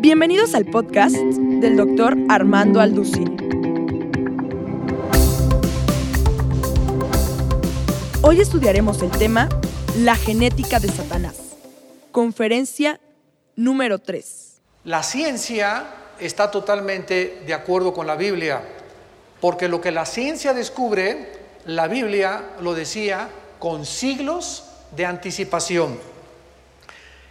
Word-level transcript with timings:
Bienvenidos 0.00 0.54
al 0.54 0.64
podcast 0.64 1.14
del 1.14 1.76
doctor 1.76 2.16
Armando 2.30 2.80
Alducin. 2.80 3.36
Hoy 8.22 8.40
estudiaremos 8.40 9.02
el 9.02 9.10
tema 9.10 9.50
La 9.98 10.16
genética 10.16 10.80
de 10.80 10.88
Satanás. 10.88 11.36
Conferencia 12.12 12.98
número 13.56 13.98
3. 13.98 14.62
La 14.84 15.02
ciencia 15.02 15.84
está 16.18 16.50
totalmente 16.50 17.42
de 17.44 17.52
acuerdo 17.52 17.92
con 17.92 18.06
la 18.06 18.16
Biblia, 18.16 18.62
porque 19.38 19.68
lo 19.68 19.82
que 19.82 19.90
la 19.90 20.06
ciencia 20.06 20.54
descubre, 20.54 21.30
la 21.66 21.88
Biblia 21.88 22.52
lo 22.62 22.72
decía 22.72 23.28
con 23.58 23.84
siglos 23.84 24.64
de 24.96 25.04
anticipación. 25.04 25.98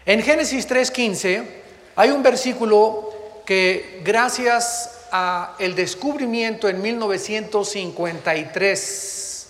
En 0.06 0.22
Génesis 0.22 0.68
3:15 0.68 1.59
hay 2.00 2.10
un 2.12 2.24
versículo 2.24 3.12
que 3.46 4.00
gracias 4.06 5.08
a 5.12 5.56
el 5.60 5.76
descubrimiento 5.76 6.70
en 6.70 6.82
1953 6.82 9.48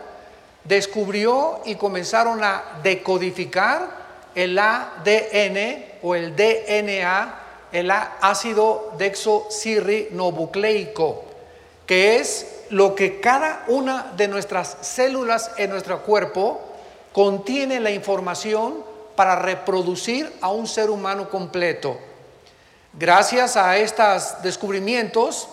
descubrió 0.64 1.60
y 1.66 1.74
comenzaron 1.74 2.42
a 2.42 2.80
decodificar 2.82 4.30
el 4.34 4.58
ADN 4.58 5.84
o 6.00 6.14
el 6.14 6.34
DNA, 6.34 7.68
el 7.70 7.90
ácido 7.90 8.94
desoxirribonucleico, 8.96 11.22
que 11.84 12.16
es 12.16 12.63
lo 12.74 12.96
que 12.96 13.20
cada 13.20 13.62
una 13.68 14.10
de 14.16 14.26
nuestras 14.26 14.78
células 14.80 15.52
en 15.58 15.70
nuestro 15.70 16.02
cuerpo 16.02 16.60
contiene 17.12 17.78
la 17.78 17.92
información 17.92 18.82
para 19.14 19.36
reproducir 19.36 20.32
a 20.40 20.48
un 20.50 20.66
ser 20.66 20.90
humano 20.90 21.30
completo. 21.30 21.96
Gracias 22.92 23.56
a 23.56 23.76
estos 23.76 24.42
descubrimientos 24.42 25.46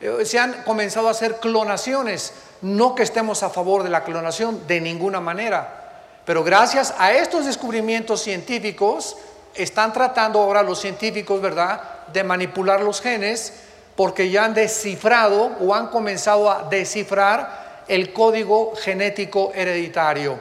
eh, 0.00 0.24
se 0.24 0.38
han 0.38 0.62
comenzado 0.62 1.08
a 1.08 1.10
hacer 1.10 1.40
clonaciones. 1.40 2.32
No 2.62 2.94
que 2.94 3.02
estemos 3.02 3.42
a 3.42 3.50
favor 3.50 3.82
de 3.82 3.90
la 3.90 4.04
clonación 4.04 4.64
de 4.68 4.80
ninguna 4.80 5.18
manera, 5.18 6.04
pero 6.24 6.44
gracias 6.44 6.94
a 6.96 7.10
estos 7.10 7.44
descubrimientos 7.46 8.22
científicos 8.22 9.16
están 9.52 9.92
tratando 9.92 10.38
ahora 10.38 10.62
los 10.62 10.80
científicos, 10.80 11.40
¿verdad?, 11.40 12.06
de 12.12 12.22
manipular 12.22 12.82
los 12.82 13.00
genes 13.00 13.52
porque 13.98 14.30
ya 14.30 14.44
han 14.44 14.54
descifrado 14.54 15.56
o 15.58 15.74
han 15.74 15.88
comenzado 15.88 16.48
a 16.48 16.68
descifrar 16.70 17.82
el 17.88 18.12
código 18.12 18.76
genético 18.76 19.50
hereditario. 19.56 20.38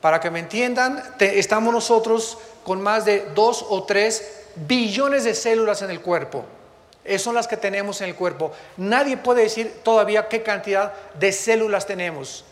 Para 0.00 0.18
que 0.18 0.30
me 0.30 0.38
entiendan, 0.38 1.02
estamos 1.20 1.74
nosotros 1.74 2.38
con 2.64 2.80
más 2.80 3.04
de 3.04 3.26
dos 3.34 3.66
o 3.68 3.84
tres 3.84 4.46
billones 4.54 5.24
de 5.24 5.34
células 5.34 5.82
en 5.82 5.90
el 5.90 6.00
cuerpo. 6.00 6.46
Esas 7.04 7.20
son 7.20 7.34
las 7.34 7.46
que 7.46 7.58
tenemos 7.58 8.00
en 8.00 8.08
el 8.08 8.14
cuerpo. 8.14 8.52
Nadie 8.78 9.18
puede 9.18 9.42
decir 9.42 9.80
todavía 9.82 10.28
qué 10.28 10.42
cantidad 10.42 10.94
de 11.20 11.32
células 11.32 11.84
tenemos. 11.84 12.46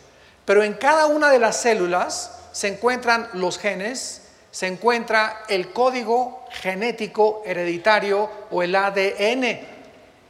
Pero 0.45 0.61
en 0.61 0.73
cada 0.73 1.07
una 1.07 1.31
de 1.31 1.39
las 1.39 1.57
células 1.57 2.37
se 2.51 2.67
encuentran 2.67 3.29
los 3.33 3.57
genes, 3.57 4.21
se 4.51 4.67
encuentra 4.67 5.41
el 5.49 5.73
código 5.73 6.45
genético 6.51 7.41
hereditario 7.47 8.29
o 8.51 8.61
el 8.61 8.75
ADN. 8.75 9.73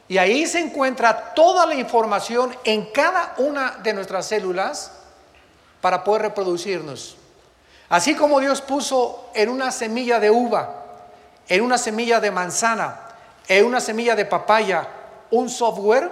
Y 0.08 0.18
ahí 0.18 0.46
se 0.46 0.60
encuentra 0.60 1.34
toda 1.34 1.66
la 1.66 1.76
información 1.76 2.56
en 2.64 2.86
cada 2.92 3.34
una 3.38 3.78
de 3.82 3.94
nuestras 3.94 4.28
células 4.28 4.92
para 5.82 6.04
poder 6.04 6.24
reproducirnos. 6.24 7.18
Así 7.90 8.16
como 8.16 8.40
Dios 8.40 8.62
puso 8.62 9.30
en 9.34 9.50
una 9.50 9.72
semilla 9.72 10.20
de 10.20 10.30
uva, 10.30 10.84
en 11.48 11.62
una 11.62 11.78
semilla 11.78 12.20
de 12.20 12.32
manzana, 12.32 13.00
en 13.48 13.66
una 13.66 13.80
semilla 13.80 14.16
de 14.16 14.26
papaya, 14.26 14.88
un 15.32 15.50
software, 15.50 16.12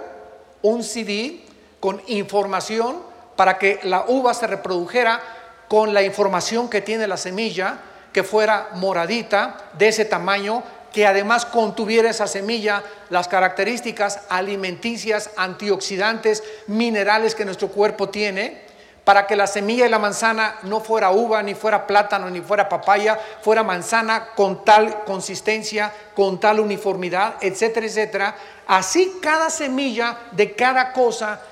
un 0.62 0.82
CD 0.82 1.44
con 1.80 2.00
información 2.06 3.02
para 3.36 3.58
que 3.58 3.80
la 3.82 4.04
uva 4.06 4.34
se 4.34 4.46
reprodujera 4.46 5.20
con 5.68 5.92
la 5.92 6.02
información 6.02 6.68
que 6.68 6.80
tiene 6.80 7.06
la 7.06 7.16
semilla, 7.16 7.78
que 8.12 8.22
fuera 8.22 8.68
moradita, 8.74 9.56
de 9.76 9.88
ese 9.88 10.04
tamaño, 10.04 10.62
que 10.94 11.06
además 11.08 11.44
contuviera 11.44 12.08
esa 12.08 12.28
semilla 12.28 12.84
las 13.10 13.26
características 13.26 14.20
alimenticias, 14.28 15.30
antioxidantes, 15.36 16.44
minerales 16.68 17.34
que 17.34 17.44
nuestro 17.44 17.66
cuerpo 17.68 18.10
tiene, 18.10 18.62
para 19.02 19.26
que 19.26 19.34
la 19.34 19.48
semilla 19.48 19.84
de 19.84 19.90
la 19.90 19.98
manzana 19.98 20.60
no 20.62 20.80
fuera 20.80 21.10
uva, 21.10 21.42
ni 21.42 21.54
fuera 21.54 21.88
plátano, 21.88 22.30
ni 22.30 22.40
fuera 22.40 22.68
papaya, 22.68 23.18
fuera 23.42 23.64
manzana 23.64 24.28
con 24.36 24.64
tal 24.64 25.02
consistencia, 25.02 25.92
con 26.14 26.38
tal 26.38 26.60
uniformidad, 26.60 27.34
etcétera, 27.40 27.86
etcétera. 27.86 28.36
Así 28.68 29.18
cada 29.20 29.50
semilla 29.50 30.16
de 30.30 30.54
cada 30.54 30.92
cosa 30.92 31.42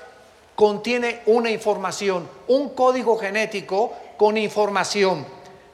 contiene 0.55 1.21
una 1.25 1.51
información, 1.51 2.29
un 2.47 2.69
código 2.69 3.17
genético 3.17 3.93
con 4.17 4.37
información. 4.37 5.25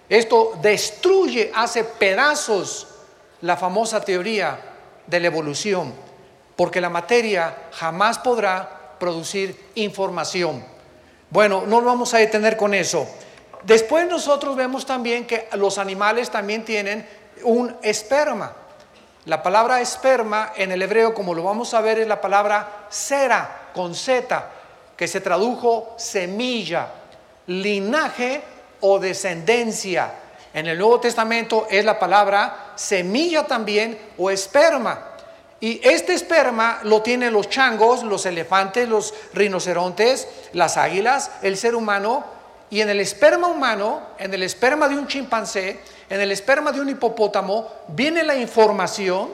Esto 0.10 0.58
destruye, 0.60 1.52
hace 1.54 1.84
pedazos 1.84 2.89
la 3.42 3.58
famosa 3.58 4.02
teoría 4.02 4.60
de 5.08 5.20
la 5.20 5.28
evolución, 5.28 5.94
porque 6.56 6.82
la 6.82 6.90
materia 6.90 7.56
jamás 7.72 8.20
podrá 8.20 8.96
producir 9.00 9.72
información. 9.76 10.64
Bueno, 11.30 11.64
no 11.66 11.82
vamos 11.82 12.14
a 12.14 12.18
detener 12.18 12.58
con 12.58 12.74
eso. 12.74 13.08
Después 13.64 14.08
nosotros 14.08 14.56
vemos 14.56 14.86
también 14.86 15.26
que 15.26 15.48
los 15.54 15.78
animales 15.78 16.30
también 16.30 16.64
tienen 16.64 17.08
un 17.44 17.76
esperma. 17.82 18.54
La 19.26 19.44
palabra 19.44 19.82
esperma 19.82 20.54
en 20.56 20.72
el 20.72 20.82
hebreo, 20.82 21.14
como 21.14 21.34
lo 21.34 21.44
vamos 21.44 21.74
a 21.74 21.82
ver, 21.82 22.00
es 22.00 22.08
la 22.08 22.22
palabra 22.22 22.88
cera 22.90 23.70
con 23.74 23.94
Z, 23.94 24.50
que 24.96 25.08
se 25.08 25.22
tradujo 25.22 25.94
semilla, 25.98 26.88
linaje 27.48 28.42
o 28.82 28.98
descendencia. 28.98 30.12
En 30.54 30.68
el 30.68 30.78
Nuevo 30.78 31.00
Testamento 31.00 31.68
es 31.70 31.86
la 31.86 32.00
palabra 32.00 32.74
semilla 32.76 33.46
también 33.46 34.00
o 34.18 34.32
esperma. 34.32 35.06
Y 35.60 35.80
este 35.88 36.14
esperma 36.14 36.80
lo 36.84 37.02
tienen 37.02 37.34
los 37.34 37.50
changos, 37.50 38.04
los 38.04 38.26
elefantes, 38.26 38.88
los 38.88 39.14
rinocerontes, 39.34 40.28
las 40.54 40.78
águilas, 40.78 41.32
el 41.42 41.58
ser 41.58 41.76
humano. 41.76 42.24
Y 42.72 42.82
en 42.82 42.90
el 42.90 43.00
esperma 43.00 43.48
humano, 43.48 44.02
en 44.18 44.34
el 44.34 44.44
esperma 44.44 44.88
de 44.88 44.96
un 44.96 45.08
chimpancé, 45.08 45.80
en 46.10 46.22
el 46.22 46.32
esperma 46.32 46.72
de 46.72 46.82
un 46.82 46.90
hipopótamo, 46.90 47.68
viene 47.90 48.24
la 48.24 48.36
información 48.36 49.30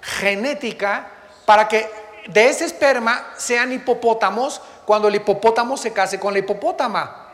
genética 0.00 1.08
para 1.44 1.68
que 1.68 1.88
de 2.28 2.48
ese 2.48 2.64
esperma 2.64 3.32
sean 3.36 3.72
hipopótamos 3.72 4.60
cuando 4.84 5.08
el 5.08 5.16
hipopótamo 5.16 5.76
se 5.76 5.92
case 5.92 6.18
con 6.18 6.32
la 6.32 6.38
hipopótama 6.40 7.27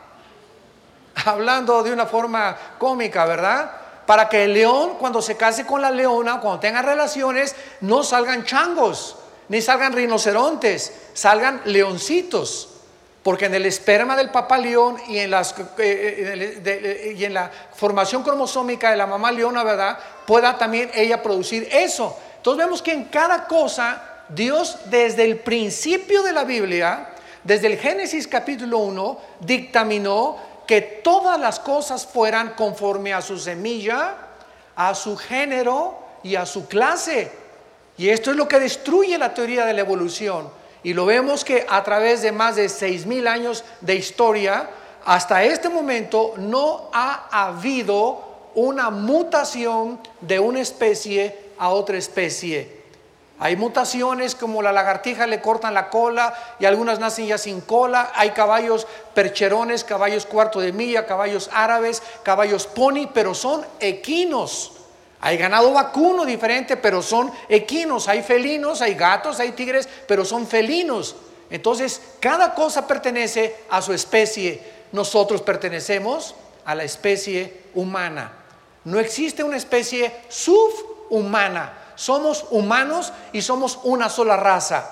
hablando 1.25 1.83
de 1.83 1.91
una 1.91 2.05
forma 2.05 2.55
cómica, 2.77 3.25
¿verdad? 3.25 3.71
Para 4.05 4.29
que 4.29 4.43
el 4.43 4.53
león 4.53 4.95
cuando 4.99 5.21
se 5.21 5.35
case 5.35 5.65
con 5.65 5.81
la 5.81 5.91
leona, 5.91 6.39
cuando 6.39 6.59
tenga 6.59 6.81
relaciones, 6.81 7.55
no 7.81 8.03
salgan 8.03 8.45
changos, 8.45 9.17
ni 9.49 9.61
salgan 9.61 9.93
rinocerontes, 9.93 10.93
salgan 11.13 11.61
leoncitos. 11.65 12.69
Porque 13.23 13.45
en 13.45 13.55
el 13.55 13.65
esperma 13.65 14.15
del 14.15 14.29
papá 14.29 14.59
león 14.59 14.97
y 15.07 15.17
en, 15.17 15.33
eh, 15.33 16.61
eh, 16.63 17.29
la 17.31 17.49
formación 17.73 18.21
cromosómica 18.21 18.91
de 18.91 18.97
la 18.97 19.07
mamá 19.07 19.31
leona, 19.31 19.63
¿verdad? 19.63 19.97
Pueda 20.27 20.59
también 20.59 20.91
ella 20.93 21.23
producir 21.23 21.67
eso. 21.71 22.15
Entonces 22.37 22.63
vemos 22.63 22.83
que 22.83 22.93
en 22.93 23.05
cada 23.05 23.47
cosa, 23.47 24.21
Dios 24.29 24.77
desde 24.85 25.25
el 25.25 25.37
principio 25.37 26.21
de 26.21 26.33
la 26.33 26.43
Biblia, 26.43 27.09
desde 27.43 27.65
el 27.65 27.79
Génesis 27.79 28.27
capítulo 28.27 28.77
1, 28.77 29.19
dictaminó 29.39 30.37
que 30.65 30.81
todas 30.81 31.39
las 31.39 31.59
cosas 31.59 32.05
fueran 32.05 32.53
conforme 32.55 33.13
a 33.13 33.21
su 33.21 33.37
semilla, 33.37 34.15
a 34.75 34.95
su 34.95 35.15
género 35.17 35.97
y 36.23 36.35
a 36.35 36.45
su 36.45 36.67
clase. 36.67 37.31
Y 37.97 38.09
esto 38.09 38.31
es 38.31 38.37
lo 38.37 38.47
que 38.47 38.59
destruye 38.59 39.17
la 39.17 39.33
teoría 39.33 39.65
de 39.65 39.73
la 39.73 39.81
evolución. 39.81 40.49
Y 40.83 40.93
lo 40.93 41.05
vemos 41.05 41.43
que 41.43 41.65
a 41.67 41.83
través 41.83 42.21
de 42.21 42.31
más 42.31 42.55
de 42.55 42.69
seis 42.69 43.05
mil 43.05 43.27
años 43.27 43.63
de 43.81 43.95
historia, 43.95 44.69
hasta 45.05 45.43
este 45.43 45.69
momento 45.69 46.33
no 46.37 46.89
ha 46.93 47.47
habido 47.47 48.51
una 48.55 48.89
mutación 48.89 49.99
de 50.21 50.39
una 50.39 50.61
especie 50.61 51.51
a 51.57 51.69
otra 51.69 51.97
especie. 51.97 52.84
Hay 53.37 53.57
mutaciones 53.57 54.33
como 54.33 54.61
la 54.61 54.71
lagartija 54.71 55.27
le 55.27 55.41
cortan 55.41 55.73
la 55.73 55.89
cola 55.89 56.33
y 56.57 56.65
algunas 56.65 56.99
nacen 56.99 57.27
ya 57.27 57.37
sin 57.37 57.59
cola. 57.59 58.11
Hay 58.15 58.31
caballos 58.31 58.87
percherones, 59.13 59.83
caballos 59.83 60.25
cuarto 60.25 60.61
de 60.61 60.71
milla, 60.71 61.05
caballos 61.05 61.49
árabes, 61.51 62.01
caballos 62.23 62.65
pony, 62.65 63.09
pero 63.13 63.33
son 63.33 63.65
equinos. 63.81 64.71
Hay 65.19 65.37
ganado 65.37 65.73
vacuno 65.73 66.23
diferente, 66.23 66.77
pero 66.77 67.01
son 67.01 67.31
equinos. 67.49 68.07
Hay 68.07 68.21
felinos, 68.21 68.81
hay 68.81 68.93
gatos, 68.95 69.39
hay 69.39 69.51
tigres, 69.51 69.89
pero 70.07 70.23
son 70.23 70.47
felinos. 70.47 71.15
Entonces, 71.49 72.01
cada 72.21 72.53
cosa 72.53 72.87
pertenece 72.87 73.55
a 73.69 73.81
su 73.81 73.91
especie. 73.91 74.75
nosotros 74.91 75.41
pertenecemos 75.41 76.35
a 76.63 76.73
la 76.73 76.85
especie 76.85 77.63
humana. 77.73 78.31
No 78.85 78.99
existe 78.99 79.43
una 79.43 79.57
especie 79.57 80.13
subhumana. 80.29 81.84
Somos 81.95 82.45
humanos 82.51 83.13
y 83.33 83.41
somos 83.41 83.79
una 83.83 84.09
sola 84.09 84.37
raza. 84.37 84.91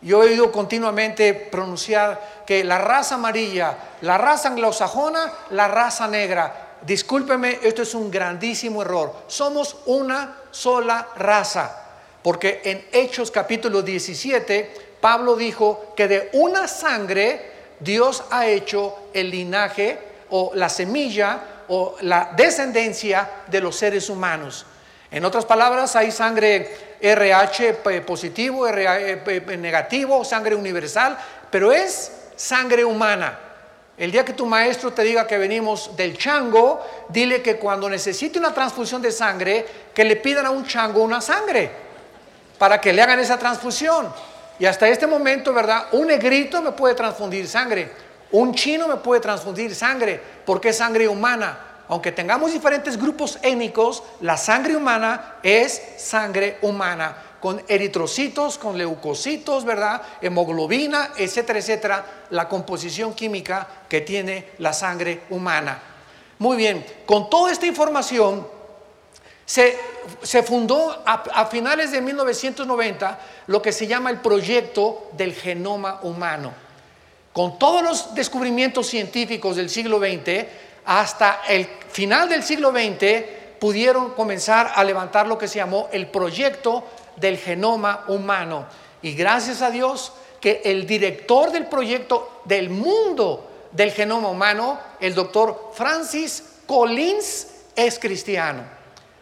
Yo 0.00 0.22
he 0.22 0.28
oído 0.28 0.52
continuamente 0.52 1.32
pronunciar 1.32 2.42
que 2.46 2.62
la 2.62 2.78
raza 2.78 3.14
amarilla, 3.14 3.76
la 4.02 4.18
raza 4.18 4.48
anglosajona, 4.48 5.32
la 5.50 5.66
raza 5.68 6.06
negra. 6.06 6.76
Discúlpeme, 6.82 7.60
esto 7.62 7.82
es 7.82 7.94
un 7.94 8.10
grandísimo 8.10 8.82
error. 8.82 9.14
Somos 9.28 9.76
una 9.86 10.36
sola 10.50 11.08
raza. 11.16 11.80
Porque 12.22 12.60
en 12.64 12.86
Hechos 12.92 13.30
capítulo 13.30 13.80
17, 13.82 14.96
Pablo 15.00 15.36
dijo 15.36 15.94
que 15.96 16.08
de 16.08 16.30
una 16.34 16.68
sangre 16.68 17.52
Dios 17.80 18.24
ha 18.30 18.46
hecho 18.46 18.96
el 19.14 19.30
linaje 19.30 19.98
o 20.30 20.52
la 20.54 20.68
semilla 20.68 21.64
o 21.68 21.96
la 22.00 22.32
descendencia 22.36 23.30
de 23.46 23.60
los 23.60 23.76
seres 23.76 24.08
humanos. 24.10 24.66
En 25.14 25.24
otras 25.24 25.44
palabras, 25.44 25.94
hay 25.94 26.10
sangre 26.10 26.96
RH 27.00 27.74
positivo, 28.04 28.66
RH 28.66 29.56
negativo, 29.56 30.24
sangre 30.24 30.56
universal, 30.56 31.16
pero 31.52 31.70
es 31.70 32.10
sangre 32.34 32.84
humana. 32.84 33.38
El 33.96 34.10
día 34.10 34.24
que 34.24 34.32
tu 34.32 34.44
maestro 34.44 34.92
te 34.92 35.04
diga 35.04 35.24
que 35.24 35.38
venimos 35.38 35.96
del 35.96 36.18
chango, 36.18 36.84
dile 37.10 37.42
que 37.42 37.58
cuando 37.58 37.88
necesite 37.88 38.40
una 38.40 38.52
transfusión 38.52 39.00
de 39.00 39.12
sangre, 39.12 39.64
que 39.94 40.02
le 40.02 40.16
pidan 40.16 40.46
a 40.46 40.50
un 40.50 40.66
chango 40.66 41.00
una 41.00 41.20
sangre, 41.20 41.70
para 42.58 42.80
que 42.80 42.92
le 42.92 43.00
hagan 43.00 43.20
esa 43.20 43.38
transfusión. 43.38 44.12
Y 44.58 44.66
hasta 44.66 44.88
este 44.88 45.06
momento, 45.06 45.52
¿verdad? 45.52 45.86
Un 45.92 46.08
negrito 46.08 46.60
me 46.60 46.72
puede 46.72 46.96
transfundir 46.96 47.46
sangre, 47.46 47.88
un 48.32 48.52
chino 48.52 48.88
me 48.88 48.96
puede 48.96 49.20
transfundir 49.20 49.76
sangre, 49.76 50.20
porque 50.44 50.70
es 50.70 50.76
sangre 50.76 51.06
humana 51.06 51.73
aunque 51.88 52.12
tengamos 52.12 52.52
diferentes 52.52 52.98
grupos 52.98 53.38
étnicos, 53.42 54.02
la 54.20 54.36
sangre 54.36 54.76
humana 54.76 55.36
es 55.42 55.82
sangre 55.98 56.58
humana, 56.62 57.16
con 57.40 57.62
eritrocitos, 57.68 58.56
con 58.56 58.78
leucocitos, 58.78 59.64
¿verdad? 59.64 60.00
Hemoglobina, 60.22 61.10
etcétera, 61.16 61.58
etcétera, 61.58 62.06
la 62.30 62.48
composición 62.48 63.14
química 63.14 63.66
que 63.88 64.00
tiene 64.00 64.48
la 64.58 64.72
sangre 64.72 65.22
humana. 65.28 65.82
Muy 66.38 66.56
bien, 66.56 66.84
con 67.04 67.28
toda 67.28 67.52
esta 67.52 67.66
información, 67.66 68.46
se, 69.44 70.42
fundó 70.42 71.02
a, 71.04 71.22
a, 71.34 71.46
finales 71.46 71.92
de 71.92 72.00
1990 72.00 73.18
lo 73.46 73.60
que 73.60 73.72
se 73.72 73.86
llama 73.86 74.10
el 74.10 74.20
proyecto 74.20 75.10
del 75.12 75.34
genoma 75.34 76.00
humano. 76.02 76.52
Con 77.32 77.58
todos 77.58 77.82
los 77.82 78.14
descubrimientos 78.14 78.86
científicos 78.86 79.56
del 79.56 79.68
siglo 79.68 79.98
XX, 79.98 80.46
hasta 80.84 81.42
el 81.48 81.66
final 81.90 82.28
del 82.28 82.42
siglo 82.42 82.70
XX 82.70 83.24
pudieron 83.58 84.10
comenzar 84.10 84.72
a 84.74 84.84
levantar 84.84 85.26
lo 85.26 85.38
que 85.38 85.48
se 85.48 85.56
llamó 85.56 85.88
el 85.92 86.06
proyecto 86.08 86.84
del 87.16 87.38
genoma 87.38 88.04
humano. 88.08 88.66
Y 89.02 89.14
gracias 89.14 89.62
a 89.62 89.70
Dios 89.70 90.12
que 90.40 90.60
el 90.64 90.86
director 90.86 91.50
del 91.50 91.66
proyecto 91.66 92.42
del 92.44 92.68
mundo 92.70 93.50
del 93.72 93.92
genoma 93.92 94.28
humano, 94.28 94.78
el 95.00 95.14
doctor 95.14 95.72
Francis 95.74 96.44
Collins, 96.66 97.48
es 97.74 97.98
cristiano. 97.98 98.62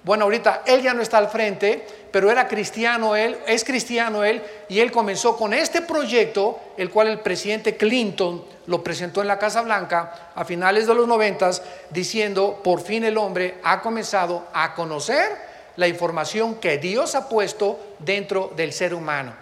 Bueno, 0.05 0.25
ahorita 0.25 0.63
él 0.67 0.83
ya 0.83 0.95
no 0.95 1.03
está 1.03 1.19
al 1.19 1.29
frente, 1.29 1.87
pero 2.11 2.31
era 2.31 2.49
cristiano 2.49 3.15
él, 3.15 3.39
es 3.47 3.65
cristiano 3.65 4.25
él, 4.25 4.43
y 4.69 4.81
él 4.81 4.91
comenzó 4.91 5.37
con 5.37 5.55
este 5.55 5.81
proyecto, 5.81 6.59
el 6.77 6.91
cual 6.91 7.07
el 7.09 7.21
presidente 7.21 7.77
Clinton 7.77 8.45
lo 8.67 8.83
presentó 8.83 9.23
en 9.23 9.29
la 9.29 9.39
Casa 9.39 9.63
Blanca 9.63 10.33
a 10.35 10.45
finales 10.45 10.89
de 10.89 10.95
los 10.95 11.07
noventas, 11.07 11.63
diciendo, 11.91 12.61
por 12.65 12.81
fin 12.81 13.05
el 13.05 13.17
hombre 13.17 13.59
ha 13.63 13.81
comenzado 13.81 14.47
a 14.53 14.75
conocer 14.75 15.53
la 15.77 15.87
información 15.87 16.57
que 16.57 16.79
Dios 16.79 17.15
ha 17.15 17.29
puesto 17.29 17.79
dentro 18.01 18.53
del 18.57 18.73
ser 18.73 18.95
humano. 18.95 19.33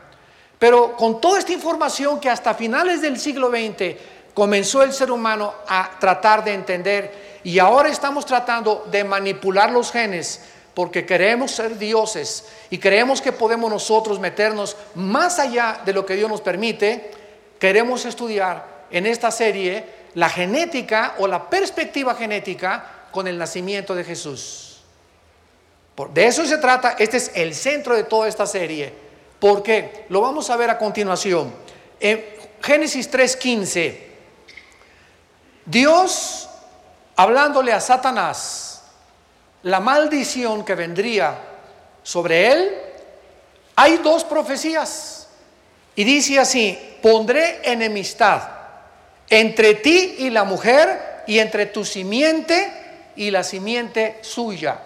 Pero 0.59 0.95
con 0.95 1.23
toda 1.23 1.39
esta 1.39 1.53
información 1.53 2.21
que 2.21 2.29
hasta 2.29 2.53
finales 2.53 3.01
del 3.01 3.19
siglo 3.19 3.49
XX 3.49 3.97
comenzó 4.35 4.83
el 4.83 4.93
ser 4.93 5.11
humano 5.11 5.55
a 5.69 5.91
tratar 5.99 6.45
de 6.45 6.55
entender, 6.55 7.41
y 7.43 7.59
ahora 7.59 7.89
estamos 7.89 8.27
tratando 8.27 8.87
de 8.91 9.03
manipular 9.05 9.71
los 9.71 9.91
genes, 9.91 10.41
porque 10.75 11.05
queremos 11.05 11.51
ser 11.51 11.79
dioses 11.79 12.47
y 12.71 12.79
creemos 12.79 13.21
que 13.21 13.33
podemos 13.33 13.71
nosotros 13.71 14.21
meternos 14.21 14.77
más 14.95 15.39
allá 15.39 15.81
de 15.85 15.93
lo 15.93 16.07
que 16.07 16.15
Dios 16.15 16.31
nos 16.31 16.41
permite, 16.41 17.11
queremos 17.59 18.05
estudiar 18.05 18.87
en 18.91 19.07
esta 19.07 19.31
serie 19.31 19.85
la 20.15 20.29
genética 20.29 21.15
o 21.19 21.27
la 21.27 21.51
perspectiva 21.51 22.15
genética 22.15 23.07
con 23.11 23.27
el 23.27 23.37
nacimiento 23.37 23.95
de 23.95 24.05
Jesús. 24.05 24.83
De 26.15 26.27
eso 26.27 26.47
se 26.47 26.59
trata, 26.59 26.97
este 26.99 27.19
es 27.19 27.33
el 27.35 27.55
centro 27.55 27.95
de 27.95 28.05
toda 28.05 28.27
esta 28.27 28.47
serie. 28.47 28.93
¿Por 29.39 29.63
qué? 29.63 30.07
Lo 30.09 30.21
vamos 30.21 30.49
a 30.49 30.57
ver 30.57 30.71
a 30.71 30.79
continuación. 30.79 31.53
En 31.99 32.25
Génesis 32.63 33.11
3:15, 33.11 34.10
Dios 35.67 36.49
hablándole 37.17 37.73
a 37.73 37.81
Satanás, 37.81 38.83
la 39.63 39.81
maldición 39.81 40.65
que 40.65 40.75
vendría 40.75 41.35
sobre 42.03 42.51
él, 42.51 42.79
hay 43.77 43.99
dos 43.99 44.25
profecías. 44.25 45.29
Y 45.95 46.05
dice 46.05 46.39
así, 46.39 46.79
pondré 47.03 47.61
enemistad 47.63 48.43
entre 49.29 49.75
ti 49.75 50.17
y 50.19 50.31
la 50.31 50.45
mujer 50.45 51.23
y 51.27 51.39
entre 51.39 51.67
tu 51.67 51.85
simiente 51.85 52.73
y 53.17 53.31
la 53.31 53.45
simiente 53.45 54.19
suya. 54.23 54.81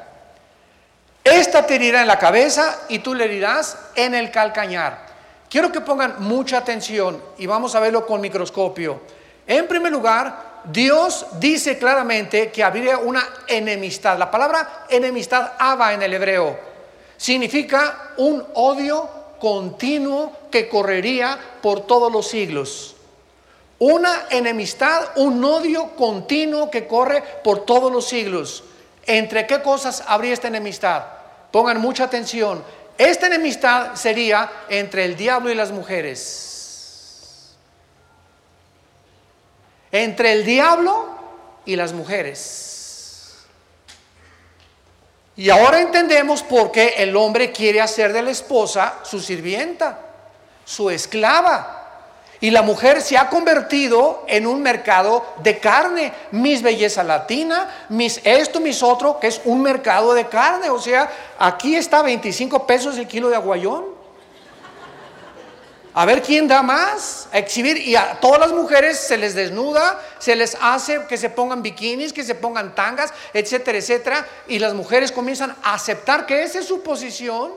Esta 1.22 1.66
te 1.66 1.76
herirá 1.76 2.02
en 2.02 2.08
la 2.08 2.18
cabeza 2.18 2.82
y 2.88 2.98
tú 2.98 3.14
le 3.14 3.24
herirás 3.24 3.78
en 3.94 4.14
el 4.14 4.30
calcañar. 4.30 5.06
Quiero 5.48 5.70
que 5.70 5.80
pongan 5.80 6.16
mucha 6.18 6.58
atención 6.58 7.22
y 7.38 7.46
vamos 7.46 7.74
a 7.74 7.80
verlo 7.80 8.04
con 8.06 8.20
microscopio. 8.20 9.00
En 9.46 9.66
primer 9.68 9.92
lugar, 9.92 10.53
Dios 10.64 11.26
dice 11.38 11.78
claramente 11.78 12.50
que 12.50 12.64
habría 12.64 12.98
una 12.98 13.26
enemistad. 13.46 14.18
La 14.18 14.30
palabra 14.30 14.86
enemistad, 14.88 15.52
aba 15.58 15.92
en 15.92 16.02
el 16.02 16.14
hebreo, 16.14 16.58
significa 17.16 18.12
un 18.16 18.42
odio 18.54 19.08
continuo 19.38 20.32
que 20.50 20.68
correría 20.68 21.38
por 21.60 21.86
todos 21.86 22.10
los 22.10 22.28
siglos. 22.28 22.96
Una 23.78 24.26
enemistad, 24.30 25.10
un 25.16 25.44
odio 25.44 25.90
continuo 25.96 26.70
que 26.70 26.86
corre 26.86 27.22
por 27.42 27.66
todos 27.66 27.92
los 27.92 28.06
siglos. 28.06 28.64
¿Entre 29.04 29.46
qué 29.46 29.60
cosas 29.60 30.02
habría 30.06 30.32
esta 30.32 30.48
enemistad? 30.48 31.04
Pongan 31.50 31.80
mucha 31.80 32.04
atención. 32.04 32.64
Esta 32.96 33.26
enemistad 33.26 33.96
sería 33.96 34.50
entre 34.68 35.04
el 35.04 35.16
diablo 35.16 35.50
y 35.50 35.54
las 35.54 35.72
mujeres. 35.72 36.53
Entre 39.94 40.32
el 40.32 40.44
diablo 40.44 41.06
y 41.64 41.76
las 41.76 41.92
mujeres. 41.92 43.44
Y 45.36 45.50
ahora 45.50 45.80
entendemos 45.80 46.42
por 46.42 46.72
qué 46.72 46.94
el 46.98 47.16
hombre 47.16 47.52
quiere 47.52 47.80
hacer 47.80 48.12
de 48.12 48.22
la 48.22 48.32
esposa 48.32 48.94
su 49.04 49.20
sirvienta, 49.20 50.00
su 50.64 50.90
esclava. 50.90 51.80
Y 52.40 52.50
la 52.50 52.62
mujer 52.62 53.02
se 53.02 53.16
ha 53.16 53.28
convertido 53.30 54.24
en 54.26 54.48
un 54.48 54.60
mercado 54.60 55.24
de 55.44 55.60
carne. 55.60 56.12
Mis 56.32 56.60
belleza 56.60 57.04
latina, 57.04 57.86
mis 57.88 58.20
esto, 58.24 58.58
mis 58.58 58.82
otro, 58.82 59.20
que 59.20 59.28
es 59.28 59.40
un 59.44 59.62
mercado 59.62 60.12
de 60.12 60.26
carne. 60.26 60.70
O 60.70 60.80
sea, 60.80 61.08
aquí 61.38 61.76
está 61.76 62.02
25 62.02 62.66
pesos 62.66 62.98
el 62.98 63.06
kilo 63.06 63.28
de 63.28 63.36
aguayón 63.36 63.93
a 65.96 66.04
ver 66.04 66.22
quién 66.22 66.48
da 66.48 66.60
más, 66.60 67.28
a 67.32 67.38
exhibir. 67.38 67.76
Y 67.78 67.94
a 67.94 68.18
todas 68.20 68.40
las 68.40 68.52
mujeres 68.52 68.98
se 68.98 69.16
les 69.16 69.34
desnuda, 69.34 70.00
se 70.18 70.34
les 70.34 70.56
hace 70.60 71.06
que 71.08 71.16
se 71.16 71.30
pongan 71.30 71.62
bikinis, 71.62 72.12
que 72.12 72.24
se 72.24 72.34
pongan 72.34 72.74
tangas, 72.74 73.14
etcétera, 73.32 73.78
etcétera. 73.78 74.26
Y 74.48 74.58
las 74.58 74.74
mujeres 74.74 75.12
comienzan 75.12 75.54
a 75.62 75.74
aceptar 75.74 76.26
que 76.26 76.42
esa 76.42 76.58
es 76.58 76.66
su 76.66 76.82
posición. 76.82 77.52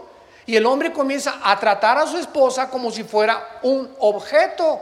Y 0.45 0.55
el 0.55 0.65
hombre 0.67 0.93
comienza 0.93 1.39
a 1.43 1.59
tratar 1.59 1.97
a 1.97 2.05
su 2.05 2.17
esposa 2.17 2.69
como 2.69 2.91
si 2.91 3.03
fuera 3.03 3.59
un 3.63 3.91
objeto. 3.99 4.81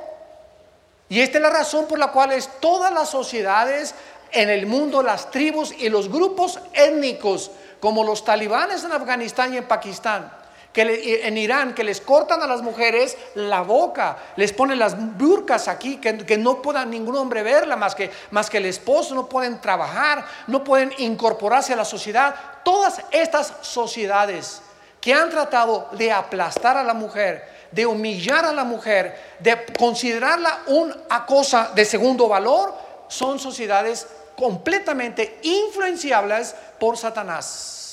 Y 1.07 1.21
esta 1.21 1.37
es 1.37 1.41
la 1.41 1.49
razón 1.49 1.87
por 1.87 1.97
la 1.97 2.11
cual 2.11 2.33
es 2.33 2.49
todas 2.59 2.91
las 2.91 3.09
sociedades 3.09 3.95
en 4.31 4.49
el 4.49 4.65
mundo, 4.65 5.01
las 5.01 5.31
tribus 5.31 5.71
y 5.77 5.87
los 5.89 6.11
grupos 6.11 6.59
étnicos, 6.73 7.51
como 7.79 8.03
los 8.03 8.25
talibanes 8.25 8.83
en 8.83 8.91
Afganistán 8.91 9.53
y 9.53 9.57
en 9.57 9.67
Pakistán, 9.67 10.31
que 10.75 11.21
en 11.23 11.37
Irán, 11.37 11.73
que 11.73 11.85
les 11.85 12.01
cortan 12.01 12.43
a 12.43 12.47
las 12.47 12.61
mujeres 12.61 13.17
la 13.33 13.61
boca, 13.61 14.17
les 14.35 14.51
ponen 14.51 14.77
las 14.77 14.97
burcas 15.17 15.69
aquí, 15.69 16.01
que, 16.01 16.37
no 16.37 16.61
pueda 16.61 16.83
ningún 16.83 17.15
hombre 17.15 17.43
verla 17.43 17.77
más 17.77 17.95
que, 17.95 18.11
más 18.31 18.49
que 18.49 18.57
el 18.57 18.65
esposo, 18.65 19.15
no 19.15 19.29
pueden 19.29 19.61
trabajar, 19.61 20.25
no 20.47 20.65
pueden 20.65 20.91
incorporarse 20.97 21.71
a 21.71 21.77
la 21.77 21.85
sociedad. 21.85 22.35
Todas 22.65 23.01
estas 23.11 23.53
sociedades 23.61 24.61
que 24.99 25.13
han 25.13 25.29
tratado 25.29 25.87
de 25.93 26.11
aplastar 26.11 26.75
a 26.75 26.83
la 26.83 26.93
mujer, 26.93 27.47
de 27.71 27.85
humillar 27.85 28.43
a 28.43 28.51
la 28.51 28.65
mujer, 28.65 29.37
de 29.39 29.57
considerarla 29.79 30.59
una 30.67 31.25
cosa 31.25 31.71
de 31.73 31.85
segundo 31.85 32.27
valor, 32.27 32.75
son 33.07 33.39
sociedades 33.39 34.07
completamente 34.35 35.39
influenciables 35.43 36.53
por 36.77 36.97
Satanás. 36.97 37.84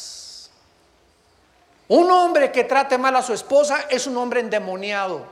Un 1.93 2.11
hombre 2.11 2.51
que 2.51 2.65
trate 2.65 2.97
mal 2.97 3.15
a 3.17 3.23
su 3.23 3.35
esposa 3.35 3.85
es 3.91 4.07
un 4.07 4.17
hombre 4.17 4.41
endemoniado. 4.41 5.27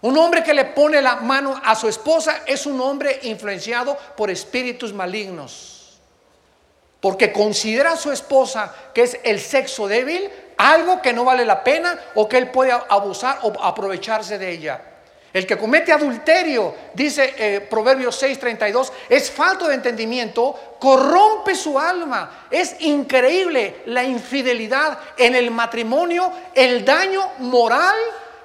Un 0.00 0.16
hombre 0.16 0.42
que 0.42 0.54
le 0.54 0.64
pone 0.64 1.02
la 1.02 1.16
mano 1.16 1.60
a 1.62 1.74
su 1.74 1.88
esposa 1.88 2.40
es 2.46 2.64
un 2.64 2.80
hombre 2.80 3.18
influenciado 3.24 3.98
por 4.16 4.30
espíritus 4.30 4.94
malignos. 4.94 5.98
Porque 7.00 7.34
considera 7.34 7.92
a 7.92 7.96
su 7.96 8.10
esposa 8.10 8.74
que 8.94 9.02
es 9.02 9.20
el 9.24 9.40
sexo 9.40 9.88
débil 9.88 10.30
algo 10.56 11.02
que 11.02 11.12
no 11.12 11.22
vale 11.22 11.44
la 11.44 11.62
pena 11.62 12.00
o 12.14 12.26
que 12.26 12.38
él 12.38 12.50
puede 12.50 12.72
abusar 12.72 13.40
o 13.42 13.62
aprovecharse 13.62 14.38
de 14.38 14.50
ella. 14.50 14.80
El 15.32 15.46
que 15.46 15.58
comete 15.58 15.92
adulterio, 15.92 16.74
dice 16.94 17.34
eh, 17.36 17.60
Proverbios 17.60 18.22
6:32, 18.22 18.90
es 19.08 19.30
falto 19.30 19.68
de 19.68 19.74
entendimiento, 19.74 20.76
corrompe 20.78 21.54
su 21.54 21.78
alma. 21.78 22.46
Es 22.50 22.76
increíble 22.80 23.82
la 23.86 24.04
infidelidad 24.04 24.98
en 25.18 25.34
el 25.34 25.50
matrimonio, 25.50 26.32
el 26.54 26.84
daño 26.84 27.30
moral 27.38 27.96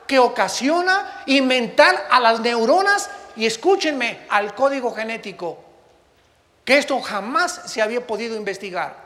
que 0.06 0.20
ocasiona 0.20 1.24
y 1.25 1.42
mental 1.42 1.98
a 2.10 2.20
las 2.20 2.42
neuronas 2.42 3.10
y 3.36 3.46
escúchenme 3.46 4.20
al 4.30 4.54
código 4.54 4.94
genético, 4.94 5.60
que 6.66 6.78
esto 6.78 7.00
jamás 7.02 7.62
se 7.66 7.82
había 7.82 8.06
podido 8.06 8.36
investigar. 8.36 9.02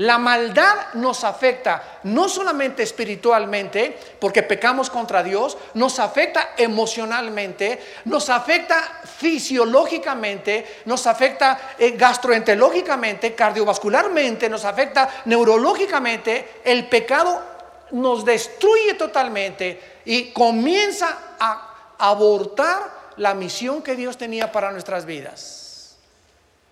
La 0.00 0.16
maldad 0.16 0.94
nos 0.94 1.24
afecta 1.24 2.00
no 2.04 2.26
solamente 2.26 2.82
espiritualmente, 2.82 3.98
porque 4.18 4.42
pecamos 4.42 4.88
contra 4.88 5.22
Dios, 5.22 5.58
nos 5.74 5.98
afecta 5.98 6.54
emocionalmente, 6.56 7.78
nos 8.06 8.30
afecta 8.30 9.02
fisiológicamente, 9.04 10.80
nos 10.86 11.06
afecta 11.06 11.74
eh, 11.78 11.90
gastroenterológicamente, 11.98 13.34
cardiovascularmente, 13.34 14.48
nos 14.48 14.64
afecta 14.64 15.22
neurológicamente. 15.26 16.62
El 16.64 16.88
pecado 16.88 17.42
nos 17.90 18.24
destruye 18.24 18.94
totalmente 18.94 20.00
y 20.06 20.32
comienza 20.32 21.36
a 21.38 21.96
abortar 21.98 23.12
la 23.18 23.34
misión 23.34 23.82
que 23.82 23.96
Dios 23.96 24.16
tenía 24.16 24.50
para 24.50 24.72
nuestras 24.72 25.04
vidas. 25.04 25.59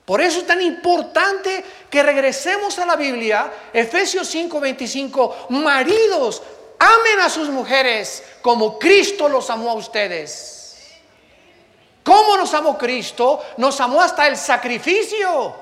Por 0.08 0.22
eso 0.22 0.38
es 0.38 0.46
tan 0.46 0.62
importante 0.62 1.62
que 1.90 2.02
regresemos 2.02 2.78
a 2.78 2.86
la 2.86 2.96
Biblia, 2.96 3.52
Efesios 3.74 4.26
5:25, 4.34 5.50
maridos, 5.50 6.42
amen 6.78 7.20
a 7.20 7.28
sus 7.28 7.50
mujeres 7.50 8.24
como 8.40 8.78
Cristo 8.78 9.28
los 9.28 9.50
amó 9.50 9.68
a 9.68 9.74
ustedes. 9.74 10.96
¿Cómo 12.02 12.38
nos 12.38 12.54
amó 12.54 12.78
Cristo? 12.78 13.44
Nos 13.58 13.78
amó 13.82 14.00
hasta 14.00 14.26
el 14.26 14.38
sacrificio. 14.38 15.54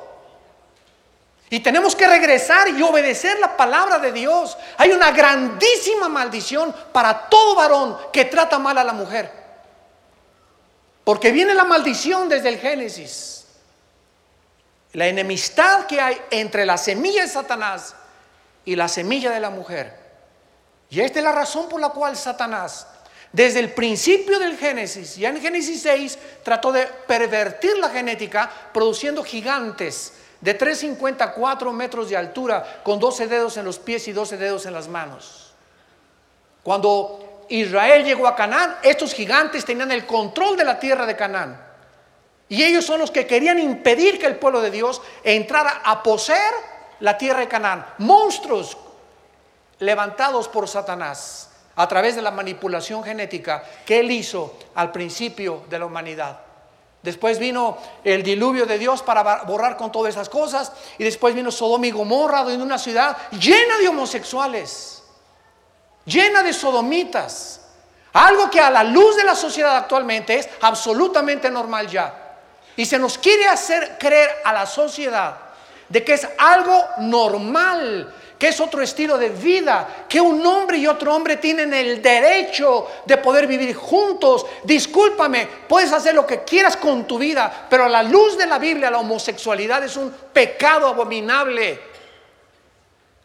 Y 1.50 1.58
tenemos 1.58 1.96
que 1.96 2.06
regresar 2.06 2.68
y 2.68 2.80
obedecer 2.82 3.40
la 3.40 3.56
palabra 3.56 3.98
de 3.98 4.12
Dios. 4.12 4.56
Hay 4.76 4.92
una 4.92 5.10
grandísima 5.10 6.08
maldición 6.08 6.72
para 6.92 7.28
todo 7.28 7.56
varón 7.56 7.98
que 8.12 8.26
trata 8.26 8.60
mal 8.60 8.78
a 8.78 8.84
la 8.84 8.92
mujer. 8.92 9.28
Porque 11.02 11.32
viene 11.32 11.52
la 11.52 11.64
maldición 11.64 12.28
desde 12.28 12.50
el 12.50 12.60
Génesis 12.60 13.35
la 14.96 15.08
enemistad 15.08 15.84
que 15.84 16.00
hay 16.00 16.18
entre 16.30 16.64
la 16.64 16.78
semilla 16.78 17.20
de 17.20 17.28
Satanás 17.28 17.94
y 18.64 18.74
la 18.74 18.88
semilla 18.88 19.30
de 19.30 19.40
la 19.40 19.50
mujer. 19.50 19.92
Y 20.88 21.00
esta 21.00 21.18
es 21.18 21.24
la 21.24 21.32
razón 21.32 21.68
por 21.68 21.82
la 21.82 21.90
cual 21.90 22.16
Satanás, 22.16 22.86
desde 23.30 23.60
el 23.60 23.74
principio 23.74 24.38
del 24.38 24.56
Génesis, 24.56 25.16
ya 25.16 25.28
en 25.28 25.42
Génesis 25.42 25.82
6, 25.82 26.18
trató 26.42 26.72
de 26.72 26.86
pervertir 26.86 27.76
la 27.76 27.90
genética 27.90 28.50
produciendo 28.72 29.22
gigantes 29.22 30.14
de 30.40 30.58
3,54 30.58 31.72
metros 31.72 32.08
de 32.08 32.16
altura 32.16 32.80
con 32.82 32.98
12 32.98 33.26
dedos 33.26 33.58
en 33.58 33.66
los 33.66 33.78
pies 33.78 34.08
y 34.08 34.12
12 34.12 34.38
dedos 34.38 34.64
en 34.64 34.72
las 34.72 34.88
manos. 34.88 35.52
Cuando 36.62 37.44
Israel 37.50 38.02
llegó 38.02 38.26
a 38.26 38.34
Canaán, 38.34 38.76
estos 38.82 39.12
gigantes 39.12 39.62
tenían 39.62 39.92
el 39.92 40.06
control 40.06 40.56
de 40.56 40.64
la 40.64 40.78
tierra 40.78 41.04
de 41.04 41.16
Canaán. 41.16 41.65
Y 42.48 42.62
ellos 42.62 42.84
son 42.84 43.00
los 43.00 43.10
que 43.10 43.26
querían 43.26 43.58
impedir 43.58 44.18
que 44.18 44.26
el 44.26 44.36
pueblo 44.36 44.60
de 44.60 44.70
Dios 44.70 45.02
entrara 45.24 45.82
a 45.84 46.02
poseer 46.02 46.54
la 47.00 47.18
tierra 47.18 47.40
de 47.40 47.48
Canaán. 47.48 47.86
Monstruos 47.98 48.76
levantados 49.78 50.48
por 50.48 50.68
Satanás 50.68 51.50
a 51.74 51.86
través 51.88 52.16
de 52.16 52.22
la 52.22 52.30
manipulación 52.30 53.02
genética 53.04 53.62
que 53.84 54.00
él 54.00 54.10
hizo 54.10 54.56
al 54.74 54.92
principio 54.92 55.64
de 55.68 55.78
la 55.78 55.86
humanidad. 55.86 56.40
Después 57.02 57.38
vino 57.38 57.78
el 58.02 58.22
diluvio 58.22 58.66
de 58.66 58.78
Dios 58.78 59.02
para 59.02 59.44
borrar 59.44 59.76
con 59.76 59.92
todas 59.92 60.14
esas 60.14 60.28
cosas. 60.28 60.72
Y 60.98 61.04
después 61.04 61.34
vino 61.34 61.52
Sodoma 61.52 61.86
y 61.86 61.92
Gomorra, 61.92 62.40
en 62.52 62.60
una 62.60 62.78
ciudad 62.78 63.16
llena 63.30 63.78
de 63.78 63.88
homosexuales, 63.88 65.04
llena 66.04 66.42
de 66.42 66.52
sodomitas. 66.52 67.60
Algo 68.12 68.50
que 68.50 68.58
a 68.58 68.70
la 68.70 68.82
luz 68.82 69.14
de 69.16 69.24
la 69.24 69.36
sociedad 69.36 69.76
actualmente 69.76 70.36
es 70.36 70.48
absolutamente 70.62 71.48
normal 71.50 71.86
ya. 71.86 72.25
Y 72.76 72.84
se 72.84 72.98
nos 72.98 73.18
quiere 73.18 73.46
hacer 73.46 73.96
creer 73.98 74.28
a 74.44 74.52
la 74.52 74.66
sociedad 74.66 75.36
de 75.88 76.04
que 76.04 76.14
es 76.14 76.26
algo 76.38 76.84
normal, 76.98 78.12
que 78.38 78.48
es 78.48 78.60
otro 78.60 78.82
estilo 78.82 79.16
de 79.16 79.30
vida, 79.30 80.06
que 80.08 80.20
un 80.20 80.44
hombre 80.44 80.78
y 80.78 80.86
otro 80.86 81.14
hombre 81.14 81.36
tienen 81.36 81.72
el 81.72 82.02
derecho 82.02 82.86
de 83.06 83.16
poder 83.16 83.46
vivir 83.46 83.74
juntos. 83.74 84.44
Discúlpame, 84.64 85.48
puedes 85.68 85.92
hacer 85.92 86.14
lo 86.14 86.26
que 86.26 86.42
quieras 86.42 86.76
con 86.76 87.06
tu 87.06 87.18
vida, 87.18 87.66
pero 87.70 87.84
a 87.84 87.88
la 87.88 88.02
luz 88.02 88.36
de 88.36 88.46
la 88.46 88.58
Biblia 88.58 88.90
la 88.90 88.98
homosexualidad 88.98 89.84
es 89.84 89.96
un 89.96 90.10
pecado 90.32 90.88
abominable. 90.88 91.80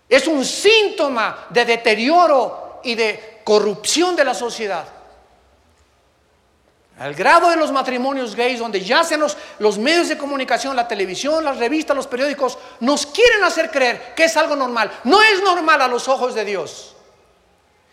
Es 0.08 0.28
un 0.28 0.46
síntoma 0.46 1.48
de 1.50 1.66
deterioro 1.66 2.80
y 2.84 2.96
de 2.96 3.42
corrupción 3.44 4.16
de 4.16 4.26
la 4.26 4.34
sociedad. 4.34 5.01
Al 7.02 7.16
grado 7.16 7.50
de 7.50 7.56
los 7.56 7.72
matrimonios 7.72 8.36
gays, 8.36 8.60
donde 8.60 8.80
ya 8.80 9.04
sean 9.04 9.22
los, 9.22 9.36
los, 9.58 9.80
medios 9.80 10.08
de 10.08 10.20
comunicación, 10.20 10.76
la 10.76 10.88
televisión, 10.88 11.44
las 11.44 11.58
revistas, 11.58 11.96
los 11.96 12.06
periódicos, 12.06 12.60
nos 12.80 13.08
quieren 13.08 13.44
hacer 13.44 13.72
creer 13.72 14.14
que 14.16 14.26
es 14.26 14.38
algo 14.38 14.56
normal. 14.56 14.92
No 15.04 15.20
es 15.20 15.42
normal 15.42 15.82
a 15.82 15.88
los 15.88 16.08
ojos 16.08 16.36
de 16.36 16.46
Dios. 16.46 16.96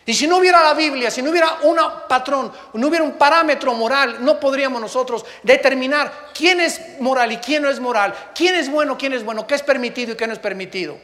Y 0.05 0.12
si 0.12 0.27
no 0.27 0.37
hubiera 0.37 0.62
la 0.62 0.75
Biblia, 0.75 1.11
si 1.11 1.23
no 1.23 1.31
hubiera 1.31 1.57
un 1.62 1.79
patrón, 2.07 2.53
no 2.75 2.87
hubiera 2.87 3.03
un 3.03 3.12
parámetro 3.12 3.73
moral, 3.73 4.23
no 4.23 4.38
podríamos 4.38 4.79
nosotros 4.79 5.25
determinar 5.43 6.29
quién 6.35 6.61
es 6.61 7.00
moral 7.00 7.33
y 7.33 7.38
quién 7.38 7.62
no 7.62 7.71
es 7.71 7.81
moral, 7.81 8.15
quién 8.35 8.57
es 8.57 8.71
bueno, 8.71 8.99
quién 8.99 9.15
es 9.15 9.25
bueno, 9.25 9.47
qué 9.47 9.55
es 9.55 9.62
permitido 9.62 10.12
y 10.12 10.17
qué 10.17 10.27
no 10.27 10.35
es 10.35 10.38
permitido. 10.38 10.99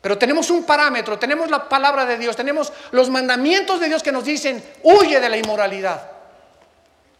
Pero 0.00 0.16
tenemos 0.16 0.48
un 0.48 0.64
parámetro, 0.64 1.18
tenemos 1.18 1.50
la 1.50 1.68
palabra 1.68 2.06
de 2.06 2.16
Dios, 2.16 2.34
tenemos 2.36 2.72
los 2.90 3.10
mandamientos 3.10 3.80
de 3.80 3.88
Dios 3.88 4.02
que 4.02 4.12
nos 4.12 4.24
dicen, 4.24 4.64
huye 4.82 5.20
de 5.20 5.28
la 5.28 5.36
inmoralidad. 5.36 6.15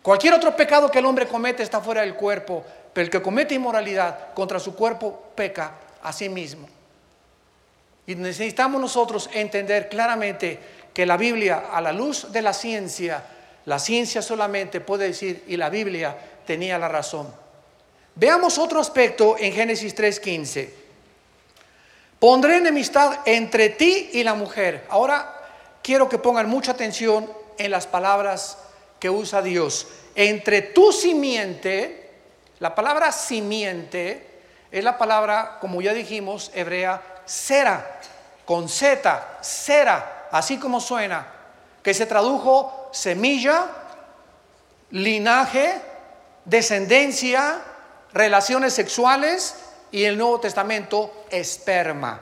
Cualquier 0.07 0.35
otro 0.35 0.55
pecado 0.55 0.89
que 0.89 1.01
el 1.01 1.05
hombre 1.05 1.27
comete 1.27 1.65
está 1.65 1.81
fuera 1.81 2.03
del 2.03 2.15
cuerpo, 2.15 2.65
pero 2.93 3.07
el 3.07 3.11
que 3.11 3.21
comete 3.21 3.57
inmoralidad 3.57 4.35
contra 4.35 4.61
su 4.61 4.77
cuerpo 4.77 5.33
peca 5.35 5.73
a 6.01 6.13
sí 6.13 6.29
mismo. 6.29 6.69
Y 8.07 8.15
necesitamos 8.15 8.81
nosotros 8.81 9.29
entender 9.33 9.89
claramente 9.89 10.61
que 10.95 11.07
la 11.07 11.17
Biblia, 11.17 11.65
a 11.73 11.81
la 11.81 11.91
luz 11.91 12.31
de 12.31 12.41
la 12.41 12.53
ciencia, 12.53 13.25
la 13.65 13.81
ciencia 13.81 14.23
solamente 14.23 14.81
puede 14.81 15.09
decir, 15.09 15.43
y 15.49 15.57
la 15.57 15.71
Biblia 15.71 16.17
tenía 16.47 16.79
la 16.79 16.87
razón. 16.87 17.27
Veamos 18.15 18.59
otro 18.59 18.79
aspecto 18.79 19.35
en 19.37 19.53
Génesis 19.53 19.93
3:15. 19.93 20.71
Pondré 22.21 22.59
enemistad 22.59 23.23
entre 23.25 23.71
ti 23.71 24.11
y 24.13 24.23
la 24.23 24.35
mujer. 24.35 24.87
Ahora 24.89 25.35
quiero 25.83 26.09
que 26.09 26.19
pongan 26.19 26.49
mucha 26.49 26.71
atención 26.71 27.29
en 27.59 27.73
las 27.73 27.89
palabras 27.89 28.59
que 28.99 29.11
usa 29.11 29.43
Dios. 29.43 29.87
Entre 30.15 30.63
tu 30.63 30.93
simiente, 30.93 32.11
la 32.59 32.75
palabra 32.75 33.13
simiente 33.13 34.41
es 34.71 34.83
la 34.83 34.99
palabra, 34.99 35.59
como 35.61 35.83
ya 35.83 35.93
dijimos, 35.93 36.51
hebrea, 36.55 37.03
cera, 37.27 38.01
con 38.45 38.69
Z, 38.69 39.39
cera, 39.43 40.29
así 40.31 40.59
como 40.59 40.81
suena, 40.81 41.27
que 41.83 41.95
se 41.95 42.07
tradujo 42.07 42.89
semilla, 42.93 43.67
linaje, 44.91 45.81
descendencia, 46.45 47.61
relaciones 48.13 48.73
sexuales 48.73 49.57
y 49.91 50.05
el 50.05 50.17
Nuevo 50.17 50.41
Testamento 50.41 51.27
esperma. 51.31 52.21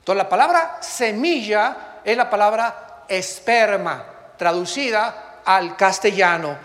Entonces 0.00 0.22
la 0.22 0.28
palabra 0.28 0.78
semilla 0.80 2.00
es 2.04 2.16
la 2.16 2.28
palabra 2.28 3.04
esperma, 3.08 4.04
traducida 4.36 5.29
al 5.44 5.76
castellano. 5.76 6.56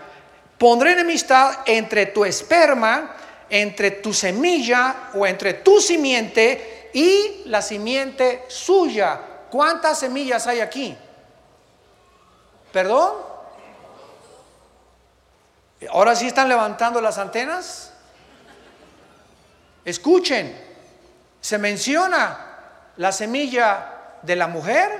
Pondré 0.58 0.92
enemistad 0.92 1.58
entre 1.66 2.06
tu 2.06 2.24
esperma, 2.24 3.14
entre 3.48 3.90
tu 3.90 4.12
semilla 4.12 5.10
o 5.14 5.26
entre 5.26 5.54
tu 5.54 5.80
simiente 5.80 6.90
y 6.94 7.42
la 7.46 7.60
simiente 7.60 8.44
suya. 8.48 9.20
¿Cuántas 9.50 9.98
semillas 9.98 10.46
hay 10.46 10.60
aquí? 10.60 10.96
¿Perdón? 12.72 13.14
Ahora 15.90 16.16
sí 16.16 16.26
están 16.26 16.48
levantando 16.48 17.00
las 17.00 17.18
antenas. 17.18 17.92
Escuchen, 19.84 20.58
se 21.40 21.58
menciona 21.58 22.92
la 22.96 23.12
semilla 23.12 24.18
de 24.22 24.36
la 24.36 24.48
mujer 24.48 24.90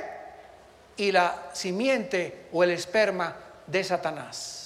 y 0.96 1.10
la 1.10 1.50
simiente 1.54 2.48
o 2.52 2.62
el 2.62 2.70
esperma 2.70 3.34
de 3.66 3.84
Satanás. 3.84 4.62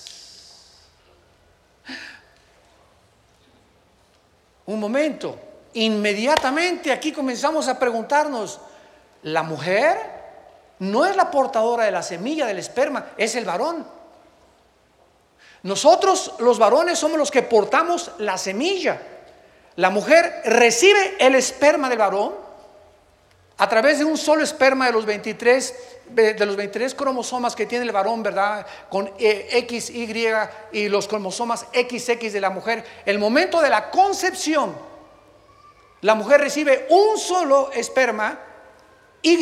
Un 4.66 4.78
momento, 4.78 5.38
inmediatamente 5.75 6.92
aquí 6.92 7.12
comenzamos 7.12 7.66
a 7.69 7.78
preguntarnos, 7.78 8.61
¿la 9.23 9.42
mujer 9.42 9.99
no 10.78 11.04
es 11.04 11.16
la 11.16 11.30
portadora 11.30 11.85
de 11.85 11.90
la 11.90 12.02
semilla 12.02 12.47
del 12.47 12.59
esperma, 12.59 13.07
es 13.16 13.35
el 13.35 13.45
varón? 13.45 13.85
Nosotros 15.62 16.35
los 16.38 16.59
varones 16.59 16.99
somos 16.99 17.19
los 17.19 17.30
que 17.30 17.42
portamos 17.42 18.12
la 18.19 18.38
semilla. 18.38 19.00
La 19.76 19.90
mujer 19.90 20.42
recibe 20.45 21.16
el 21.19 21.35
esperma 21.35 21.88
del 21.88 21.99
varón 21.99 22.35
a 23.61 23.69
través 23.69 23.99
de 23.99 24.07
un 24.07 24.17
solo 24.17 24.43
esperma 24.43 24.87
de 24.87 24.93
los 24.93 25.05
23 25.05 25.75
de 26.11 26.47
los 26.47 26.57
23 26.57 26.95
cromosomas 26.95 27.55
que 27.55 27.67
tiene 27.67 27.85
el 27.85 27.93
varón, 27.93 28.23
¿verdad? 28.23 28.67
Con 28.88 29.12
eh, 29.19 29.49
X, 29.52 29.90
Y 29.90 30.11
y 30.73 30.88
los 30.88 31.07
cromosomas 31.07 31.67
XX 31.73 32.33
de 32.33 32.40
la 32.40 32.50
mujer, 32.50 32.85
el 33.05 33.19
momento 33.19 33.61
de 33.61 33.71
la 33.71 33.90
concepción, 33.90 34.75
la 36.00 36.14
mujer 36.14 36.40
recibe 36.40 36.87
un 36.88 37.19
solo 37.19 37.71
esperma 37.73 38.38
Y 39.23 39.37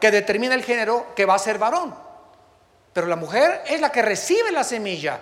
que 0.00 0.10
determina 0.10 0.54
el 0.54 0.62
género 0.62 1.08
que 1.16 1.26
va 1.26 1.34
a 1.34 1.38
ser 1.38 1.58
varón. 1.58 1.94
Pero 2.92 3.08
la 3.08 3.16
mujer 3.16 3.62
es 3.66 3.80
la 3.80 3.90
que 3.90 4.02
recibe 4.02 4.52
la 4.52 4.62
semilla, 4.62 5.18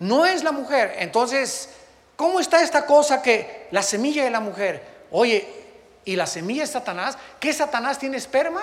no 0.00 0.26
es 0.26 0.42
la 0.42 0.50
mujer. 0.50 0.96
Entonces, 0.98 1.68
¿cómo 2.16 2.40
está 2.40 2.62
esta 2.62 2.84
cosa 2.86 3.22
que 3.22 3.68
la 3.70 3.82
semilla 3.82 4.24
de 4.24 4.30
la 4.30 4.40
mujer? 4.40 4.82
Oye, 5.12 5.65
¿y 6.06 6.16
la 6.16 6.26
semilla 6.26 6.64
es 6.64 6.70
Satanás? 6.70 7.18
¿Qué 7.38 7.52
Satanás 7.52 7.98
tiene 7.98 8.16
esperma? 8.16 8.62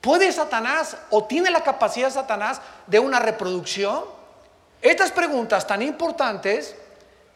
¿Puede 0.00 0.30
Satanás 0.30 0.96
o 1.10 1.24
tiene 1.24 1.50
la 1.50 1.64
capacidad 1.64 2.10
Satanás 2.10 2.60
de 2.86 3.00
una 3.00 3.18
reproducción? 3.18 4.04
Estas 4.80 5.10
preguntas 5.10 5.66
tan 5.66 5.82
importantes 5.82 6.76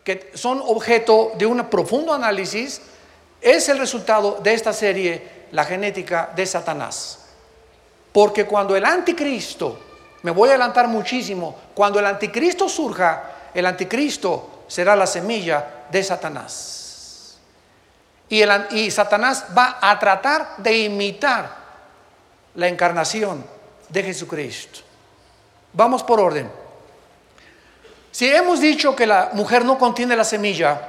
que 0.04 0.30
son 0.34 0.60
objeto 0.64 1.32
de 1.36 1.46
un 1.46 1.64
profundo 1.66 2.12
análisis 2.12 2.80
es 3.40 3.68
el 3.70 3.78
resultado 3.78 4.38
de 4.42 4.54
esta 4.54 4.72
serie, 4.72 5.46
La 5.52 5.64
genética 5.64 6.30
de 6.36 6.44
Satanás. 6.44 7.20
Porque 8.12 8.44
cuando 8.44 8.76
el 8.76 8.84
anticristo, 8.84 9.78
me 10.22 10.30
voy 10.30 10.50
a 10.50 10.52
adelantar 10.52 10.88
muchísimo, 10.88 11.56
cuando 11.74 11.98
el 11.98 12.06
anticristo 12.06 12.68
surja, 12.68 13.50
el 13.54 13.64
anticristo 13.64 14.64
será 14.68 14.94
la 14.94 15.06
semilla 15.06 15.86
de 15.90 16.04
Satanás. 16.04 16.77
Y, 18.28 18.90
Satanás 18.90 19.46
va 19.56 19.78
a 19.80 19.98
tratar 19.98 20.56
de 20.58 20.76
imitar 20.76 21.56
la 22.54 22.68
encarnación 22.68 23.44
de 23.88 24.02
Jesucristo. 24.02 24.80
Vamos 25.72 26.02
por 26.02 26.20
orden. 26.20 26.50
Si 28.10 28.28
hemos 28.28 28.60
dicho 28.60 28.94
que 28.94 29.06
la 29.06 29.30
mujer 29.32 29.64
no 29.64 29.78
contiene 29.78 30.16
la 30.16 30.24
semilla, 30.24 30.80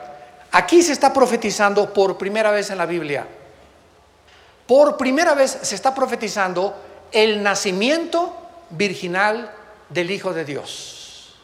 aquí 0.52 0.82
se 0.82 0.94
está 0.94 1.14
profetizando 1.14 1.94
por 1.94 2.18
primera 2.18 2.52
vez 2.52 2.70
en 2.72 2.78
la 2.78 2.86
Biblia. 2.86 3.26
Por 4.68 4.98
primera 4.98 5.34
vez 5.34 5.60
se 5.62 5.76
está 5.76 5.96
profetizando 5.96 6.76
el 7.12 7.42
nacimiento 7.42 8.36
virginal 8.72 9.52
del 9.90 10.12
Hijo 10.12 10.34
de 10.34 10.46
Dios. 10.46 11.36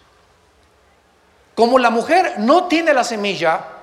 Como 1.55 1.79
la 1.79 1.89
mujer 1.89 2.35
no 2.39 2.65
tiene 2.65 2.93
la 2.93 3.03
semilla, 3.03 3.74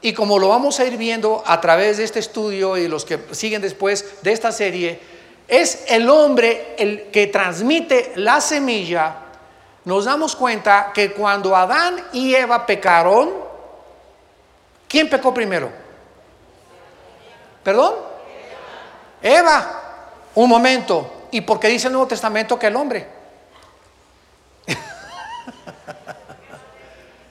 y 0.00 0.12
como 0.12 0.38
lo 0.38 0.48
vamos 0.48 0.78
a 0.78 0.84
ir 0.84 0.96
viendo 0.96 1.42
a 1.46 1.60
través 1.60 1.96
de 1.96 2.04
este 2.04 2.18
estudio 2.18 2.76
y 2.76 2.88
los 2.88 3.04
que 3.04 3.18
siguen 3.32 3.62
después 3.62 4.22
de 4.22 4.32
esta 4.32 4.52
serie, 4.52 5.00
es 5.48 5.84
el 5.88 6.08
hombre 6.08 6.74
el 6.78 7.04
que 7.04 7.28
transmite 7.28 8.12
la 8.16 8.40
semilla, 8.40 9.16
nos 9.84 10.04
damos 10.04 10.34
cuenta 10.34 10.90
que 10.92 11.12
cuando 11.12 11.54
Adán 11.54 12.04
y 12.12 12.34
Eva 12.34 12.66
pecaron, 12.66 13.30
¿quién 14.88 15.08
pecó 15.08 15.32
primero? 15.32 15.70
¿Perdón? 17.62 17.94
Eva. 19.22 19.82
Un 20.34 20.48
momento. 20.48 21.28
¿Y 21.30 21.40
por 21.40 21.58
qué 21.58 21.68
dice 21.68 21.86
el 21.86 21.94
Nuevo 21.94 22.08
Testamento 22.08 22.58
que 22.58 22.66
el 22.66 22.76
hombre? 22.76 23.15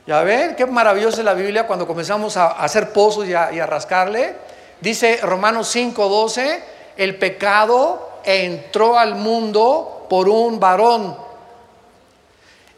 Ya 0.08 0.22
ven, 0.22 0.56
qué 0.56 0.66
maravillosa 0.66 1.20
es 1.20 1.26
la 1.26 1.34
Biblia 1.34 1.66
cuando 1.66 1.88
comenzamos 1.88 2.38
a 2.38 2.52
hacer 2.52 2.94
pozos 2.94 3.28
y 3.28 3.34
a, 3.34 3.52
y 3.52 3.60
a 3.60 3.66
rascarle. 3.66 4.36
Dice 4.80 5.20
Romanos 5.24 5.76
5:12 5.76 6.62
el 6.98 7.18
pecado 7.18 8.20
entró 8.24 8.98
al 8.98 9.16
mundo 9.16 10.06
por 10.10 10.30
un 10.30 10.60
varón. 10.60 11.18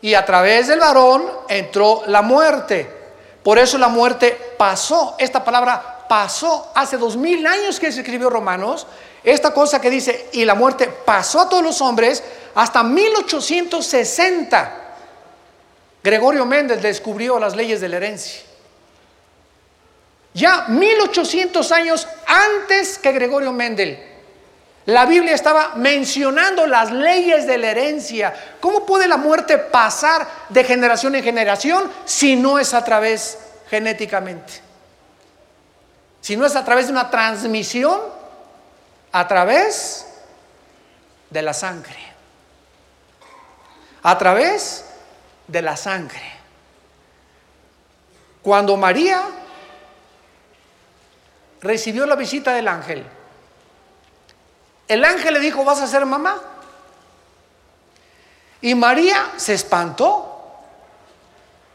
Y 0.01 0.13
a 0.13 0.25
través 0.25 0.67
del 0.67 0.79
varón 0.79 1.25
entró 1.47 2.03
la 2.07 2.21
muerte. 2.21 2.95
Por 3.43 3.59
eso 3.59 3.77
la 3.77 3.89
muerte 3.89 4.55
pasó. 4.57 5.15
Esta 5.19 5.43
palabra 5.43 6.05
pasó 6.07 6.71
hace 6.75 6.97
dos 6.97 7.17
mil 7.17 7.45
años 7.45 7.79
que 7.79 7.91
se 7.91 7.99
escribió 8.01 8.29
Romanos. 8.29 8.87
Esta 9.23 9.53
cosa 9.53 9.81
que 9.81 9.89
dice, 9.89 10.29
y 10.33 10.45
la 10.45 10.55
muerte 10.55 10.87
pasó 10.87 11.41
a 11.41 11.49
todos 11.49 11.63
los 11.63 11.81
hombres 11.81 12.23
hasta 12.55 12.83
1860. 12.83 14.86
Gregorio 16.07 16.45
Méndez 16.45 16.81
descubrió 16.81 17.37
las 17.37 17.53
leyes 17.53 17.81
de 17.81 17.89
la 17.89 17.97
herencia. 17.97 18.39
Ya 20.33 20.67
1800 20.69 21.69
años 21.73 22.07
antes 22.25 22.97
que 22.97 23.11
Gregorio 23.11 23.51
Mendel, 23.51 23.99
la 24.85 25.05
Biblia 25.05 25.35
estaba 25.35 25.73
mencionando 25.75 26.65
las 26.65 26.93
leyes 26.93 27.45
de 27.45 27.57
la 27.57 27.71
herencia. 27.71 28.33
¿Cómo 28.61 28.85
puede 28.85 29.05
la 29.05 29.17
muerte 29.17 29.57
pasar 29.57 30.25
de 30.47 30.63
generación 30.63 31.13
en 31.15 31.25
generación 31.25 31.91
si 32.05 32.37
no 32.37 32.57
es 32.57 32.73
a 32.73 32.85
través 32.85 33.37
genéticamente? 33.69 34.61
Si 36.21 36.37
no 36.37 36.45
es 36.45 36.55
a 36.55 36.63
través 36.63 36.85
de 36.85 36.93
una 36.93 37.09
transmisión, 37.09 37.99
a 39.11 39.27
través 39.27 40.07
de 41.29 41.41
la 41.41 41.53
sangre. 41.53 41.99
A 44.03 44.17
través 44.17 44.85
de 45.47 45.61
la 45.61 45.77
sangre. 45.77 46.21
Cuando 48.41 48.77
María 48.77 49.21
recibió 51.61 52.05
la 52.05 52.15
visita 52.15 52.53
del 52.53 52.67
ángel. 52.67 53.05
El 54.87 55.03
ángel 55.03 55.33
le 55.33 55.39
dijo, 55.39 55.63
vas 55.63 55.81
a 55.81 55.87
ser 55.87 56.05
mamá. 56.05 56.41
Y 58.61 58.73
María 58.75 59.33
se 59.37 59.53
espantó. 59.53 60.33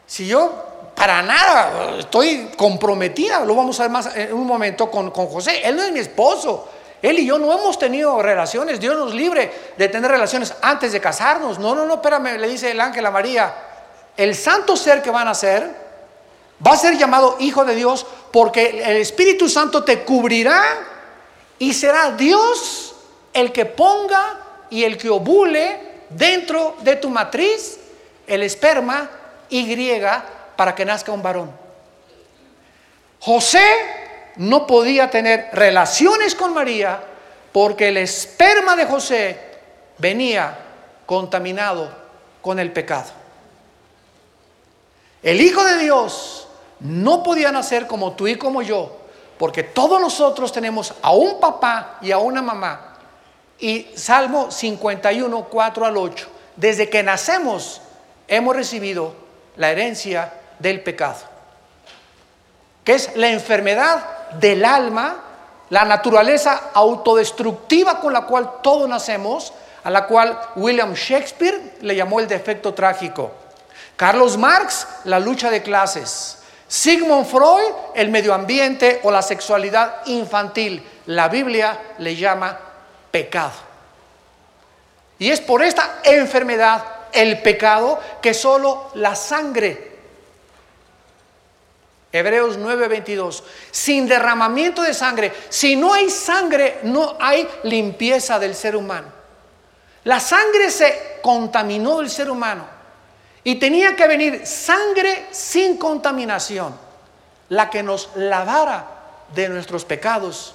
Si 0.06 0.26
yo 0.26 0.90
para 0.94 1.22
nada 1.22 1.98
estoy 1.98 2.50
comprometida, 2.56 3.44
lo 3.44 3.54
vamos 3.54 3.78
a 3.80 3.84
ver 3.84 3.90
más 3.90 4.16
en 4.16 4.32
un 4.32 4.46
momento 4.46 4.90
con, 4.90 5.10
con 5.10 5.26
José. 5.26 5.62
Él 5.66 5.76
no 5.76 5.82
es 5.82 5.92
mi 5.92 6.00
esposo. 6.00 6.68
Él 7.02 7.18
y 7.18 7.26
yo 7.26 7.36
no 7.38 7.52
hemos 7.52 7.78
tenido 7.78 8.22
relaciones. 8.22 8.78
Dios 8.78 8.96
nos 8.96 9.12
libre 9.12 9.52
de 9.76 9.88
tener 9.88 10.10
relaciones 10.10 10.54
antes 10.62 10.92
de 10.92 11.00
casarnos. 11.00 11.58
No, 11.58 11.74
no, 11.74 11.84
no, 11.84 11.94
espérame, 11.94 12.38
le 12.38 12.48
dice 12.48 12.70
el 12.70 12.80
ángel 12.80 13.04
a 13.04 13.10
María. 13.10 13.54
El 14.16 14.36
santo 14.36 14.76
ser 14.76 15.02
que 15.02 15.10
van 15.10 15.26
a 15.26 15.34
ser 15.34 15.82
va 16.64 16.72
a 16.72 16.76
ser 16.76 16.96
llamado 16.96 17.36
Hijo 17.40 17.64
de 17.64 17.74
Dios 17.74 18.06
porque 18.30 18.82
el 18.84 18.98
Espíritu 18.98 19.48
Santo 19.48 19.82
te 19.82 20.04
cubrirá 20.04 20.62
y 21.58 21.74
será 21.74 22.12
Dios 22.12 22.94
el 23.32 23.50
que 23.50 23.66
ponga 23.66 24.38
y 24.70 24.84
el 24.84 24.96
que 24.96 25.10
ovule 25.10 26.04
dentro 26.10 26.76
de 26.82 26.96
tu 26.96 27.10
matriz 27.10 27.78
el 28.26 28.42
esperma 28.42 29.10
Y 29.48 29.76
para 30.56 30.74
que 30.74 30.84
nazca 30.84 31.12
un 31.12 31.22
varón. 31.22 31.50
José 33.20 33.62
no 34.36 34.66
podía 34.66 35.10
tener 35.10 35.48
relaciones 35.52 36.34
con 36.34 36.54
María 36.54 37.02
porque 37.52 37.88
el 37.88 37.98
esperma 37.98 38.76
de 38.76 38.86
José 38.86 39.38
venía 39.98 40.56
contaminado 41.06 41.90
con 42.40 42.58
el 42.58 42.72
pecado. 42.72 43.10
El 45.22 45.40
Hijo 45.40 45.64
de 45.64 45.78
Dios 45.78 46.48
no 46.80 47.22
podía 47.22 47.52
nacer 47.52 47.86
como 47.86 48.12
tú 48.12 48.26
y 48.26 48.36
como 48.36 48.62
yo, 48.62 48.96
porque 49.38 49.62
todos 49.62 50.00
nosotros 50.00 50.52
tenemos 50.52 50.94
a 51.02 51.12
un 51.12 51.38
papá 51.38 51.98
y 52.00 52.10
a 52.10 52.18
una 52.18 52.42
mamá. 52.42 52.96
Y 53.58 53.88
Salmo 53.94 54.50
51, 54.50 55.44
4 55.48 55.86
al 55.86 55.96
8, 55.96 56.28
desde 56.56 56.90
que 56.90 57.02
nacemos 57.02 57.80
hemos 58.26 58.56
recibido 58.56 59.14
la 59.56 59.70
herencia 59.70 60.32
del 60.58 60.80
pecado, 60.80 61.20
que 62.82 62.94
es 62.94 63.14
la 63.14 63.28
enfermedad 63.28 64.21
del 64.38 64.64
alma, 64.64 65.16
la 65.70 65.84
naturaleza 65.84 66.70
autodestructiva 66.74 67.98
con 68.00 68.12
la 68.12 68.22
cual 68.22 68.60
todos 68.62 68.88
nacemos, 68.88 69.52
a 69.84 69.90
la 69.90 70.06
cual 70.06 70.38
William 70.56 70.94
Shakespeare 70.94 71.76
le 71.80 71.96
llamó 71.96 72.20
el 72.20 72.28
defecto 72.28 72.74
trágico. 72.74 73.32
Carlos 73.96 74.36
Marx, 74.36 74.86
la 75.04 75.18
lucha 75.18 75.50
de 75.50 75.62
clases. 75.62 76.38
Sigmund 76.68 77.26
Freud, 77.26 77.72
el 77.94 78.10
medio 78.10 78.32
ambiente 78.32 79.00
o 79.02 79.10
la 79.10 79.22
sexualidad 79.22 80.06
infantil. 80.06 80.86
La 81.06 81.28
Biblia 81.28 81.78
le 81.98 82.16
llama 82.16 82.58
pecado. 83.10 83.52
Y 85.18 85.30
es 85.30 85.40
por 85.40 85.62
esta 85.62 86.00
enfermedad, 86.04 86.82
el 87.12 87.42
pecado, 87.42 88.00
que 88.20 88.34
solo 88.34 88.90
la 88.94 89.14
sangre 89.14 89.91
Hebreos 92.12 92.58
9:22. 92.58 93.42
Sin 93.70 94.06
derramamiento 94.06 94.82
de 94.82 94.92
sangre, 94.92 95.32
si 95.48 95.76
no 95.76 95.94
hay 95.94 96.10
sangre, 96.10 96.80
no 96.82 97.16
hay 97.18 97.48
limpieza 97.64 98.38
del 98.38 98.54
ser 98.54 98.76
humano. 98.76 99.08
La 100.04 100.20
sangre 100.20 100.70
se 100.70 101.18
contaminó 101.22 101.98
del 101.98 102.10
ser 102.10 102.30
humano 102.30 102.66
y 103.44 103.54
tenía 103.54 103.96
que 103.96 104.06
venir 104.06 104.46
sangre 104.46 105.26
sin 105.30 105.78
contaminación, 105.78 106.76
la 107.48 107.70
que 107.70 107.82
nos 107.82 108.10
lavara 108.16 108.86
de 109.34 109.48
nuestros 109.48 109.84
pecados. 109.84 110.54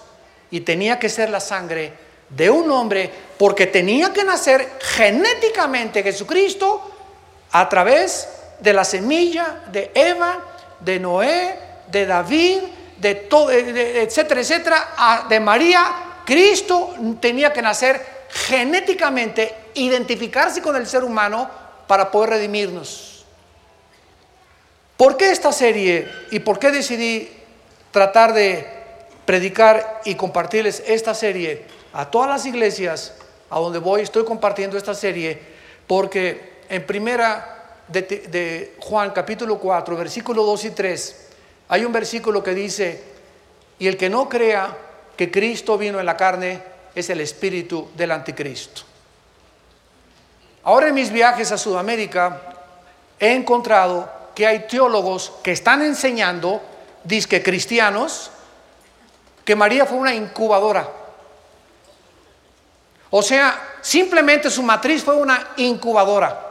Y 0.52 0.62
tenía 0.62 1.00
que 1.00 1.10
ser 1.10 1.30
la 1.30 1.40
sangre 1.40 1.94
de 2.30 2.50
un 2.50 2.70
hombre 2.72 3.12
porque 3.38 3.68
tenía 3.68 4.14
que 4.14 4.24
nacer 4.24 4.78
genéticamente 4.80 6.04
Jesucristo 6.04 6.92
a 7.52 7.68
través 7.68 8.28
de 8.60 8.74
la 8.74 8.84
semilla 8.84 9.64
de 9.72 9.92
Eva 9.94 10.47
de 10.80 11.00
Noé, 11.00 11.60
de 11.92 12.06
David, 12.06 12.60
de 12.98 13.16
todo, 13.16 13.52
etcétera, 13.52 14.42
etcétera, 14.42 15.26
de 15.30 15.40
María, 15.40 15.86
Cristo 16.26 16.94
tenía 17.22 17.54
que 17.54 17.62
nacer 17.62 18.18
genéticamente, 18.30 19.54
identificarse 19.76 20.62
con 20.62 20.76
el 20.76 20.88
ser 20.88 21.04
humano 21.04 21.50
para 21.88 22.12
poder 22.12 22.32
redimirnos. 22.32 23.26
¿Por 24.98 25.16
qué 25.16 25.32
esta 25.32 25.52
serie 25.52 26.08
y 26.32 26.40
por 26.40 26.60
qué 26.60 26.72
decidí 26.72 27.30
tratar 27.92 28.34
de 28.34 28.68
predicar 29.26 30.02
y 30.06 30.16
compartirles 30.16 30.84
esta 30.88 31.14
serie 31.14 31.66
a 31.94 32.10
todas 32.10 32.30
las 32.30 32.46
iglesias 32.46 33.14
a 33.50 33.60
donde 33.60 33.80
voy? 33.80 34.02
Estoy 34.02 34.26
compartiendo 34.26 34.76
esta 34.76 34.96
serie 34.96 35.40
porque 35.86 36.58
en 36.68 36.86
primera 36.86 37.57
de, 37.88 38.76
Juan 38.80 39.12
capítulo 39.12 39.58
4, 39.58 39.96
versículo 39.96 40.44
2 40.44 40.66
y 40.66 40.72
3, 40.72 41.28
hay 41.70 41.86
un 41.86 41.92
versículo 41.92 42.44
que 42.44 42.54
dice, 42.54 43.04
y 43.80 43.88
el 43.88 43.98
que 43.98 44.10
no 44.10 44.28
crea 44.28 44.76
que 45.16 45.32
Cristo 45.32 45.78
vino 45.78 46.00
en 46.00 46.06
la 46.06 46.18
carne 46.18 46.62
es 46.94 47.10
el 47.10 47.22
espíritu 47.22 47.90
del 47.96 48.12
anticristo. 48.12 48.82
Ahora 50.64 50.90
en 50.90 50.96
mis 50.96 51.12
viajes 51.12 51.52
a 51.52 51.58
Sudamérica 51.58 52.42
he 53.20 53.34
encontrado 53.34 54.12
que 54.36 54.46
hay 54.46 54.68
teólogos 54.68 55.34
que 55.42 55.52
están 55.52 55.82
enseñando, 55.82 56.62
disque 57.04 57.42
cristianos, 57.42 58.32
que 59.44 59.56
María 59.56 59.86
fue 59.86 59.98
una 59.98 60.14
incubadora. 60.14 60.88
O 63.10 63.22
sea, 63.22 63.78
simplemente 63.82 64.50
su 64.50 64.62
matriz 64.62 65.04
fue 65.04 65.16
una 65.16 65.52
incubadora. 65.58 66.47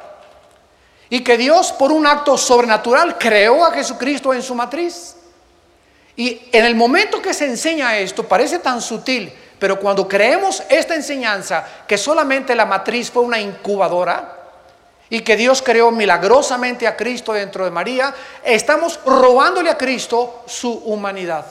Y 1.09 1.21
que 1.21 1.37
Dios 1.37 1.73
por 1.73 1.93
un 1.93 2.07
acto 2.07 2.37
sobrenatural 2.37 3.17
creó 3.19 3.65
a 3.65 3.73
Jesucristo 3.73 4.35
en 4.35 4.43
su 4.43 4.55
matriz. 4.55 5.17
Y 6.17 6.49
en 6.51 6.65
el 6.65 6.75
momento 6.75 7.21
que 7.21 7.35
se 7.35 7.47
enseña 7.47 7.99
esto, 7.99 8.27
parece 8.27 8.59
tan 8.59 8.81
sutil, 8.81 9.33
pero 9.59 9.79
cuando 9.79 10.09
creemos 10.09 10.63
esta 10.69 10.95
enseñanza, 10.95 11.65
que 11.87 11.99
solamente 11.99 12.55
la 12.55 12.65
matriz 12.65 13.11
fue 13.11 13.23
una 13.23 13.39
incubadora 13.39 14.35
y 15.09 15.21
que 15.21 15.37
Dios 15.37 15.63
creó 15.63 15.91
milagrosamente 15.91 16.87
a 16.87 16.97
Cristo 16.97 17.33
dentro 17.33 17.65
de 17.65 17.71
María, 17.71 18.15
estamos 18.43 18.99
robándole 19.05 19.71
a 19.71 19.79
Cristo 19.79 20.43
su 20.47 20.73
humanidad. 20.73 21.47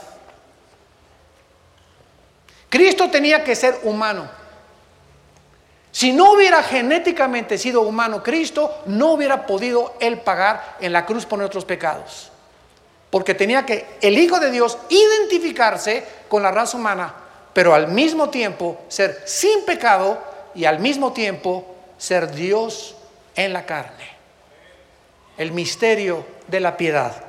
Cristo 2.70 3.10
tenía 3.10 3.44
que 3.44 3.56
ser 3.56 3.80
humano. 3.84 4.28
Si 5.96 6.12
no 6.12 6.34
hubiera 6.34 6.62
genéticamente 6.62 7.58
sido 7.58 7.80
humano 7.80 8.22
Cristo, 8.22 8.82
no 8.86 9.14
hubiera 9.14 9.46
podido 9.46 9.96
Él 10.02 10.20
pagar 10.20 10.76
en 10.82 10.92
la 10.92 11.06
cruz 11.06 11.26
por 11.26 11.40
nuestros 11.40 11.64
pecados. 11.64 12.34
Porque 13.10 13.34
tenía 13.34 13.66
que 13.66 13.86
el 14.02 14.18
Hijo 14.18 14.42
de 14.42 14.52
Dios 14.52 14.78
identificarse 14.90 16.04
con 16.28 16.44
la 16.44 16.52
raza 16.52 16.76
humana, 16.76 17.14
pero 17.54 17.74
al 17.74 17.88
mismo 17.88 18.30
tiempo 18.30 18.82
ser 18.90 19.24
sin 19.24 19.64
pecado 19.64 20.22
y 20.54 20.66
al 20.66 20.80
mismo 20.80 21.14
tiempo 21.14 21.66
ser 21.98 22.30
Dios 22.30 22.98
en 23.34 23.54
la 23.54 23.66
carne. 23.66 24.10
El 25.38 25.54
misterio 25.54 26.26
de 26.50 26.60
la 26.60 26.76
piedad. 26.76 27.24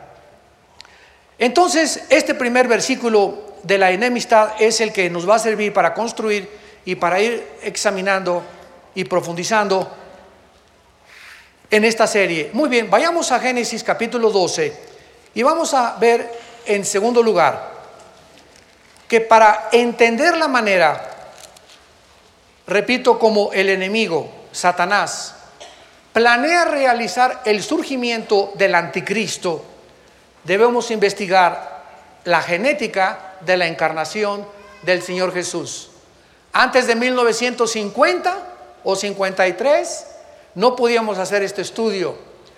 Entonces, 1.38 2.04
este 2.10 2.34
primer 2.34 2.66
versículo 2.66 3.58
de 3.62 3.78
la 3.78 3.92
enemistad 3.92 4.54
es 4.58 4.80
el 4.80 4.92
que 4.92 5.08
nos 5.08 5.28
va 5.28 5.36
a 5.36 5.38
servir 5.38 5.72
para 5.72 5.94
construir 5.94 6.66
y 6.84 6.96
para 6.96 7.20
ir 7.20 7.46
examinando 7.62 8.42
y 8.96 9.04
profundizando 9.04 9.88
en 11.70 11.84
esta 11.84 12.06
serie. 12.06 12.50
Muy 12.54 12.68
bien, 12.68 12.90
vayamos 12.90 13.30
a 13.30 13.38
Génesis 13.38 13.84
capítulo 13.84 14.30
12 14.30 14.74
y 15.34 15.42
vamos 15.42 15.74
a 15.74 15.96
ver 16.00 16.32
en 16.64 16.84
segundo 16.84 17.22
lugar 17.22 17.76
que 19.06 19.20
para 19.20 19.68
entender 19.70 20.36
la 20.36 20.48
manera, 20.48 21.10
repito, 22.66 23.18
como 23.18 23.52
el 23.52 23.68
enemigo, 23.68 24.30
Satanás, 24.50 25.36
planea 26.14 26.64
realizar 26.64 27.42
el 27.44 27.62
surgimiento 27.62 28.52
del 28.54 28.74
anticristo, 28.74 29.62
debemos 30.42 30.90
investigar 30.90 31.84
la 32.24 32.40
genética 32.40 33.34
de 33.42 33.58
la 33.58 33.66
encarnación 33.66 34.46
del 34.82 35.02
Señor 35.02 35.34
Jesús. 35.34 35.90
Antes 36.52 36.86
de 36.86 36.96
1950, 36.96 38.55
o 38.88 38.94
53, 38.94 40.06
no 40.54 40.76
podíamos 40.76 41.18
hacer 41.18 41.42
este 41.42 41.60
estudio 41.60 42.14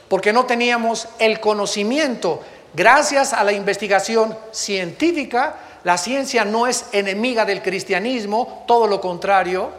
porque 0.09 0.33
no 0.33 0.45
teníamos 0.45 1.09
el 1.19 1.41
conocimiento. 1.41 2.41
Gracias 2.75 3.33
a 3.33 3.43
la 3.45 3.53
investigación 3.53 4.37
científica, 4.53 5.57
la 5.85 5.97
ciencia 5.97 6.45
no 6.45 6.67
es 6.67 6.85
enemiga 6.93 7.47
del 7.47 7.62
cristianismo, 7.62 8.64
todo 8.67 8.87
lo 8.87 9.01
contrario. 9.01 9.71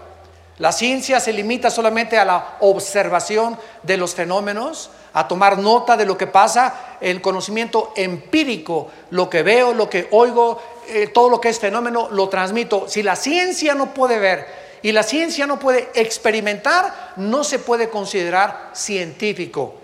La 0.58 0.72
ciencia 0.72 1.20
se 1.20 1.34
limita 1.34 1.70
solamente 1.70 2.18
a 2.18 2.26
la 2.26 2.58
observación 2.62 3.56
de 3.84 3.98
los 3.98 4.16
fenómenos, 4.16 4.90
a 5.14 5.28
tomar 5.28 5.60
nota 5.60 5.96
de 5.98 6.06
lo 6.08 6.18
que 6.18 6.28
pasa, 6.28 6.98
el 7.00 7.22
conocimiento 7.22 7.94
empírico, 7.96 8.88
lo 9.12 9.30
que 9.30 9.44
veo, 9.44 9.74
lo 9.74 9.88
que 9.88 10.08
oigo, 10.12 10.60
eh, 10.88 11.08
todo 11.08 11.30
lo 11.30 11.40
que 11.40 11.50
es 11.50 11.60
fenómeno, 11.60 12.10
lo 12.10 12.28
transmito. 12.28 12.90
Si 12.90 13.04
la 13.04 13.16
ciencia 13.16 13.76
no 13.76 13.94
puede 13.94 14.18
ver 14.18 14.69
y 14.82 14.92
la 14.92 15.04
ciencia 15.04 15.46
no 15.46 15.60
puede 15.60 15.90
experimentar, 15.94 17.14
no 17.18 17.44
se 17.44 17.60
puede 17.60 17.90
considerar 17.90 18.72
científico. 18.74 19.76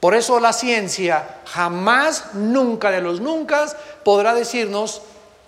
Por 0.00 0.14
eso 0.14 0.38
la 0.38 0.52
ciencia 0.52 1.40
jamás, 1.46 2.34
nunca 2.34 2.90
de 2.90 3.00
los 3.00 3.20
nunca, 3.20 3.66
podrá 4.04 4.34
decirnos 4.34 5.02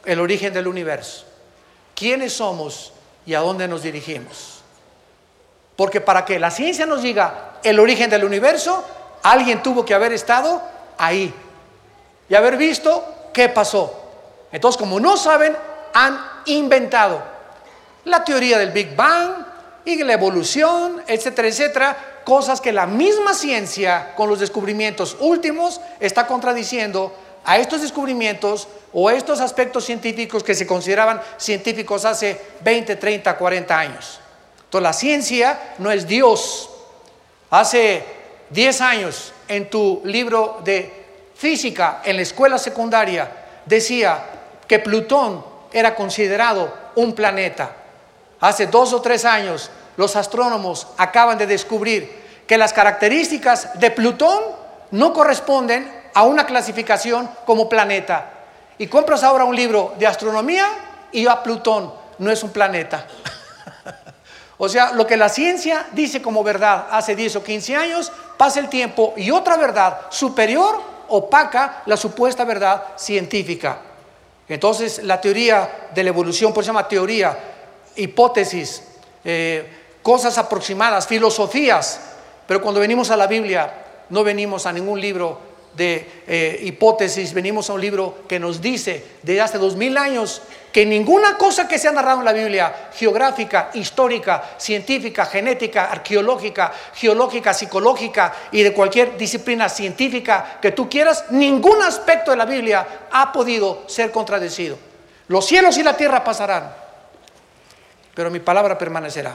el 0.05 0.21
origen 0.21 0.53
del 0.53 0.67
universo. 0.67 1.27
¿Quiénes 1.95 2.33
somos 2.33 2.93
y 3.27 3.35
a 3.35 3.41
dónde 3.41 3.69
nos 3.69 3.83
dirigimos? 3.83 4.63
Porque 5.77 6.01
para 6.01 6.25
que 6.25 6.39
la 6.39 6.51
ciencia 6.51 6.87
nos 6.87 7.03
diga 7.03 7.59
el 7.63 7.79
origen 7.79 8.09
del 8.11 8.25
universo, 8.25 8.85
alguien 9.23 9.63
tuvo 9.63 9.85
que 9.85 9.95
haber 9.95 10.13
estado 10.13 10.63
ahí 10.97 11.33
y 12.29 12.35
haber 12.35 12.57
visto 12.57 13.05
qué 13.33 13.49
pasó. 13.49 13.95
Entonces, 14.51 14.79
como 14.79 14.99
no 14.99 15.17
saben, 15.17 15.57
han 15.93 16.19
inventado 16.47 17.23
la 18.05 18.25
teoría 18.25 18.59
del 18.59 18.71
Big 18.71 18.95
Bang 18.95 19.45
y 19.85 20.03
la 20.03 20.13
evolución, 20.13 21.03
etcétera, 21.07 21.49
etcétera, 21.49 21.97
cosas 22.25 22.61
que 22.61 22.73
la 22.73 22.87
misma 22.87 23.33
ciencia 23.33 24.15
con 24.15 24.29
los 24.29 24.41
descubrimientos 24.41 25.17
últimos 25.21 25.81
está 25.99 26.27
contradiciendo 26.27 27.15
a 27.45 27.57
estos 27.57 27.81
descubrimientos 27.81 28.69
o 28.93 29.09
estos 29.09 29.41
aspectos 29.41 29.85
científicos 29.85 30.43
que 30.43 30.55
se 30.55 30.67
consideraban 30.67 31.21
científicos 31.39 32.05
hace 32.05 32.39
20, 32.61 32.97
30, 32.97 33.37
40 33.37 33.79
años. 33.79 34.21
Entonces 34.65 34.83
la 34.83 34.93
ciencia 34.93 35.59
no 35.79 35.91
es 35.91 36.07
Dios. 36.07 36.69
Hace 37.49 38.05
10 38.51 38.81
años 38.83 39.33
en 39.49 39.71
tu 39.71 40.03
libro 40.05 40.61
de 40.63 40.93
física 41.35 42.03
en 42.05 42.17
la 42.17 42.23
escuela 42.23 42.59
secundaria 42.59 43.31
decía 43.65 44.25
que 44.67 44.79
Plutón 44.81 45.43
era 45.73 45.95
considerado 45.95 46.75
un 46.97 47.15
planeta. 47.15 47.75
Hace 48.41 48.67
dos 48.67 48.93
o 48.93 49.01
tres 49.01 49.25
años 49.25 49.71
los 49.97 50.15
astrónomos 50.17 50.87
acaban 50.97 51.39
de 51.39 51.47
descubrir 51.47 52.45
que 52.47 52.59
las 52.59 52.73
características 52.73 53.79
de 53.79 53.91
Plutón 53.91 54.43
no 54.91 55.13
corresponden 55.13 55.93
a 56.15 56.23
una 56.23 56.47
clasificación 56.47 57.29
como 57.45 57.69
planeta. 57.69 58.31
Y 58.79 58.87
compras 58.87 59.23
ahora 59.23 59.45
un 59.45 59.57
libro 59.57 59.95
de 59.99 60.07
astronomía 60.07 60.67
y 61.13 61.27
a 61.27 61.43
Plutón 61.43 61.93
no 62.19 62.31
es 62.31 62.43
un 62.43 62.51
planeta. 62.51 63.07
O 64.61 64.69
sea, 64.69 64.91
lo 64.91 65.07
que 65.07 65.17
la 65.17 65.29
ciencia 65.29 65.87
dice 65.93 66.21
como 66.21 66.43
verdad 66.43 66.89
hace 66.91 67.15
10 67.15 67.37
o 67.37 67.45
15 67.45 67.77
años, 67.77 68.11
pasa 68.37 68.59
el 68.59 68.69
tiempo 68.69 69.15
y 69.17 69.31
otra 69.31 69.57
verdad 69.57 70.01
superior 70.11 70.81
opaca 71.07 71.83
la 71.87 71.97
supuesta 71.97 72.45
verdad 72.45 72.83
científica. 72.97 73.79
Entonces, 74.49 75.05
la 75.05 75.21
teoría 75.21 75.89
de 75.95 76.03
la 76.03 76.09
evolución, 76.09 76.53
por 76.53 76.65
eso 76.65 76.73
se 76.73 76.75
llama 76.75 76.89
teoría, 76.89 77.39
hipótesis, 77.97 78.83
eh, 79.25 79.67
cosas 80.03 80.39
aproximadas, 80.39 81.07
filosofías. 81.07 82.01
Pero 82.47 82.63
cuando 82.63 82.81
venimos 82.81 83.11
a 83.11 83.17
la 83.17 83.27
Biblia, 83.27 83.73
no 84.09 84.25
venimos 84.25 84.67
a 84.67 84.73
ningún 84.73 85.01
libro 85.01 85.49
de 85.77 86.25
eh, 86.27 86.61
hipótesis, 86.65 87.33
venimos 87.33 87.71
a 87.71 87.75
un 87.75 87.81
libro 87.81 88.25
que 88.29 88.41
nos 88.41 88.61
dice 88.61 89.05
desde 89.23 89.41
hace 89.41 89.59
dos 89.59 89.77
mil 89.77 89.97
años 89.97 90.43
que 90.73 90.85
ninguna 90.85 91.39
cosa 91.39 91.67
que 91.67 91.79
se 91.79 91.89
ha 91.89 91.93
narrado 91.93 92.19
en 92.19 92.25
la 92.25 92.33
Biblia, 92.33 92.91
geográfica, 92.95 93.71
histórica, 93.75 94.57
científica, 94.59 95.25
genética, 95.25 95.87
arqueológica, 95.91 96.73
geológica, 96.95 97.55
psicológica 97.55 98.35
y 98.53 98.63
de 98.63 98.73
cualquier 98.73 99.17
disciplina 99.17 99.69
científica 99.69 100.59
que 100.61 100.73
tú 100.73 100.89
quieras, 100.89 101.27
ningún 101.31 101.83
aspecto 101.83 102.33
de 102.33 102.37
la 102.37 102.45
Biblia 102.45 102.87
ha 103.11 103.33
podido 103.33 103.85
ser 103.87 104.11
contradecido. 104.11 104.77
Los 105.29 105.47
cielos 105.47 105.79
y 105.79 105.83
la 105.83 105.97
tierra 105.97 106.25
pasarán, 106.25 106.75
pero 108.19 108.33
mi 108.33 108.41
palabra 108.41 108.77
permanecerá. 108.77 109.33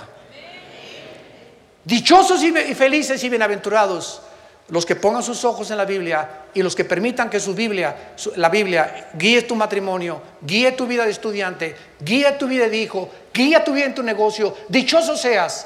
Dichosos 1.85 2.43
y 2.43 2.51
felices 2.75 3.23
y 3.23 3.29
bienaventurados 3.29 4.21
los 4.67 4.85
que 4.85 4.97
pongan 4.97 5.23
sus 5.23 5.45
ojos 5.45 5.71
en 5.71 5.77
la 5.77 5.85
Biblia 5.85 6.47
y 6.53 6.61
los 6.61 6.75
que 6.75 6.83
permitan 6.83 7.29
que 7.29 7.39
su 7.39 7.55
Biblia, 7.55 8.13
la 8.35 8.49
Biblia, 8.49 9.07
guíe 9.13 9.43
tu 9.43 9.55
matrimonio, 9.55 10.21
guíe 10.41 10.73
tu 10.73 10.85
vida 10.85 11.05
de 11.05 11.11
estudiante, 11.11 11.77
guíe 12.01 12.29
tu 12.33 12.45
vida 12.45 12.67
de 12.67 12.75
hijo, 12.75 13.09
guíe 13.33 13.57
tu 13.61 13.71
vida 13.71 13.85
en 13.85 13.95
tu 13.95 14.03
negocio, 14.03 14.53
dichoso 14.67 15.15
seas, 15.15 15.65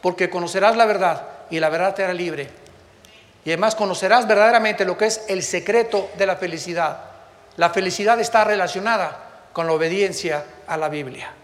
porque 0.00 0.30
conocerás 0.30 0.76
la 0.76 0.86
verdad 0.86 1.26
y 1.50 1.58
la 1.58 1.68
verdad 1.68 1.96
te 1.96 2.04
hará 2.04 2.14
libre. 2.14 2.48
Y 3.44 3.50
además 3.50 3.74
conocerás 3.74 4.28
verdaderamente 4.28 4.84
lo 4.84 4.96
que 4.96 5.06
es 5.06 5.24
el 5.26 5.42
secreto 5.42 6.10
de 6.16 6.26
la 6.26 6.36
felicidad. 6.36 6.96
La 7.56 7.70
felicidad 7.70 8.20
está 8.20 8.44
relacionada 8.44 9.48
con 9.52 9.66
la 9.66 9.72
obediencia 9.72 10.44
a 10.68 10.76
la 10.76 10.88
Biblia. 10.88 11.41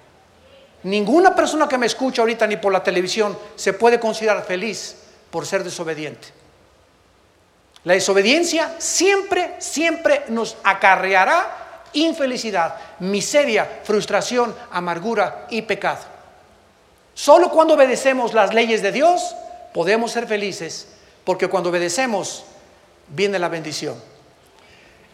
Ninguna 0.89 1.35
persona 1.35 1.69
que 1.69 1.77
me 1.77 1.85
escucha 1.85 2.23
ahorita 2.23 2.47
ni 2.47 2.57
por 2.57 2.73
la 2.73 2.83
televisión 2.83 3.39
se 3.57 3.75
puede 3.75 4.01
considerar 4.01 4.43
feliz 4.47 4.97
por 5.31 5.45
ser 5.45 5.63
desobediente. 5.63 6.29
La 7.85 7.93
desobediencia 7.93 8.75
siempre, 8.79 9.57
siempre 9.59 10.25
nos 10.29 10.57
acarreará 10.65 11.83
infelicidad, 11.93 12.77
miseria, 13.01 13.81
frustración, 13.85 14.55
amargura 14.71 15.47
y 15.51 15.61
pecado. 15.61 16.01
Solo 17.13 17.51
cuando 17.51 17.75
obedecemos 17.75 18.33
las 18.33 18.55
leyes 18.55 18.81
de 18.81 18.93
Dios 18.93 19.37
podemos 19.75 20.11
ser 20.11 20.27
felices, 20.27 20.89
porque 21.23 21.49
cuando 21.49 21.69
obedecemos 21.69 22.45
viene 23.09 23.39
la 23.39 23.51
bendición. 23.51 23.95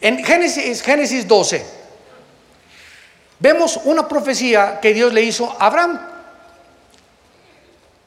En 0.00 0.24
Génesis, 0.24 0.82
Génesis 0.82 1.26
12 1.26 1.83
vemos 3.44 3.78
una 3.84 4.08
profecía 4.08 4.80
que 4.80 4.94
Dios 4.94 5.12
le 5.12 5.20
hizo 5.20 5.54
a 5.60 5.66
Abraham. 5.66 6.00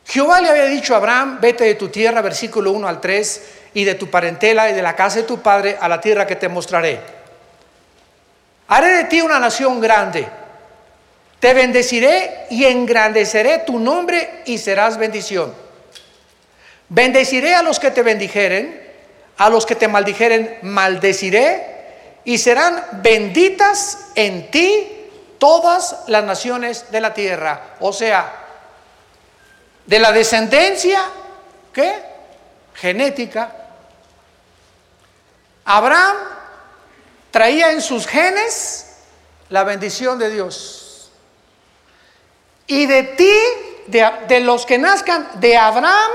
Jehová 0.08 0.41
le 0.41 0.50
había 0.50 0.65
dicho 0.65 0.95
a 0.95 0.97
Abraham, 0.97 1.38
vete 1.39 1.63
de 1.63 1.76
tu 1.76 1.89
tierra, 1.89 2.23
versículo 2.23 2.71
1 2.71 2.88
al 2.88 3.00
3, 3.00 3.43
y 3.76 3.84
de 3.84 3.93
tu 3.93 4.10
parentela 4.10 4.67
y 4.67 4.73
de 4.73 4.82
la 4.82 4.95
casa 4.95 5.17
de 5.17 5.23
tu 5.23 5.39
padre 5.39 5.78
a 5.80 5.88
la 5.88 6.02
tierra 6.02 6.26
que 6.26 6.38
te 6.38 6.50
mostraré. 6.50 7.00
Haré 8.67 8.88
de 8.95 9.04
ti 9.04 9.21
una 9.21 9.39
nación 9.39 9.80
grande. 9.80 10.28
Te 11.39 11.54
bendeciré 11.54 12.47
y 12.50 12.65
engrandeceré 12.65 13.60
tu 13.60 13.78
nombre 13.78 14.41
y 14.47 14.58
serás 14.58 14.97
bendición. 14.97 15.54
Bendeciré 16.89 17.54
a 17.54 17.62
los 17.62 17.80
que 17.80 17.91
te 17.91 18.02
bendijeren, 18.02 18.82
a 19.38 19.52
los 19.52 19.67
que 19.67 19.76
te 19.76 19.88
maldijeren 19.88 20.58
maldeciré 20.63 21.76
y 22.23 22.39
serán 22.39 22.84
benditas 23.04 24.08
en 24.15 24.50
ti 24.50 24.95
todas 25.38 26.04
las 26.08 26.23
naciones 26.23 26.91
de 26.91 27.02
la 27.02 27.13
tierra. 27.13 27.76
O 27.80 27.93
sea, 27.93 28.32
de 29.86 30.00
la 30.00 30.12
descendencia, 30.12 31.02
¿qué? 31.73 32.04
Genética 32.73 33.52
Abraham 35.69 36.15
traía 37.30 37.71
en 37.71 37.82
sus 37.82 38.08
genes 38.08 38.86
la 39.50 39.65
bendición 39.65 40.17
de 40.17 40.30
Dios. 40.30 41.12
Y 42.67 42.86
de 42.86 43.04
ti, 43.04 43.34
de, 43.88 44.39
los 44.39 44.65
que 44.65 44.78
nazcan 44.78 45.30
de 45.41 45.58
Abraham, 45.58 46.12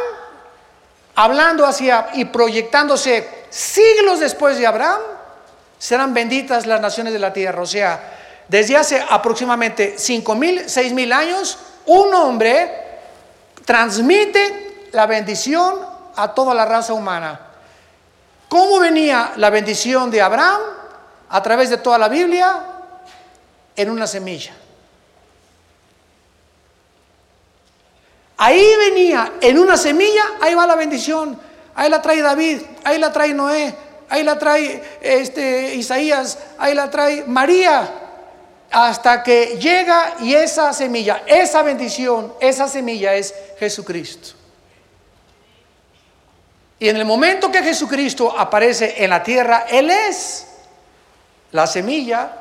hablando 1.16 1.66
hacia 1.66 2.08
y 2.14 2.24
proyectándose 2.24 3.28
siglos 3.50 4.20
después 4.20 4.56
de 4.56 4.66
Abraham, 4.66 5.02
serán 5.78 6.14
benditas 6.14 6.66
las 6.66 6.80
naciones 6.80 7.12
de 7.12 7.18
la 7.18 7.34
tierra. 7.34 7.60
O 7.60 7.66
sea, 7.66 8.21
desde 8.52 8.76
hace 8.76 9.02
aproximadamente 9.08 9.94
cinco 9.96 10.34
mil, 10.34 10.68
seis 10.68 10.92
mil 10.92 11.10
años, 11.10 11.56
un 11.86 12.12
hombre 12.12 12.70
transmite 13.64 14.88
la 14.92 15.06
bendición 15.06 15.76
a 16.14 16.34
toda 16.34 16.52
la 16.52 16.66
raza 16.66 16.92
humana. 16.92 17.40
¿Cómo 18.50 18.78
venía 18.78 19.32
la 19.36 19.48
bendición 19.48 20.10
de 20.10 20.20
Abraham 20.20 20.60
a 21.30 21.42
través 21.42 21.70
de 21.70 21.78
toda 21.78 21.96
la 21.96 22.10
Biblia? 22.10 22.62
En 23.74 23.88
una 23.88 24.06
semilla. 24.06 24.52
Ahí 28.36 28.70
venía, 28.76 29.32
en 29.40 29.58
una 29.58 29.78
semilla, 29.78 30.24
ahí 30.42 30.54
va 30.54 30.66
la 30.66 30.76
bendición. 30.76 31.40
Ahí 31.74 31.88
la 31.88 32.02
trae 32.02 32.20
David, 32.20 32.60
ahí 32.84 32.98
la 32.98 33.10
trae 33.10 33.32
Noé, 33.32 33.74
ahí 34.10 34.22
la 34.22 34.38
trae 34.38 34.98
este, 35.00 35.74
Isaías, 35.74 36.38
ahí 36.58 36.74
la 36.74 36.90
trae 36.90 37.24
María. 37.26 38.00
Hasta 38.72 39.22
que 39.22 39.58
llega 39.58 40.14
y 40.20 40.34
esa 40.34 40.72
semilla, 40.72 41.22
esa 41.26 41.62
bendición, 41.62 42.34
esa 42.40 42.68
semilla 42.68 43.14
es 43.14 43.34
Jesucristo. 43.58 44.30
Y 46.78 46.88
en 46.88 46.96
el 46.96 47.04
momento 47.04 47.52
que 47.52 47.62
Jesucristo 47.62 48.34
aparece 48.36 49.04
en 49.04 49.10
la 49.10 49.22
tierra, 49.22 49.66
Él 49.70 49.90
es 49.90 50.48
la 51.52 51.66
semilla 51.66 52.32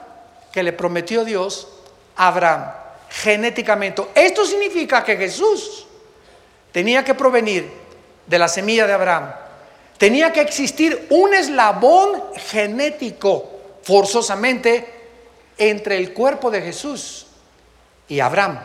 que 0.51 0.63
le 0.63 0.73
prometió 0.73 1.23
Dios 1.25 1.67
a 2.15 2.27
Abraham 2.27 2.71
genéticamente. 3.09 4.03
Esto 4.15 4.45
significa 4.45 5.03
que 5.03 5.17
Jesús 5.17 5.85
tenía 6.71 7.03
que 7.03 7.13
provenir 7.13 7.69
de 8.25 8.39
la 8.39 8.47
semilla 8.47 8.87
de 8.87 8.93
Abraham. 8.93 9.31
Tenía 9.97 10.31
que 10.31 10.41
existir 10.41 11.07
un 11.09 11.33
eslabón 11.33 12.23
genético 12.49 13.49
forzosamente 13.83 15.00
entre 15.61 15.97
el 15.97 16.13
cuerpo 16.13 16.49
de 16.51 16.61
Jesús 16.61 17.27
y 18.07 18.19
Abraham. 18.19 18.59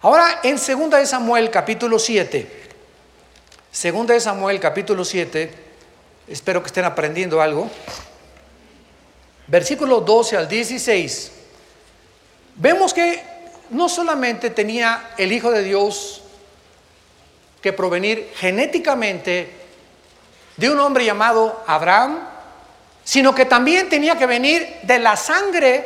Ahora 0.00 0.40
en 0.42 0.56
2 0.56 1.08
Samuel 1.08 1.50
capítulo 1.50 1.98
7 1.98 2.62
Segunda 3.72 4.12
de 4.12 4.20
Samuel 4.20 4.60
capítulo 4.60 5.02
7, 5.02 5.50
espero 6.28 6.60
que 6.60 6.66
estén 6.66 6.84
aprendiendo 6.84 7.40
algo. 7.40 7.70
Versículo 9.46 10.02
12 10.02 10.36
al 10.36 10.46
16. 10.46 11.32
Vemos 12.56 12.92
que 12.92 13.22
no 13.70 13.88
solamente 13.88 14.50
tenía 14.50 15.14
el 15.16 15.32
Hijo 15.32 15.50
de 15.50 15.62
Dios 15.62 16.20
que 17.62 17.72
provenir 17.72 18.30
genéticamente 18.36 19.50
de 20.58 20.70
un 20.70 20.78
hombre 20.78 21.06
llamado 21.06 21.64
Abraham, 21.66 22.28
sino 23.04 23.34
que 23.34 23.44
también 23.44 23.88
tenía 23.88 24.16
que 24.16 24.26
venir 24.26 24.80
de 24.82 24.98
la 24.98 25.16
sangre 25.16 25.84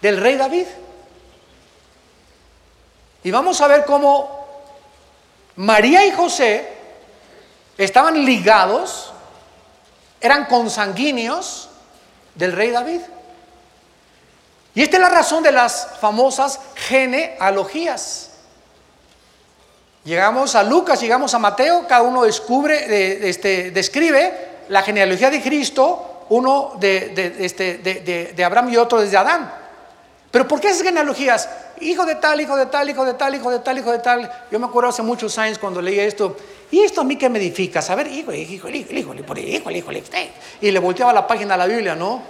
del 0.00 0.20
rey 0.20 0.36
David. 0.36 0.66
Y 3.22 3.30
vamos 3.30 3.60
a 3.60 3.66
ver 3.66 3.84
cómo 3.84 4.46
María 5.56 6.06
y 6.06 6.12
José 6.12 6.68
estaban 7.76 8.24
ligados, 8.24 9.12
eran 10.20 10.46
consanguíneos 10.46 11.68
del 12.34 12.52
rey 12.52 12.70
David. 12.70 13.00
Y 14.74 14.82
esta 14.82 14.96
es 14.96 15.02
la 15.02 15.08
razón 15.08 15.42
de 15.42 15.52
las 15.52 15.88
famosas 16.00 16.60
genealogías. 16.74 18.30
Llegamos 20.04 20.54
a 20.54 20.62
Lucas, 20.62 21.00
llegamos 21.00 21.34
a 21.34 21.38
Mateo, 21.38 21.86
cada 21.88 22.02
uno 22.02 22.22
descubre, 22.22 23.28
este, 23.28 23.72
describe 23.72 24.45
la 24.68 24.82
genealogía 24.82 25.30
de 25.30 25.40
Cristo, 25.40 26.24
uno 26.28 26.72
de, 26.78 27.36
este, 27.38 27.78
de, 27.78 28.44
Abraham 28.44 28.70
y 28.70 28.76
otro 28.76 29.00
desde 29.00 29.16
Adán. 29.16 29.52
Pero 30.30 30.46
¿por 30.46 30.60
qué 30.60 30.68
esas 30.68 30.82
genealogías? 30.82 31.48
Hijo 31.80 32.04
de 32.04 32.16
tal, 32.16 32.40
hijo 32.40 32.56
de 32.56 32.66
tal, 32.66 32.90
hijo 32.90 33.04
de 33.04 33.14
tal, 33.14 33.34
hijo 33.34 33.50
de 33.50 33.58
tal, 33.60 33.78
hijo 33.78 33.92
de 33.92 33.98
tal. 33.98 34.30
Yo 34.50 34.58
me 34.58 34.66
acuerdo 34.66 34.90
hace 34.90 35.02
muchos 35.02 35.38
años 35.38 35.58
cuando 35.58 35.80
leía 35.80 36.04
esto. 36.04 36.36
Y 36.70 36.80
esto 36.80 37.02
a 37.02 37.04
mí 37.04 37.16
que 37.16 37.28
me 37.28 37.38
edifica, 37.38 37.80
saber, 37.80 38.08
hijo, 38.08 38.32
hijo, 38.32 38.68
hijo, 38.68 38.68
hijo, 38.68 39.14
hijo, 39.14 39.70
hijo, 39.70 39.92
hijo, 39.92 39.92
Y 40.60 40.70
le 40.70 40.78
volteaba 40.78 41.12
la 41.12 41.26
página 41.26 41.54
a 41.54 41.56
la 41.56 41.66
Biblia, 41.66 41.94
¿no? 41.94 42.22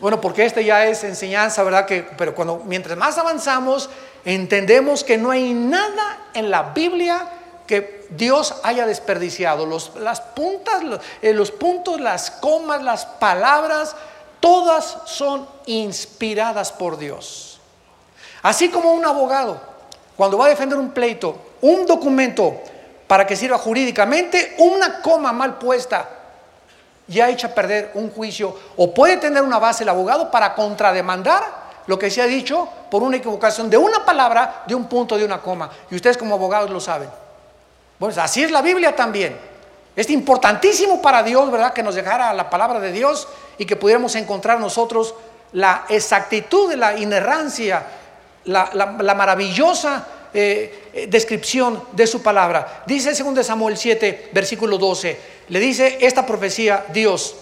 Bueno, 0.00 0.20
porque 0.20 0.44
esta 0.44 0.60
ya 0.60 0.84
es 0.86 1.04
enseñanza, 1.04 1.62
¿verdad? 1.62 1.86
Que, 1.86 2.06
pero 2.18 2.34
cuando, 2.34 2.62
mientras 2.66 2.98
más 2.98 3.16
avanzamos, 3.16 3.88
entendemos 4.24 5.04
que 5.04 5.16
no 5.16 5.30
hay 5.30 5.54
nada 5.54 6.18
en 6.34 6.50
la 6.50 6.74
Biblia 6.74 7.26
que 7.66 8.06
Dios 8.10 8.54
haya 8.62 8.86
desperdiciado. 8.86 9.66
las 9.66 10.20
puntas, 10.20 10.82
eh, 11.22 11.32
los 11.32 11.50
puntos, 11.50 12.00
las 12.00 12.30
comas, 12.30 12.82
las 12.82 13.06
palabras, 13.06 13.96
todas 14.40 14.98
son 15.06 15.48
inspiradas 15.66 16.72
por 16.72 16.98
Dios. 16.98 17.60
Así 18.42 18.68
como 18.68 18.92
un 18.92 19.04
abogado, 19.04 19.60
cuando 20.16 20.36
va 20.36 20.46
a 20.46 20.50
defender 20.50 20.78
un 20.78 20.90
pleito, 20.90 21.36
un 21.62 21.86
documento 21.86 22.60
para 23.06 23.26
que 23.26 23.36
sirva 23.36 23.58
jurídicamente, 23.58 24.54
una 24.58 25.00
coma 25.00 25.32
mal 25.32 25.58
puesta 25.58 26.08
ya 27.06 27.28
echa 27.28 27.48
a 27.48 27.54
perder 27.54 27.90
un 27.94 28.10
juicio 28.10 28.56
o 28.76 28.94
puede 28.94 29.18
tener 29.18 29.42
una 29.42 29.58
base 29.58 29.82
el 29.82 29.88
abogado 29.88 30.30
para 30.30 30.54
contrademandar 30.54 31.64
lo 31.86 31.98
que 31.98 32.10
se 32.10 32.22
ha 32.22 32.26
dicho 32.26 32.68
por 32.90 33.02
una 33.02 33.18
equivocación 33.18 33.68
de 33.68 33.76
una 33.76 34.04
palabra, 34.04 34.64
de 34.66 34.74
un 34.74 34.88
punto, 34.88 35.18
de 35.18 35.24
una 35.24 35.40
coma. 35.40 35.70
Y 35.90 35.96
ustedes 35.96 36.16
como 36.16 36.34
abogados 36.34 36.70
lo 36.70 36.80
saben. 36.80 37.10
Pues 37.98 38.18
así 38.18 38.42
es 38.42 38.50
la 38.50 38.62
Biblia 38.62 38.94
también. 38.94 39.36
Es 39.96 40.10
importantísimo 40.10 41.00
para 41.00 41.22
Dios, 41.22 41.50
¿verdad? 41.50 41.72
Que 41.72 41.82
nos 41.82 41.94
dejara 41.94 42.32
la 42.34 42.50
palabra 42.50 42.80
de 42.80 42.90
Dios 42.90 43.28
y 43.58 43.64
que 43.64 43.76
pudiéramos 43.76 44.14
encontrar 44.16 44.58
nosotros 44.58 45.14
la 45.52 45.84
exactitud 45.88 46.72
la 46.74 46.98
inerrancia, 46.98 47.86
la, 48.44 49.14
maravillosa 49.16 50.06
eh, 50.34 50.90
eh, 50.92 51.06
descripción 51.08 51.82
de 51.92 52.06
su 52.06 52.22
palabra. 52.22 52.82
Dice 52.86 53.10
el 53.10 53.34
2 53.34 53.46
Samuel 53.46 53.76
7, 53.76 54.30
versículo 54.32 54.78
12, 54.78 55.20
le 55.48 55.60
dice 55.60 55.98
esta 56.00 56.26
profecía 56.26 56.86
Dios 56.92 57.36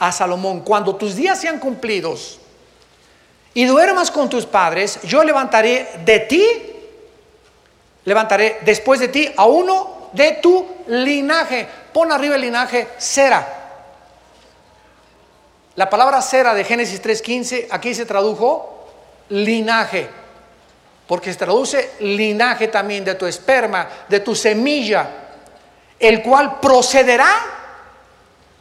a 0.00 0.10
Salomón, 0.10 0.62
cuando 0.62 0.96
tus 0.96 1.14
días 1.14 1.40
sean 1.40 1.60
cumplidos 1.60 2.40
y 3.54 3.64
duermas 3.64 4.10
con 4.10 4.28
tus 4.28 4.44
padres, 4.44 4.98
yo 5.04 5.22
levantaré 5.22 5.88
de 6.04 6.18
ti, 6.18 6.44
levantaré 8.04 8.58
después 8.62 8.98
de 8.98 9.06
ti 9.06 9.30
a 9.36 9.46
uno 9.46 9.91
de 10.12 10.38
tu 10.42 10.66
linaje. 10.88 11.66
Pon 11.92 12.12
arriba 12.12 12.36
el 12.36 12.42
linaje 12.42 12.88
Sera. 12.98 13.60
La 15.74 15.88
palabra 15.88 16.20
Sera 16.20 16.54
de 16.54 16.64
Génesis 16.64 17.02
3.15 17.02 17.68
aquí 17.70 17.94
se 17.94 18.04
tradujo 18.04 18.88
linaje, 19.30 20.08
porque 21.06 21.32
se 21.32 21.38
traduce 21.38 21.92
linaje 22.00 22.68
también 22.68 23.04
de 23.04 23.14
tu 23.14 23.26
esperma, 23.26 23.88
de 24.08 24.20
tu 24.20 24.34
semilla, 24.34 25.08
el 25.98 26.22
cual 26.22 26.60
procederá 26.60 27.32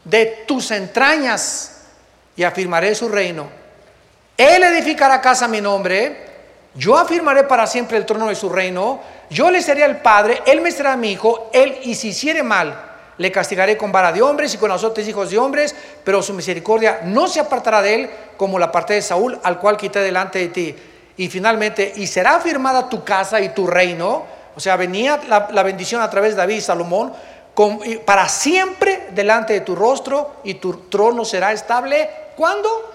de 0.04 0.46
tus 0.48 0.72
entrañas 0.72 1.84
y 2.36 2.44
afirmaré 2.44 2.96
su 2.96 3.10
reino. 3.10 3.50
Él 4.38 4.64
edificará 4.64 5.22
casa 5.22 5.46
a 5.46 5.50
mi 5.50 5.60
nombre, 5.60 6.31
yo 6.74 6.98
afirmaré 6.98 7.44
para 7.44 7.68
siempre 7.68 7.98
el 7.98 8.06
trono 8.06 8.28
de 8.28 8.36
su 8.36 8.50
reino, 8.50 9.02
yo 9.30 9.52
le 9.52 9.62
seré 9.62 9.84
el 9.84 9.98
padre, 9.98 10.42
él 10.46 10.62
me 10.62 10.72
será 10.72 10.96
mi 10.96 11.12
hijo, 11.12 11.50
él 11.54 11.78
y 11.84 11.96
si 11.96 12.10
hiciere 12.10 12.44
mal, 12.44 12.92
le 13.18 13.32
castigaré 13.32 13.78
con 13.78 13.92
vara 13.92 14.12
de 14.12 14.22
hombres 14.22 14.54
y 14.54 14.58
con 14.58 14.72
azotes 14.72 15.08
hijos 15.08 15.30
de 15.30 15.38
hombres, 15.38 15.76
pero 16.04 16.24
su 16.24 16.34
misericordia 16.34 17.02
no 17.04 17.28
se 17.28 17.40
apartará 17.40 17.82
de 17.82 17.96
él 17.96 18.10
como 18.38 18.58
la 18.58 18.72
parte 18.72 18.94
de 18.94 19.02
Saúl, 19.02 19.40
al 19.44 19.60
cual 19.60 19.78
quité 19.78 20.00
delante 20.00 20.40
de 20.40 20.48
ti. 20.48 20.76
Y 21.18 21.28
finalmente, 21.28 21.94
y 21.98 22.08
será 22.08 22.38
afirmada 22.38 22.90
tu 22.90 23.04
casa 23.04 23.40
y 23.42 23.50
tu 23.50 23.68
reino, 23.68 24.26
o 24.56 24.60
sea, 24.60 24.76
venía 24.76 25.20
la, 25.28 25.64
bendición 25.64 26.02
a 26.02 26.10
través 26.10 26.32
de 26.32 26.38
David 26.38 26.56
y 26.56 26.62
Salomón, 26.62 27.14
para 28.06 28.28
siempre 28.28 29.10
delante 29.12 29.54
de 29.54 29.62
tu 29.62 29.76
rostro 29.76 30.38
y 30.44 30.56
tu 30.56 30.90
trono 30.90 31.24
será 31.26 31.52
estable. 31.52 32.10
¿Cuándo? 32.36 32.92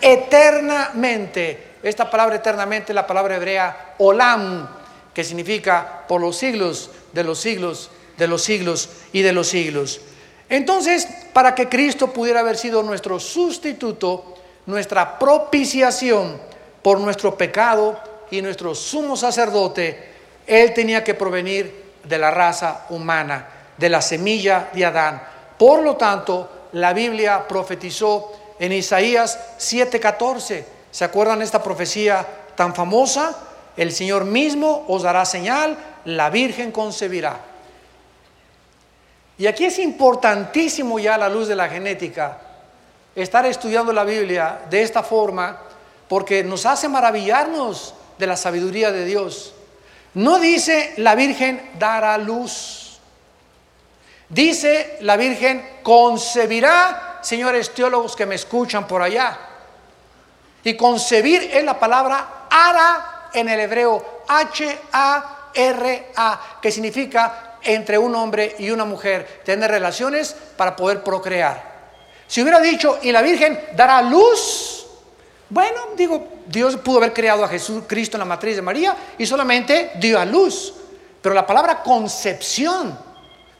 Eternamente. 0.00 1.71
Esta 1.82 2.10
palabra 2.10 2.36
eternamente 2.36 2.94
la 2.94 3.06
palabra 3.06 3.36
hebrea 3.36 3.94
olam, 3.98 4.68
que 5.12 5.24
significa 5.24 6.04
por 6.08 6.20
los 6.20 6.36
siglos 6.36 6.90
de 7.12 7.24
los 7.24 7.38
siglos 7.40 7.90
de 8.16 8.28
los 8.28 8.42
siglos 8.42 8.88
y 9.12 9.22
de 9.22 9.32
los 9.32 9.48
siglos. 9.48 10.00
Entonces, 10.48 11.08
para 11.32 11.54
que 11.54 11.68
Cristo 11.68 12.12
pudiera 12.12 12.40
haber 12.40 12.56
sido 12.56 12.82
nuestro 12.82 13.18
sustituto, 13.18 14.36
nuestra 14.66 15.18
propiciación 15.18 16.38
por 16.82 17.00
nuestro 17.00 17.36
pecado 17.36 17.98
y 18.30 18.42
nuestro 18.42 18.74
sumo 18.74 19.16
sacerdote, 19.16 20.12
Él 20.46 20.74
tenía 20.74 21.02
que 21.02 21.14
provenir 21.14 21.82
de 22.04 22.18
la 22.18 22.30
raza 22.30 22.86
humana, 22.90 23.48
de 23.76 23.88
la 23.88 24.02
semilla 24.02 24.70
de 24.72 24.84
Adán. 24.84 25.22
Por 25.58 25.82
lo 25.82 25.96
tanto, 25.96 26.68
la 26.72 26.92
Biblia 26.92 27.46
profetizó 27.48 28.32
en 28.58 28.72
Isaías 28.72 29.38
7:14. 29.58 30.64
¿Se 30.92 31.04
acuerdan 31.04 31.42
esta 31.42 31.62
profecía 31.62 32.24
tan 32.54 32.74
famosa? 32.74 33.34
El 33.76 33.92
Señor 33.92 34.26
mismo 34.26 34.84
os 34.86 35.02
dará 35.02 35.24
señal, 35.24 35.76
la 36.04 36.28
Virgen 36.28 36.70
concebirá. 36.70 37.40
Y 39.38 39.46
aquí 39.46 39.64
es 39.64 39.78
importantísimo 39.78 40.98
ya 40.98 41.14
a 41.14 41.18
la 41.18 41.30
luz 41.30 41.48
de 41.48 41.56
la 41.56 41.68
genética 41.68 42.38
estar 43.14 43.44
estudiando 43.46 43.92
la 43.92 44.04
Biblia 44.04 44.60
de 44.70 44.82
esta 44.82 45.02
forma 45.02 45.58
porque 46.08 46.44
nos 46.44 46.66
hace 46.66 46.88
maravillarnos 46.88 47.94
de 48.18 48.26
la 48.26 48.36
sabiduría 48.36 48.92
de 48.92 49.06
Dios. 49.06 49.54
No 50.14 50.38
dice 50.38 50.92
la 50.98 51.14
Virgen 51.14 51.70
dará 51.78 52.16
luz. 52.18 52.98
Dice 54.28 54.98
la 55.00 55.16
Virgen 55.16 55.80
concebirá, 55.82 57.18
señores 57.22 57.72
teólogos 57.72 58.14
que 58.14 58.26
me 58.26 58.34
escuchan 58.34 58.86
por 58.86 59.00
allá. 59.00 59.51
Y 60.64 60.76
concebir 60.76 61.50
es 61.52 61.64
la 61.64 61.78
palabra 61.78 62.46
ara 62.50 63.30
en 63.32 63.48
el 63.48 63.60
hebreo, 63.60 64.22
H-A-R-A, 64.28 64.80
que 66.60 66.70
significa 66.70 67.58
entre 67.62 67.98
un 67.98 68.14
hombre 68.14 68.56
y 68.58 68.70
una 68.70 68.84
mujer, 68.84 69.42
tener 69.44 69.70
relaciones 69.70 70.34
para 70.56 70.76
poder 70.76 71.02
procrear. 71.02 71.72
Si 72.26 72.42
hubiera 72.42 72.60
dicho, 72.60 72.98
y 73.02 73.12
la 73.12 73.22
Virgen 73.22 73.58
dará 73.74 74.02
luz, 74.02 74.86
bueno, 75.48 75.88
digo, 75.96 76.28
Dios 76.46 76.76
pudo 76.76 76.98
haber 76.98 77.12
creado 77.12 77.44
a 77.44 77.48
Jesús 77.48 77.84
Cristo 77.86 78.16
en 78.16 78.20
la 78.20 78.24
matriz 78.24 78.56
de 78.56 78.62
María 78.62 78.96
y 79.18 79.26
solamente 79.26 79.90
dio 79.96 80.18
a 80.18 80.24
luz. 80.24 80.72
Pero 81.20 81.34
la 81.34 81.46
palabra 81.46 81.82
concepción, 81.82 82.98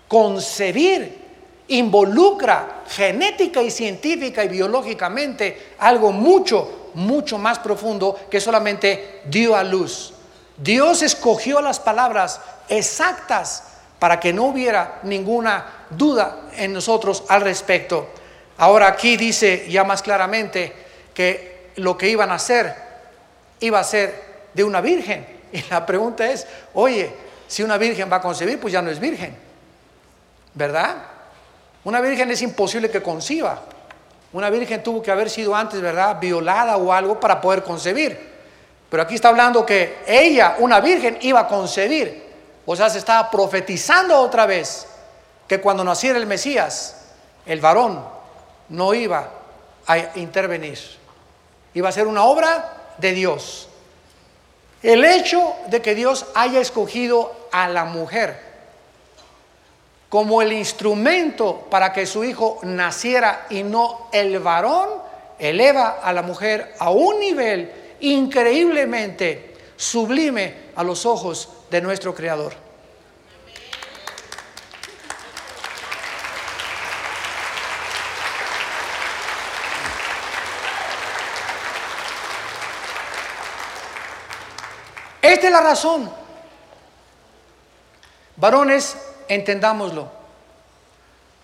concebir, 0.09 1.21
involucra 1.69 2.83
genética 2.89 3.63
y 3.63 3.71
científica 3.71 4.43
y 4.43 4.49
biológicamente 4.49 5.75
algo 5.79 6.13
mucho, 6.13 6.82
mucho 6.95 7.39
más 7.39 7.59
profundo 7.59 8.19
que 8.31 8.41
solamente 8.41 9.23
dio 9.27 9.57
a 9.57 9.65
luz. 9.65 10.15
Dios 10.57 11.03
escogió 11.03 11.61
las 11.61 11.81
palabras 11.81 12.41
exactas 12.69 13.65
para 13.99 14.19
que 14.21 14.33
no 14.33 14.45
hubiera 14.47 15.01
ninguna 15.03 15.87
duda 15.91 16.49
en 16.57 16.73
nosotros 16.73 17.25
al 17.29 17.43
respecto. 17.43 18.09
Ahora 18.59 18.89
aquí 18.89 19.17
dice 19.17 19.67
ya 19.69 19.85
más 19.85 20.03
claramente 20.03 20.73
que 21.15 21.71
lo 21.77 21.97
que 21.97 22.09
iban 22.09 22.31
a 22.31 22.35
hacer 22.35 22.75
iba 23.61 23.79
a 23.79 23.85
ser 23.85 24.49
de 24.55 24.65
una 24.65 24.81
virgen. 24.81 25.41
Y 25.53 25.63
la 25.69 25.85
pregunta 25.85 26.27
es, 26.31 26.47
oye, 26.73 27.11
si 27.47 27.63
una 27.63 27.77
virgen 27.77 28.11
va 28.11 28.17
a 28.17 28.21
concebir, 28.23 28.59
pues 28.59 28.73
ya 28.73 28.81
no 28.81 28.91
es 28.91 28.99
virgen. 28.99 29.37
¿Verdad? 30.55 30.97
Una 31.85 32.01
virgen 32.01 32.31
es 32.31 32.41
imposible 32.41 32.91
que 32.91 33.03
conciba. 33.03 33.63
Una 34.33 34.49
virgen 34.49 34.83
tuvo 34.83 35.03
que 35.03 35.11
haber 35.11 35.29
sido 35.29 35.55
antes, 35.55 35.81
¿verdad? 35.81 36.19
Violada 36.19 36.77
o 36.77 36.93
algo 36.93 37.21
para 37.21 37.41
poder 37.41 37.63
concebir. 37.63 38.33
Pero 38.89 39.03
aquí 39.03 39.15
está 39.15 39.29
hablando 39.29 39.65
que 39.65 39.99
ella, 40.07 40.57
una 40.59 40.81
virgen, 40.81 41.19
iba 41.23 41.41
a 41.41 41.49
concebir. 41.49 42.23
O 42.65 42.77
sea, 42.77 42.89
se 42.89 42.99
estaba 42.99 43.31
profetizando 43.31 44.19
otra 44.19 44.47
vez 44.47 44.87
que 45.47 45.61
cuando 45.61 45.85
naciera 45.85 46.19
el 46.19 46.27
Mesías, 46.27 46.97
el 47.45 47.61
varón 47.61 48.05
no 48.69 48.95
iba 48.95 49.29
a 49.87 49.99
intervenir. 50.17 50.79
Iba 51.75 51.89
a 51.89 51.93
ser 51.93 52.07
una 52.07 52.25
obra 52.25 52.95
de 52.99 53.13
Dios. 53.13 53.69
El 54.83 55.05
hecho 55.05 55.55
de 55.69 55.83
que 55.83 55.95
Dios 55.95 56.27
haya 56.35 56.61
escogido 56.61 57.49
a 57.53 57.69
la 57.69 57.85
mujer 57.85 58.52
como 60.13 60.43
el 60.43 60.53
instrumento 60.53 61.69
para 61.71 61.91
que 61.91 62.05
su 62.05 62.23
hijo 62.23 62.61
naciera 62.65 63.47
y 63.49 63.63
no 63.63 64.11
el 64.13 64.41
varón, 64.41 64.91
eleva 65.39 66.01
a 66.03 66.13
la 66.13 66.21
mujer 66.21 66.75
a 66.81 66.91
un 66.91 67.19
nivel 67.19 67.97
increíblemente 68.01 69.57
sublime 69.75 70.55
a 70.77 70.85
los 70.85 71.07
ojos 71.07 71.49
de 71.71 71.81
nuestro 71.81 72.15
Creador. 72.15 72.53
Esta 85.23 85.47
es 85.47 85.53
la 85.53 85.63
razón. 85.63 86.13
Varones, 88.37 88.95
entendámoslo. 89.35 90.11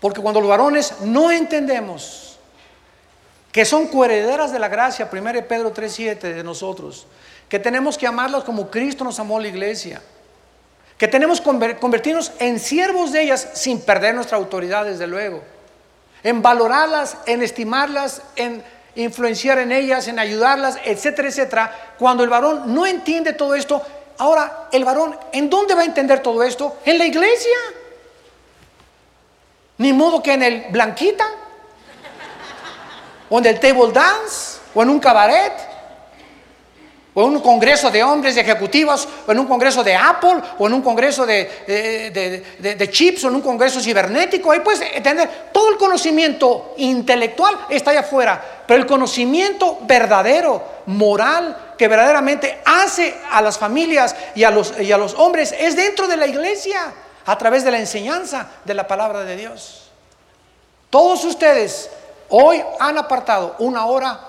Porque 0.00 0.20
cuando 0.20 0.40
los 0.40 0.48
varones 0.48 0.94
no 1.00 1.30
entendemos 1.30 2.38
que 3.52 3.64
son 3.64 3.88
coherederas 3.88 4.52
de 4.52 4.58
la 4.58 4.68
gracia, 4.68 5.08
1 5.10 5.32
Pedro 5.48 5.72
3.7 5.74 6.18
de 6.20 6.44
nosotros, 6.44 7.06
que 7.48 7.58
tenemos 7.58 7.98
que 7.98 8.06
amarlas 8.06 8.44
como 8.44 8.70
Cristo 8.70 9.04
nos 9.04 9.18
amó 9.18 9.40
la 9.40 9.48
iglesia, 9.48 10.02
que 10.96 11.08
tenemos 11.08 11.40
que 11.40 11.76
convertirnos 11.76 12.32
en 12.38 12.58
siervos 12.60 13.12
de 13.12 13.22
ellas 13.22 13.48
sin 13.54 13.80
perder 13.80 14.14
nuestra 14.14 14.36
autoridad, 14.36 14.84
desde 14.84 15.06
luego, 15.06 15.42
en 16.22 16.42
valorarlas, 16.42 17.16
en 17.26 17.42
estimarlas, 17.42 18.22
en 18.36 18.62
influenciar 18.96 19.58
en 19.58 19.72
ellas, 19.72 20.08
en 20.08 20.18
ayudarlas, 20.18 20.76
etcétera, 20.84 21.28
etcétera. 21.28 21.94
Cuando 21.98 22.24
el 22.24 22.30
varón 22.30 22.74
no 22.74 22.84
entiende 22.84 23.32
todo 23.32 23.54
esto, 23.54 23.80
ahora 24.18 24.68
el 24.72 24.84
varón, 24.84 25.18
¿en 25.32 25.48
dónde 25.48 25.74
va 25.74 25.82
a 25.82 25.84
entender 25.84 26.20
todo 26.20 26.42
esto? 26.42 26.76
En 26.84 26.98
la 26.98 27.06
iglesia. 27.06 27.56
Ni 29.78 29.92
modo 29.92 30.22
que 30.22 30.32
en 30.32 30.42
el 30.42 30.66
Blanquita, 30.70 31.26
o 33.30 33.38
en 33.38 33.46
el 33.46 33.60
table 33.60 33.92
dance, 33.92 34.58
o 34.74 34.82
en 34.82 34.90
un 34.90 34.98
cabaret, 34.98 35.67
o 37.18 37.26
en 37.26 37.34
un 37.34 37.40
congreso 37.40 37.90
de 37.90 38.00
hombres 38.00 38.36
ejecutivos, 38.36 39.08
o 39.26 39.32
en 39.32 39.40
un 39.40 39.46
congreso 39.46 39.82
de 39.82 39.96
Apple, 39.96 40.40
o 40.56 40.68
en 40.68 40.74
un 40.74 40.82
congreso 40.82 41.26
de, 41.26 42.88
chips, 42.92 43.24
o 43.24 43.28
en 43.28 43.34
un 43.34 43.40
congreso 43.40 43.80
cibernético. 43.80 44.52
Ahí 44.52 44.60
puedes 44.60 44.82
entender, 44.94 45.50
todo 45.52 45.70
el 45.70 45.76
conocimiento 45.78 46.74
intelectual 46.76 47.58
está 47.70 47.90
allá 47.90 48.00
afuera, 48.00 48.62
pero 48.64 48.78
el 48.80 48.86
conocimiento 48.86 49.78
verdadero, 49.82 50.62
moral, 50.86 51.74
que 51.76 51.88
verdaderamente 51.88 52.60
hace 52.64 53.16
a 53.32 53.42
las 53.42 53.58
familias 53.58 54.14
y 54.36 54.44
a 54.44 54.52
los 54.52 55.14
hombres, 55.16 55.52
es 55.58 55.74
dentro 55.74 56.06
de 56.06 56.18
la 56.18 56.28
iglesia 56.28 56.92
a 57.26 57.36
través 57.36 57.64
de 57.64 57.72
la 57.72 57.80
enseñanza 57.80 58.46
de 58.64 58.74
la 58.74 58.86
palabra 58.86 59.24
de 59.24 59.34
Dios. 59.34 59.90
Todos 60.88 61.24
ustedes 61.24 61.90
hoy 62.28 62.62
han 62.78 62.96
apartado 62.96 63.56
una 63.58 63.86
hora, 63.86 64.20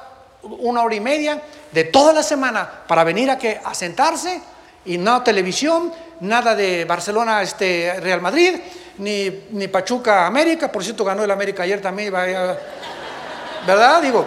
una 0.44 0.84
hora 0.84 0.96
y 0.96 1.00
media 1.00 1.42
de 1.72 1.84
toda 1.86 2.14
la 2.14 2.24
semana 2.24 2.70
para 2.88 3.04
venir 3.04 3.30
a, 3.30 3.38
a 3.64 3.74
sentarse 3.74 4.42
y 4.86 4.98
no 4.98 5.22
televisión, 5.24 5.92
nada 6.22 6.56
de 6.56 6.86
Barcelona, 6.86 7.42
este, 7.42 8.00
Real 8.00 8.22
Madrid, 8.22 8.60
ni, 8.98 9.46
ni 9.52 9.68
Pachuca 9.68 10.26
América, 10.26 10.72
por 10.72 10.84
cierto 10.84 11.04
ganó 11.04 11.24
el 11.24 11.32
América 11.32 11.64
ayer 11.64 11.82
también, 11.82 12.12
¿verdad? 12.12 14.02
Digo, 14.02 14.26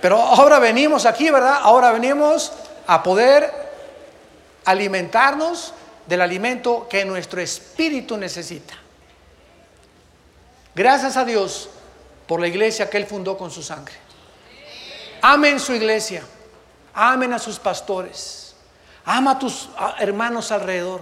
pero 0.00 0.20
ahora 0.20 0.58
venimos 0.58 1.06
aquí, 1.06 1.30
¿verdad? 1.30 1.58
Ahora 1.62 1.92
venimos 1.92 2.52
a 2.86 3.02
poder 3.02 3.52
alimentarnos 4.64 5.74
del 6.06 6.20
alimento 6.20 6.86
que 6.88 7.04
nuestro 7.04 7.40
espíritu 7.40 8.16
necesita. 8.16 8.74
Gracias 10.74 11.16
a 11.16 11.24
Dios 11.24 11.68
por 12.26 12.40
la 12.40 12.48
iglesia 12.48 12.88
que 12.88 12.96
Él 12.96 13.06
fundó 13.06 13.36
con 13.36 13.50
su 13.50 13.62
sangre. 13.62 13.94
Amen 15.20 15.58
su 15.58 15.74
iglesia, 15.74 16.22
amen 16.94 17.32
a 17.32 17.38
sus 17.38 17.58
pastores, 17.58 18.54
ama 19.04 19.32
a 19.32 19.38
tus 19.38 19.68
hermanos 19.98 20.52
alrededor. 20.52 21.00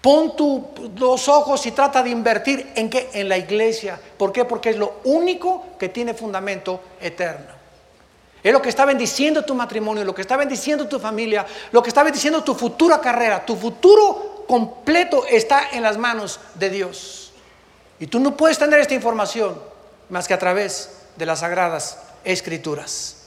Pon 0.00 0.36
tus 0.36 0.90
los 0.98 1.28
ojos 1.28 1.64
y 1.64 1.70
trata 1.70 2.02
de 2.02 2.10
invertir 2.10 2.72
en 2.74 2.90
qué? 2.90 3.08
En 3.14 3.26
la 3.26 3.38
iglesia. 3.38 3.98
¿Por 4.18 4.32
qué? 4.32 4.44
Porque 4.44 4.68
es 4.68 4.76
lo 4.76 5.00
único 5.04 5.64
que 5.78 5.88
tiene 5.88 6.12
fundamento 6.12 6.78
eterno. 7.00 7.54
Es 8.42 8.52
lo 8.52 8.60
que 8.60 8.68
está 8.68 8.84
bendiciendo 8.84 9.42
tu 9.46 9.54
matrimonio, 9.54 10.04
lo 10.04 10.14
que 10.14 10.20
está 10.20 10.36
bendiciendo 10.36 10.86
tu 10.86 11.00
familia, 11.00 11.46
lo 11.72 11.82
que 11.82 11.88
está 11.88 12.02
bendiciendo 12.02 12.44
tu 12.44 12.54
futura 12.54 13.00
carrera. 13.00 13.46
Tu 13.46 13.56
futuro 13.56 14.44
completo 14.46 15.24
está 15.26 15.70
en 15.72 15.82
las 15.82 15.96
manos 15.96 16.38
de 16.56 16.68
Dios. 16.68 17.32
Y 17.98 18.06
tú 18.06 18.20
no 18.20 18.36
puedes 18.36 18.58
tener 18.58 18.80
esta 18.80 18.92
información 18.92 19.58
más 20.10 20.28
que 20.28 20.34
a 20.34 20.38
través 20.38 20.90
de 21.16 21.24
las 21.24 21.38
sagradas 21.38 21.98
escrituras. 22.24 23.23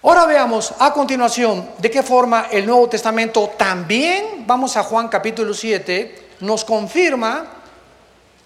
Ahora 0.00 0.26
veamos 0.26 0.72
a 0.78 0.92
continuación 0.92 1.70
de 1.78 1.90
qué 1.90 2.04
forma 2.04 2.46
el 2.52 2.66
Nuevo 2.66 2.88
Testamento 2.88 3.52
también, 3.58 4.46
vamos 4.46 4.76
a 4.76 4.84
Juan 4.84 5.08
capítulo 5.08 5.52
7, 5.52 6.28
nos 6.38 6.64
confirma 6.64 7.46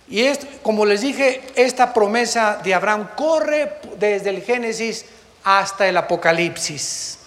y 0.09 0.23
es, 0.23 0.41
como 0.63 0.87
les 0.87 1.03
dije, 1.03 1.43
esta 1.55 1.93
promesa 1.93 2.59
de 2.65 2.73
Abraham 2.73 3.11
corre 3.15 3.81
desde 3.99 4.31
el 4.31 4.43
Génesis 4.43 5.05
hasta 5.45 5.87
el 5.87 5.99
Apocalipsis. 5.99 7.19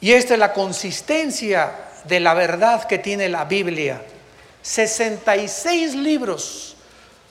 Y 0.00 0.12
esta 0.12 0.34
es 0.34 0.40
la 0.40 0.52
consistencia 0.52 1.72
de 2.04 2.20
la 2.20 2.34
verdad 2.34 2.84
que 2.84 2.98
tiene 2.98 3.28
la 3.28 3.44
Biblia. 3.44 4.00
66 4.62 5.96
libros 5.96 6.76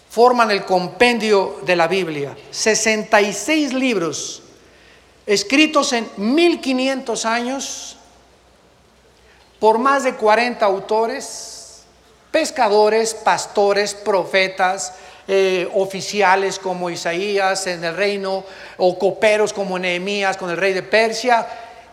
forman 0.09 0.51
el 0.51 0.65
compendio 0.65 1.61
de 1.65 1.75
la 1.77 1.87
Biblia. 1.87 2.35
66 2.51 3.73
libros 3.73 4.43
escritos 5.33 5.93
en 5.93 6.09
1500 6.17 7.25
años 7.25 7.97
por 9.59 9.77
más 9.77 10.03
de 10.03 10.15
40 10.15 10.65
autores 10.65 11.59
pescadores, 12.31 13.13
pastores, 13.13 13.93
profetas, 13.93 14.93
eh, 15.27 15.69
oficiales 15.73 16.59
como 16.59 16.89
Isaías 16.89 17.67
en 17.67 17.83
el 17.83 17.95
reino, 17.95 18.43
o 18.77 18.99
coperos 18.99 19.53
como 19.53 19.77
Nehemías 19.77 20.37
con 20.37 20.49
el 20.49 20.57
rey 20.57 20.73
de 20.73 20.83
Persia, 20.83 21.47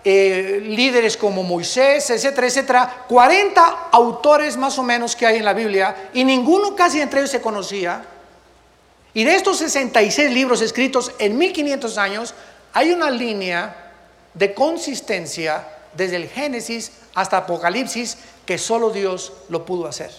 eh, 0.05 0.61
líderes 0.63 1.17
como 1.17 1.43
Moisés, 1.43 2.09
etcétera, 2.11 2.47
etcétera. 2.47 3.05
40 3.09 3.89
autores 3.93 4.57
más 4.57 4.79
o 4.79 4.83
menos 4.83 5.17
que 5.17 5.27
hay 5.27 5.37
en 5.37 5.45
la 5.45 5.53
Biblia 5.53 6.11
y 6.15 6.25
ninguno 6.25 6.77
casi 6.77 7.01
entre 7.01 7.21
ellos 7.21 7.31
se 7.31 7.41
conocía. 7.41 8.05
Y 9.15 9.25
de 9.25 9.35
estos 9.35 9.59
66 9.59 10.31
libros 10.31 10.61
escritos 10.61 11.11
en 11.19 11.39
1500 11.39 11.99
años, 11.99 12.35
hay 12.77 12.91
una 12.91 13.11
línea 13.11 13.75
de 14.35 14.53
consistencia 14.53 15.67
desde 15.95 16.17
el 16.17 16.29
Génesis 16.29 16.93
hasta 17.15 17.39
Apocalipsis 17.39 18.19
que 18.45 18.59
solo 18.59 18.91
Dios 18.91 19.33
lo 19.49 19.65
pudo 19.65 19.89
hacer. 19.89 20.11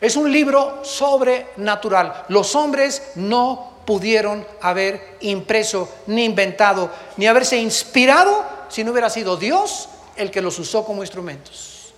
Es 0.00 0.16
un 0.16 0.32
libro 0.32 0.82
sobrenatural. 0.82 2.24
Los 2.28 2.56
hombres 2.56 3.10
no 3.16 3.74
pudieron 3.84 4.46
haber 4.62 5.18
impreso, 5.20 5.86
ni 6.06 6.24
inventado, 6.24 6.90
ni 7.18 7.26
haberse 7.26 7.58
inspirado 7.58 8.42
si 8.70 8.84
no 8.84 8.92
hubiera 8.92 9.10
sido 9.10 9.36
Dios 9.36 9.90
el 10.16 10.30
que 10.30 10.40
los 10.40 10.58
usó 10.58 10.82
como 10.86 11.02
instrumentos. 11.02 11.92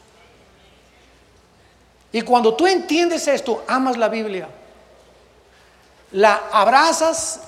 Y 2.11 2.21
cuando 2.23 2.57
tú 2.57 2.67
entiendes 2.67 3.29
esto, 3.29 3.63
amas 3.69 3.97
la 3.97 4.09
Biblia, 4.09 4.49
la 6.11 6.49
abrazas 6.51 7.46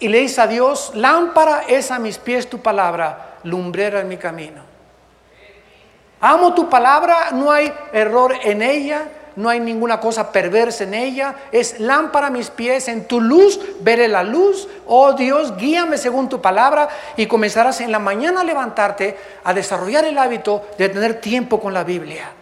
y 0.00 0.08
le 0.08 0.20
dices 0.20 0.38
a 0.38 0.46
Dios, 0.46 0.92
lámpara 0.94 1.62
es 1.68 1.90
a 1.90 1.98
mis 1.98 2.18
pies 2.18 2.48
tu 2.48 2.58
palabra, 2.60 3.36
lumbrera 3.44 4.00
en 4.00 4.08
mi 4.08 4.16
camino. 4.16 4.62
Amo 6.20 6.54
tu 6.54 6.68
palabra, 6.68 7.30
no 7.32 7.52
hay 7.52 7.72
error 7.92 8.34
en 8.42 8.62
ella, 8.62 9.04
no 9.36 9.48
hay 9.48 9.60
ninguna 9.60 10.00
cosa 10.00 10.32
perversa 10.32 10.84
en 10.84 10.94
ella, 10.94 11.34
es 11.52 11.80
lámpara 11.80 12.28
a 12.28 12.30
mis 12.30 12.50
pies, 12.50 12.88
en 12.88 13.06
tu 13.06 13.20
luz 13.20 13.60
veré 13.80 14.08
la 14.08 14.22
luz, 14.22 14.68
oh 14.86 15.12
Dios, 15.12 15.56
guíame 15.56 15.98
según 15.98 16.28
tu 16.28 16.40
palabra 16.40 16.88
y 17.16 17.26
comenzarás 17.26 17.80
en 17.80 17.92
la 17.92 17.98
mañana 17.98 18.40
a 18.40 18.44
levantarte 18.44 19.16
a 19.44 19.54
desarrollar 19.54 20.04
el 20.06 20.18
hábito 20.18 20.66
de 20.78 20.88
tener 20.88 21.20
tiempo 21.20 21.60
con 21.60 21.72
la 21.72 21.84
Biblia. 21.84 22.32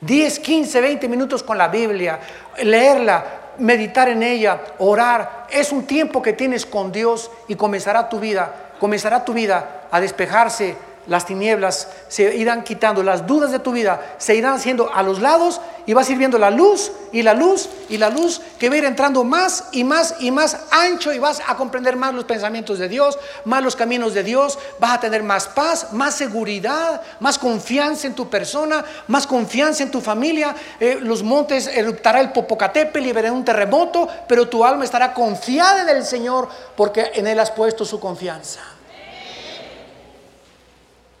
10, 0.00 0.38
15, 0.38 0.80
20 0.80 1.08
minutos 1.08 1.42
con 1.42 1.58
la 1.58 1.68
Biblia, 1.68 2.18
leerla, 2.62 3.39
meditar 3.58 4.08
en 4.08 4.22
ella, 4.22 4.60
orar, 4.78 5.46
es 5.50 5.72
un 5.72 5.86
tiempo 5.86 6.22
que 6.22 6.32
tienes 6.32 6.66
con 6.66 6.92
Dios 6.92 7.30
y 7.48 7.54
comenzará 7.54 8.08
tu 8.08 8.20
vida, 8.20 8.72
comenzará 8.78 9.24
tu 9.24 9.32
vida 9.32 9.82
a 9.90 10.00
despejarse 10.00 10.76
las 11.10 11.26
tinieblas 11.26 11.88
se 12.06 12.36
irán 12.36 12.62
quitando, 12.62 13.02
las 13.02 13.26
dudas 13.26 13.50
de 13.50 13.58
tu 13.58 13.72
vida 13.72 14.14
se 14.18 14.36
irán 14.36 14.54
haciendo 14.54 14.94
a 14.94 15.02
los 15.02 15.20
lados 15.20 15.60
y 15.84 15.92
vas 15.92 16.08
a 16.08 16.12
ir 16.12 16.18
viendo 16.18 16.38
la 16.38 16.50
luz 16.50 16.92
y 17.10 17.22
la 17.22 17.34
luz 17.34 17.68
y 17.88 17.98
la 17.98 18.10
luz 18.10 18.40
que 18.60 18.68
va 18.68 18.76
a 18.76 18.78
ir 18.78 18.84
entrando 18.84 19.24
más 19.24 19.64
y 19.72 19.82
más 19.82 20.14
y 20.20 20.30
más 20.30 20.56
ancho 20.70 21.12
y 21.12 21.18
vas 21.18 21.42
a 21.44 21.56
comprender 21.56 21.96
más 21.96 22.14
los 22.14 22.26
pensamientos 22.26 22.78
de 22.78 22.88
Dios, 22.88 23.18
más 23.44 23.60
los 23.60 23.74
caminos 23.74 24.14
de 24.14 24.22
Dios, 24.22 24.56
vas 24.78 24.92
a 24.92 25.00
tener 25.00 25.24
más 25.24 25.48
paz, 25.48 25.92
más 25.92 26.14
seguridad, 26.14 27.02
más 27.18 27.38
confianza 27.38 28.06
en 28.06 28.14
tu 28.14 28.30
persona, 28.30 28.84
más 29.08 29.26
confianza 29.26 29.82
en 29.82 29.90
tu 29.90 30.00
familia. 30.00 30.54
Eh, 30.78 31.00
los 31.00 31.24
montes 31.24 31.66
eruptará 31.66 32.20
el 32.20 32.30
Popocatépetl 32.30 33.04
y 33.04 33.30
un 33.30 33.44
terremoto, 33.44 34.06
pero 34.28 34.48
tu 34.48 34.64
alma 34.64 34.84
estará 34.84 35.12
confiada 35.12 35.82
en 35.82 35.88
el 35.88 36.04
Señor 36.04 36.48
porque 36.76 37.10
en 37.14 37.26
Él 37.26 37.40
has 37.40 37.50
puesto 37.50 37.84
su 37.84 37.98
confianza. 37.98 38.60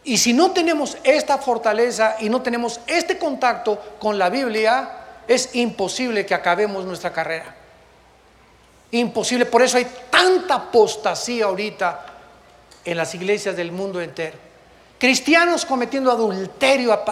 Y 0.04 0.18
si 0.18 0.32
no 0.32 0.52
tenemos 0.52 0.96
esta 1.04 1.38
fortaleza 1.38 2.16
y 2.20 2.28
no 2.28 2.42
tenemos 2.42 2.80
este 2.86 3.18
contacto 3.18 3.78
con 3.98 4.18
la 4.18 4.30
Biblia, 4.30 4.90
es 5.28 5.54
imposible 5.54 6.24
que 6.24 6.34
acabemos 6.34 6.84
nuestra 6.84 7.12
carrera. 7.12 7.54
Imposible. 8.92 9.46
Por 9.46 9.62
eso 9.62 9.76
hay 9.76 9.86
tanta 10.10 10.54
apostasía 10.54 11.44
ahorita 11.44 12.06
en 12.84 12.96
las 12.96 13.14
iglesias 13.14 13.56
del 13.56 13.72
mundo 13.72 14.00
entero. 14.00 14.49
Cristianos 15.00 15.64
cometiendo 15.64 16.10
adulterio, 16.10 17.02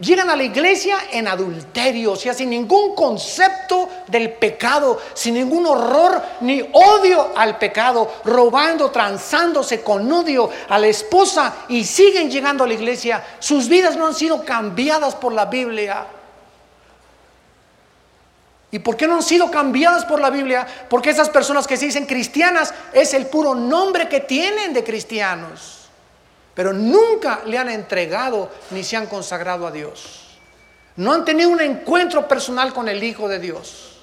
llegan 0.00 0.28
a 0.28 0.34
la 0.34 0.42
iglesia 0.42 0.98
en 1.12 1.28
adulterio, 1.28 2.14
o 2.14 2.16
sea, 2.16 2.34
sin 2.34 2.50
ningún 2.50 2.96
concepto 2.96 3.88
del 4.08 4.32
pecado, 4.32 5.00
sin 5.14 5.34
ningún 5.34 5.64
horror 5.64 6.20
ni 6.40 6.60
odio 6.72 7.28
al 7.36 7.56
pecado, 7.56 8.10
robando, 8.24 8.90
transándose 8.90 9.82
con 9.82 10.10
odio 10.10 10.50
a 10.68 10.80
la 10.80 10.88
esposa 10.88 11.54
y 11.68 11.84
siguen 11.84 12.28
llegando 12.28 12.64
a 12.64 12.66
la 12.66 12.74
iglesia. 12.74 13.24
Sus 13.38 13.68
vidas 13.68 13.96
no 13.96 14.08
han 14.08 14.14
sido 14.14 14.44
cambiadas 14.44 15.14
por 15.14 15.32
la 15.32 15.44
Biblia. 15.44 16.08
¿Y 18.72 18.80
por 18.80 18.96
qué 18.96 19.06
no 19.06 19.14
han 19.14 19.22
sido 19.22 19.48
cambiadas 19.48 20.04
por 20.06 20.20
la 20.20 20.30
Biblia? 20.30 20.66
Porque 20.90 21.10
esas 21.10 21.30
personas 21.30 21.68
que 21.68 21.76
se 21.76 21.86
dicen 21.86 22.04
cristianas 22.04 22.74
es 22.92 23.14
el 23.14 23.28
puro 23.28 23.54
nombre 23.54 24.08
que 24.08 24.18
tienen 24.18 24.74
de 24.74 24.82
cristianos 24.82 25.77
pero 26.58 26.72
nunca 26.72 27.42
le 27.46 27.56
han 27.56 27.68
entregado 27.68 28.50
ni 28.72 28.82
se 28.82 28.96
han 28.96 29.06
consagrado 29.06 29.64
a 29.64 29.70
Dios. 29.70 30.26
No 30.96 31.12
han 31.12 31.24
tenido 31.24 31.50
un 31.50 31.60
encuentro 31.60 32.26
personal 32.26 32.74
con 32.74 32.88
el 32.88 33.00
Hijo 33.04 33.28
de 33.28 33.38
Dios. 33.38 34.00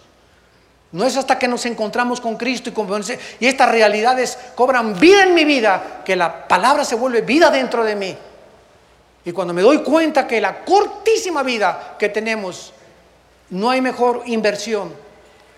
No 0.94 1.04
es 1.04 1.18
hasta 1.18 1.38
que 1.38 1.50
nos 1.50 1.66
encontramos 1.66 2.22
con 2.22 2.38
Cristo 2.38 2.70
y, 2.70 3.44
y 3.44 3.48
estas 3.50 3.70
realidades 3.70 4.38
cobran 4.56 4.98
vida 4.98 5.24
en 5.24 5.34
mi 5.34 5.44
vida 5.44 6.02
que 6.06 6.16
la 6.16 6.48
palabra 6.48 6.86
se 6.86 6.96
vuelve 6.96 7.24
vida 7.24 7.52
dentro 7.52 7.84
de 7.84 7.98
mí. 7.98 8.18
Y 9.26 9.34
cuando 9.34 9.54
me 9.54 9.62
doy 9.62 9.84
cuenta 9.84 10.26
que 10.26 10.40
la 10.40 10.64
cortísima 10.64 11.44
vida 11.44 11.98
que 12.00 12.08
tenemos, 12.08 12.72
no 13.50 13.70
hay 13.70 13.82
mejor 13.82 14.24
inversión 14.28 14.96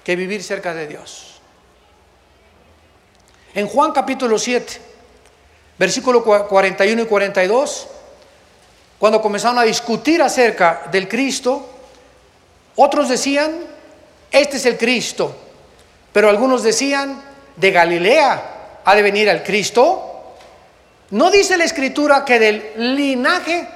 que 0.03 0.15
vivir 0.15 0.41
cerca 0.41 0.73
de 0.73 0.87
Dios. 0.87 1.39
En 3.53 3.67
Juan 3.67 3.91
capítulo 3.91 4.39
7, 4.39 4.86
versículo 5.77 6.23
41 6.23 7.01
y 7.01 7.05
42, 7.05 7.87
cuando 8.97 9.21
comenzaron 9.21 9.59
a 9.59 9.63
discutir 9.63 10.21
acerca 10.21 10.83
del 10.91 11.07
Cristo, 11.07 11.69
otros 12.75 13.09
decían, 13.09 13.59
este 14.31 14.57
es 14.57 14.65
el 14.65 14.77
Cristo, 14.77 15.35
pero 16.11 16.29
algunos 16.29 16.63
decían, 16.63 17.21
de 17.55 17.71
Galilea 17.71 18.81
ha 18.85 18.95
de 18.95 19.01
venir 19.01 19.27
el 19.27 19.43
Cristo. 19.43 20.35
No 21.09 21.29
dice 21.29 21.57
la 21.57 21.65
escritura 21.65 22.23
que 22.23 22.39
del 22.39 22.95
linaje, 22.95 23.67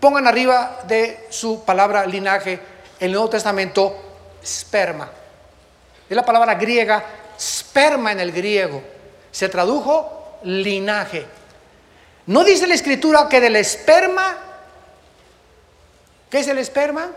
pongan 0.00 0.26
arriba 0.26 0.80
de 0.86 1.26
su 1.30 1.64
palabra 1.64 2.06
linaje, 2.06 2.52
en 2.98 3.06
el 3.06 3.12
Nuevo 3.12 3.28
Testamento, 3.28 3.96
sperma. 4.42 5.10
Es 6.08 6.16
la 6.16 6.24
palabra 6.24 6.54
griega, 6.54 7.04
sperma 7.38 8.12
en 8.12 8.20
el 8.20 8.32
griego. 8.32 8.82
Se 9.30 9.48
tradujo 9.48 10.38
linaje. 10.44 11.26
¿No 12.26 12.42
dice 12.42 12.66
la 12.66 12.74
escritura 12.74 13.28
que 13.28 13.40
del 13.40 13.54
esperma, 13.54 14.36
¿qué 16.28 16.40
es 16.40 16.48
el 16.48 16.58
esperma? 16.58 17.10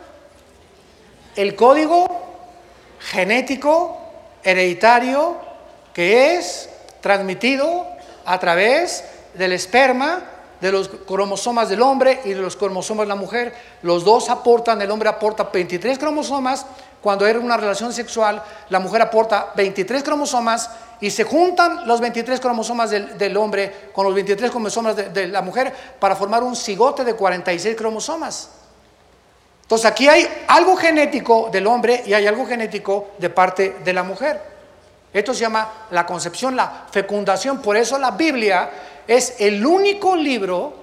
El 1.35 1.55
código 1.55 2.07
genético 2.99 3.97
hereditario 4.43 5.37
que 5.93 6.35
es 6.35 6.69
transmitido 7.01 7.87
a 8.25 8.39
través 8.39 9.03
del 9.33 9.53
esperma 9.53 10.28
de 10.61 10.71
los 10.71 10.89
cromosomas 10.89 11.69
del 11.69 11.81
hombre 11.81 12.21
y 12.25 12.29
de 12.29 12.41
los 12.41 12.55
cromosomas 12.55 13.05
de 13.05 13.09
la 13.09 13.15
mujer. 13.15 13.53
Los 13.81 14.03
dos 14.03 14.29
aportan, 14.29 14.81
el 14.81 14.91
hombre 14.91 15.09
aporta 15.09 15.49
23 15.51 15.97
cromosomas, 15.97 16.65
cuando 17.01 17.25
hay 17.25 17.35
una 17.35 17.55
relación 17.55 17.93
sexual, 17.93 18.43
la 18.69 18.79
mujer 18.79 19.01
aporta 19.01 19.51
23 19.55 20.03
cromosomas 20.03 20.69
y 20.99 21.09
se 21.11 21.23
juntan 21.23 21.87
los 21.87 22.01
23 22.01 22.39
cromosomas 22.41 22.89
del, 22.89 23.37
hombre 23.37 23.89
con 23.93 24.05
los 24.05 24.13
23 24.13 24.51
cromosomas 24.51 24.95
de, 24.95 25.27
la 25.27 25.41
mujer 25.41 25.73
para 25.97 26.15
formar 26.15 26.43
un 26.43 26.57
cigote 26.57 27.05
de 27.05 27.13
46 27.13 27.75
cromosomas. 27.77 28.49
Entonces 29.61 29.85
aquí 29.85 30.09
hay 30.09 30.27
algo 30.47 30.75
genético 30.75 31.49
del 31.51 31.67
hombre 31.67 32.03
y 32.05 32.13
hay 32.13 32.27
algo 32.27 32.45
genético 32.45 33.11
de 33.17 33.29
parte 33.29 33.77
de 33.83 33.93
la 33.93 34.03
mujer. 34.03 34.58
Esto 35.11 35.33
se 35.33 35.41
llama 35.41 35.87
la 35.91 36.05
concepción, 36.05 36.55
la 36.55 36.85
fecundación. 36.91 37.61
Por 37.61 37.75
eso 37.77 37.97
la 37.97 38.11
Biblia 38.11 38.69
es 39.07 39.35
el 39.39 39.65
único 39.65 40.15
libro, 40.15 40.75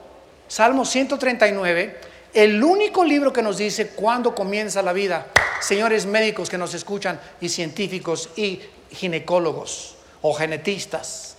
Salmo 0.48 0.84
139, 0.84 2.00
el 2.34 2.62
único 2.62 3.04
libro 3.04 3.32
que 3.32 3.42
nos 3.42 3.58
dice 3.58 3.88
cuándo 3.88 4.34
comienza 4.34 4.82
la 4.82 4.92
vida. 4.92 5.28
Señores 5.60 6.06
médicos 6.06 6.50
que 6.50 6.58
nos 6.58 6.74
escuchan 6.74 7.20
y 7.40 7.48
científicos 7.48 8.30
y 8.36 8.60
ginecólogos 8.90 9.94
o 10.22 10.34
genetistas. 10.34 11.35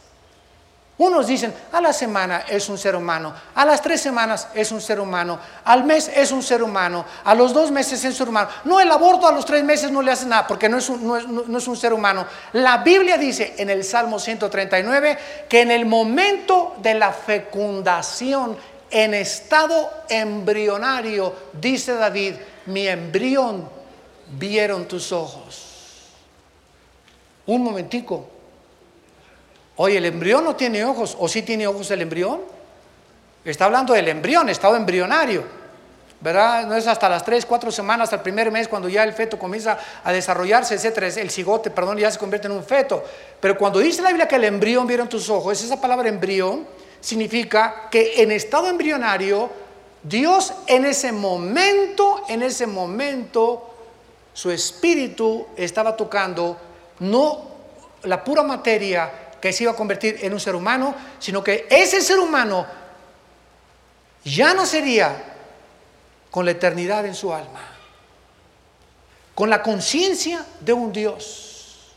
Unos 1.00 1.28
dicen, 1.28 1.54
a 1.72 1.80
la 1.80 1.93
semana 1.93 2.45
es 2.50 2.70
un 2.70 2.78
ser 2.78 2.95
humano, 2.95 3.32
a 3.54 3.66
las 3.66 3.84
tres 3.84 4.02
semanas 4.02 4.48
es 4.56 4.72
un 4.72 4.82
ser 4.82 5.00
humano, 5.00 5.38
al 5.64 5.84
mes 5.84 6.10
es 6.16 6.32
un 6.32 6.41
ser 6.41 6.64
humano, 6.64 7.06
a 7.24 7.36
los 7.36 7.54
dos 7.54 7.70
meses 7.70 8.00
es 8.00 8.06
un 8.06 8.16
ser 8.16 8.30
humano. 8.30 8.50
No, 8.64 8.80
el 8.80 8.89
aborto 8.89 9.28
a 9.28 9.32
los 9.32 9.45
tres 9.45 9.64
meses 9.64 9.91
no 9.91 10.02
le 10.02 10.12
hace 10.12 10.26
nada 10.26 10.48
porque 10.48 10.68
no 10.68 10.80
es 10.80 10.89
un, 10.89 11.06
no 11.06 11.58
es 11.58 11.68
un 11.68 11.78
ser 11.78 11.93
humano. 11.93 12.26
La 12.54 12.80
Biblia 12.80 13.16
dice 13.16 13.54
en 13.58 13.70
el 13.70 13.84
Salmo 13.84 14.18
139 14.18 15.18
que 15.48 15.62
en 15.62 15.70
el 15.70 15.86
momento 15.86 16.76
de 16.82 16.95
la 16.95 17.14
fecundación, 17.14 18.58
en 18.89 19.14
estado 19.14 19.91
embrionario, 20.10 21.34
dice 21.54 21.93
David, 21.93 22.36
mi 22.66 22.88
embrión 22.88 23.70
vieron 24.32 24.88
tus 24.88 25.12
ojos. 25.12 25.66
Un 27.45 27.64
momentico, 27.64 28.30
Oye, 29.78 29.97
el 29.97 30.05
embrión 30.05 30.43
no 30.43 30.55
tiene 30.55 30.84
ojos, 30.84 31.15
o 31.19 31.28
sí 31.28 31.43
tiene 31.43 31.67
ojos 31.67 31.89
el 31.91 32.01
embrión. 32.01 32.41
Está 33.45 33.65
hablando 33.65 33.93
del 33.93 34.07
embrión, 34.07 34.49
estado 34.49 34.75
embrionario. 34.75 35.43
¿Verdad? 36.19 36.65
No 36.65 36.75
es 36.75 36.88
hasta 36.88 37.07
las 37.07 37.23
tres, 37.23 37.45
cuatro 37.45 37.71
semanas, 37.71 38.05
hasta 38.05 38.15
el 38.15 38.21
primer 38.23 38.51
mes, 38.51 38.67
cuando 38.67 38.89
ya 38.89 39.03
el 39.03 39.13
feto 39.13 39.38
comienza 39.38 39.78
a 40.03 40.11
desarrollarse, 40.11 40.73
etcétera, 40.73 41.07
el 41.07 41.30
cigote, 41.30 41.69
perdón, 41.69 41.99
ya 41.99 42.09
se 42.09 42.17
convierte 42.17 42.47
en 42.47 42.53
un 42.53 42.63
feto. 42.63 43.03
Pero 43.39 43.55
cuando 43.55 43.78
dice 43.78 44.01
la 44.01 44.09
Biblia 44.09 44.28
que 44.28 44.38
el 44.38 44.45
embrión 44.45 44.88
vieron 44.88 45.07
tus 45.07 45.30
ojos, 45.30 45.61
esa 45.61 45.80
palabra 45.80 46.09
embrión 46.09 46.65
significa 46.99 47.88
que 47.91 48.23
en 48.23 48.32
estado 48.32 48.67
embrionario, 48.67 49.51
Dios 50.01 50.53
en 50.65 50.86
ese 50.86 51.11
momento, 51.11 52.23
en 52.28 52.41
ese 52.41 52.65
momento, 52.65 53.75
su 54.34 54.49
espíritu 54.49 55.45
estaba 55.55 55.95
tocando 55.95 56.57
no 56.99 57.43
la 58.03 58.23
pura 58.23 58.41
materia, 58.41 59.26
que 59.41 59.53
se 59.53 59.63
iba 59.63 59.71
a 59.71 59.75
convertir 59.75 60.19
en 60.21 60.33
un 60.33 60.39
ser 60.39 60.55
humano, 60.55 60.95
sino 61.19 61.43
que 61.43 61.67
ese 61.69 62.01
ser 62.01 62.19
humano 62.19 62.65
ya 64.23 64.53
no 64.53 64.65
sería 64.65 65.15
con 66.31 66.45
la 66.45 66.51
eternidad 66.51 67.05
en 67.05 67.15
su 67.15 67.33
alma, 67.33 67.61
con 69.33 69.49
la 69.49 69.61
conciencia 69.61 70.45
de 70.59 70.73
un 70.73 70.91
Dios. 70.91 71.95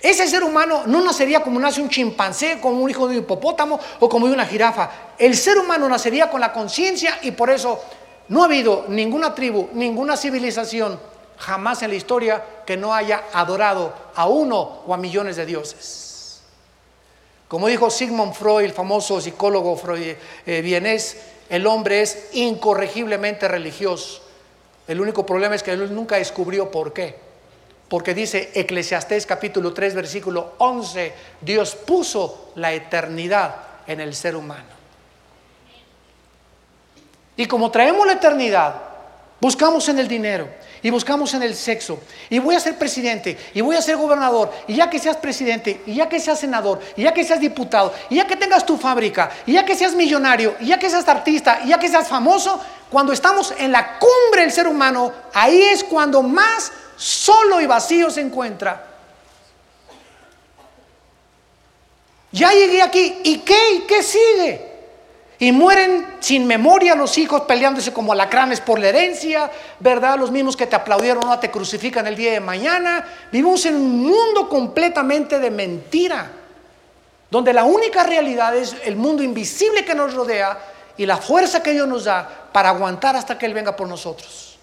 Ese 0.00 0.28
ser 0.28 0.44
humano 0.44 0.84
no 0.86 1.00
nacería 1.00 1.42
como 1.42 1.58
nace 1.58 1.80
un 1.80 1.88
chimpancé, 1.88 2.60
como 2.60 2.80
un 2.80 2.88
hijo 2.88 3.08
de 3.08 3.18
un 3.18 3.24
hipopótamo 3.24 3.80
o 3.98 4.08
como 4.08 4.28
de 4.28 4.32
una 4.32 4.46
jirafa. 4.46 4.90
El 5.18 5.36
ser 5.36 5.58
humano 5.58 5.88
nacería 5.88 6.30
con 6.30 6.40
la 6.40 6.52
conciencia 6.52 7.18
y 7.22 7.32
por 7.32 7.50
eso 7.50 7.82
no 8.28 8.42
ha 8.42 8.46
habido 8.46 8.84
ninguna 8.88 9.34
tribu, 9.34 9.70
ninguna 9.72 10.16
civilización 10.16 11.00
jamás 11.38 11.82
en 11.82 11.90
la 11.90 11.96
historia 11.96 12.44
que 12.64 12.76
no 12.76 12.94
haya 12.94 13.24
adorado 13.32 13.92
a 14.14 14.28
uno 14.28 14.82
o 14.86 14.94
a 14.94 14.96
millones 14.96 15.36
de 15.36 15.46
dioses. 15.46 16.07
Como 17.48 17.66
dijo 17.66 17.90
Sigmund 17.90 18.34
Freud, 18.34 18.64
el 18.64 18.72
famoso 18.72 19.20
psicólogo 19.20 19.76
Freud, 19.76 20.16
eh, 20.46 20.60
vienés, 20.60 21.16
el 21.48 21.66
hombre 21.66 22.02
es 22.02 22.28
incorregiblemente 22.34 23.48
religioso. 23.48 24.22
El 24.86 25.00
único 25.00 25.24
problema 25.24 25.54
es 25.54 25.62
que 25.62 25.72
él 25.72 25.94
nunca 25.94 26.16
descubrió 26.16 26.70
por 26.70 26.92
qué. 26.92 27.16
Porque 27.88 28.12
dice 28.12 28.50
Eclesiastés 28.54 29.24
capítulo 29.24 29.72
3 29.72 29.94
versículo 29.94 30.54
11, 30.58 31.12
Dios 31.40 31.74
puso 31.74 32.52
la 32.56 32.72
eternidad 32.74 33.56
en 33.86 34.00
el 34.00 34.14
ser 34.14 34.36
humano. 34.36 34.78
Y 37.34 37.46
como 37.46 37.70
traemos 37.70 38.06
la 38.06 38.14
eternidad, 38.14 38.74
buscamos 39.40 39.88
en 39.88 39.98
el 40.00 40.08
dinero, 40.08 40.48
y 40.82 40.90
buscamos 40.90 41.34
en 41.34 41.42
el 41.42 41.54
sexo, 41.54 42.00
y 42.30 42.38
voy 42.38 42.54
a 42.54 42.60
ser 42.60 42.76
presidente, 42.76 43.38
y 43.54 43.60
voy 43.60 43.76
a 43.76 43.82
ser 43.82 43.96
gobernador, 43.96 44.52
y 44.66 44.74
ya 44.76 44.88
que 44.88 44.98
seas 44.98 45.16
presidente, 45.16 45.82
y 45.86 45.94
ya 45.94 46.08
que 46.08 46.20
seas 46.20 46.38
senador, 46.40 46.80
y 46.96 47.02
ya 47.02 47.12
que 47.12 47.24
seas 47.24 47.40
diputado, 47.40 47.92
y 48.10 48.16
ya 48.16 48.26
que 48.26 48.36
tengas 48.36 48.64
tu 48.64 48.76
fábrica, 48.76 49.30
y 49.46 49.52
ya 49.54 49.64
que 49.64 49.74
seas 49.74 49.94
millonario, 49.94 50.56
y 50.60 50.66
ya 50.66 50.78
que 50.78 50.90
seas 50.90 51.08
artista, 51.08 51.60
y 51.64 51.68
ya 51.68 51.78
que 51.78 51.88
seas 51.88 52.08
famoso, 52.08 52.60
cuando 52.90 53.12
estamos 53.12 53.52
en 53.58 53.72
la 53.72 53.98
cumbre 53.98 54.42
del 54.42 54.52
ser 54.52 54.66
humano, 54.66 55.12
ahí 55.34 55.60
es 55.62 55.84
cuando 55.84 56.22
más 56.22 56.72
solo 56.96 57.60
y 57.60 57.66
vacío 57.66 58.10
se 58.10 58.20
encuentra. 58.20 58.84
Ya 62.32 62.52
llegué 62.52 62.82
aquí, 62.82 63.20
¿y 63.24 63.38
qué? 63.38 63.74
¿Y 63.74 63.80
qué 63.80 64.02
sigue? 64.02 64.67
Y 65.40 65.52
mueren 65.52 66.16
sin 66.18 66.46
memoria 66.48 66.96
los 66.96 67.16
hijos 67.16 67.42
peleándose 67.42 67.92
como 67.92 68.12
alacranes 68.12 68.60
por 68.60 68.80
la 68.80 68.88
herencia, 68.88 69.50
¿verdad? 69.78 70.18
Los 70.18 70.32
mismos 70.32 70.56
que 70.56 70.66
te 70.66 70.74
aplaudieron 70.74 71.24
no 71.24 71.38
te 71.38 71.50
crucifican 71.50 72.08
el 72.08 72.16
día 72.16 72.32
de 72.32 72.40
mañana. 72.40 73.06
Vivimos 73.30 73.64
en 73.66 73.76
un 73.76 74.02
mundo 74.02 74.48
completamente 74.48 75.38
de 75.38 75.50
mentira, 75.50 76.28
donde 77.30 77.52
la 77.52 77.64
única 77.64 78.02
realidad 78.02 78.56
es 78.56 78.74
el 78.84 78.96
mundo 78.96 79.22
invisible 79.22 79.84
que 79.84 79.94
nos 79.94 80.12
rodea 80.12 80.58
y 80.96 81.06
la 81.06 81.18
fuerza 81.18 81.62
que 81.62 81.72
Dios 81.72 81.86
nos 81.86 82.04
da 82.04 82.48
para 82.52 82.70
aguantar 82.70 83.14
hasta 83.14 83.38
que 83.38 83.46
Él 83.46 83.54
venga 83.54 83.76
por 83.76 83.86
nosotros. 83.86 84.58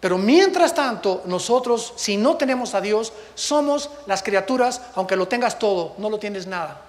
Pero 0.00 0.18
mientras 0.18 0.74
tanto, 0.74 1.22
nosotros, 1.24 1.92
si 1.96 2.16
no 2.16 2.36
tenemos 2.36 2.74
a 2.74 2.80
Dios, 2.80 3.12
somos 3.36 3.90
las 4.06 4.24
criaturas, 4.24 4.80
aunque 4.96 5.14
lo 5.14 5.28
tengas 5.28 5.58
todo, 5.58 5.94
no 5.98 6.10
lo 6.10 6.18
tienes 6.18 6.48
nada. 6.48 6.87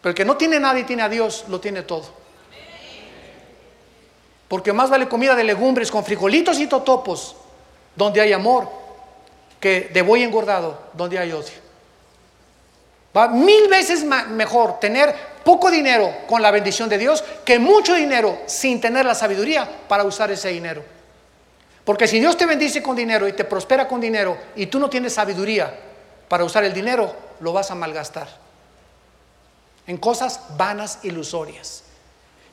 Pero 0.00 0.10
el 0.10 0.14
que 0.14 0.24
no 0.24 0.36
tiene 0.36 0.60
nada 0.60 0.78
y 0.78 0.84
tiene 0.84 1.02
a 1.02 1.08
Dios, 1.08 1.44
lo 1.48 1.60
tiene 1.60 1.82
todo. 1.82 2.06
Porque 4.46 4.72
más 4.72 4.88
vale 4.88 5.08
comida 5.08 5.34
de 5.34 5.44
legumbres 5.44 5.90
con 5.90 6.04
frijolitos 6.04 6.58
y 6.60 6.66
totopos, 6.66 7.36
donde 7.94 8.20
hay 8.20 8.32
amor, 8.32 8.68
que 9.60 9.90
de 9.92 10.02
buey 10.02 10.22
engordado, 10.22 10.80
donde 10.94 11.18
hay 11.18 11.32
odio. 11.32 11.68
Va 13.16 13.28
mil 13.28 13.68
veces 13.68 14.04
mejor 14.04 14.78
tener 14.78 15.14
poco 15.42 15.70
dinero 15.70 16.14
con 16.28 16.40
la 16.40 16.50
bendición 16.50 16.88
de 16.88 16.98
Dios 16.98 17.24
que 17.44 17.58
mucho 17.58 17.94
dinero 17.94 18.38
sin 18.46 18.80
tener 18.80 19.04
la 19.04 19.14
sabiduría 19.14 19.68
para 19.88 20.04
usar 20.04 20.30
ese 20.30 20.50
dinero. 20.50 20.84
Porque 21.84 22.06
si 22.06 22.20
Dios 22.20 22.36
te 22.36 22.46
bendice 22.46 22.82
con 22.82 22.94
dinero 22.94 23.26
y 23.26 23.32
te 23.32 23.44
prospera 23.44 23.88
con 23.88 24.00
dinero 24.00 24.36
y 24.54 24.66
tú 24.66 24.78
no 24.78 24.88
tienes 24.88 25.14
sabiduría 25.14 25.74
para 26.28 26.44
usar 26.44 26.64
el 26.64 26.74
dinero, 26.74 27.14
lo 27.40 27.52
vas 27.52 27.70
a 27.70 27.74
malgastar 27.74 28.47
en 29.88 29.96
cosas 29.96 30.40
vanas, 30.56 31.00
ilusorias. 31.02 31.82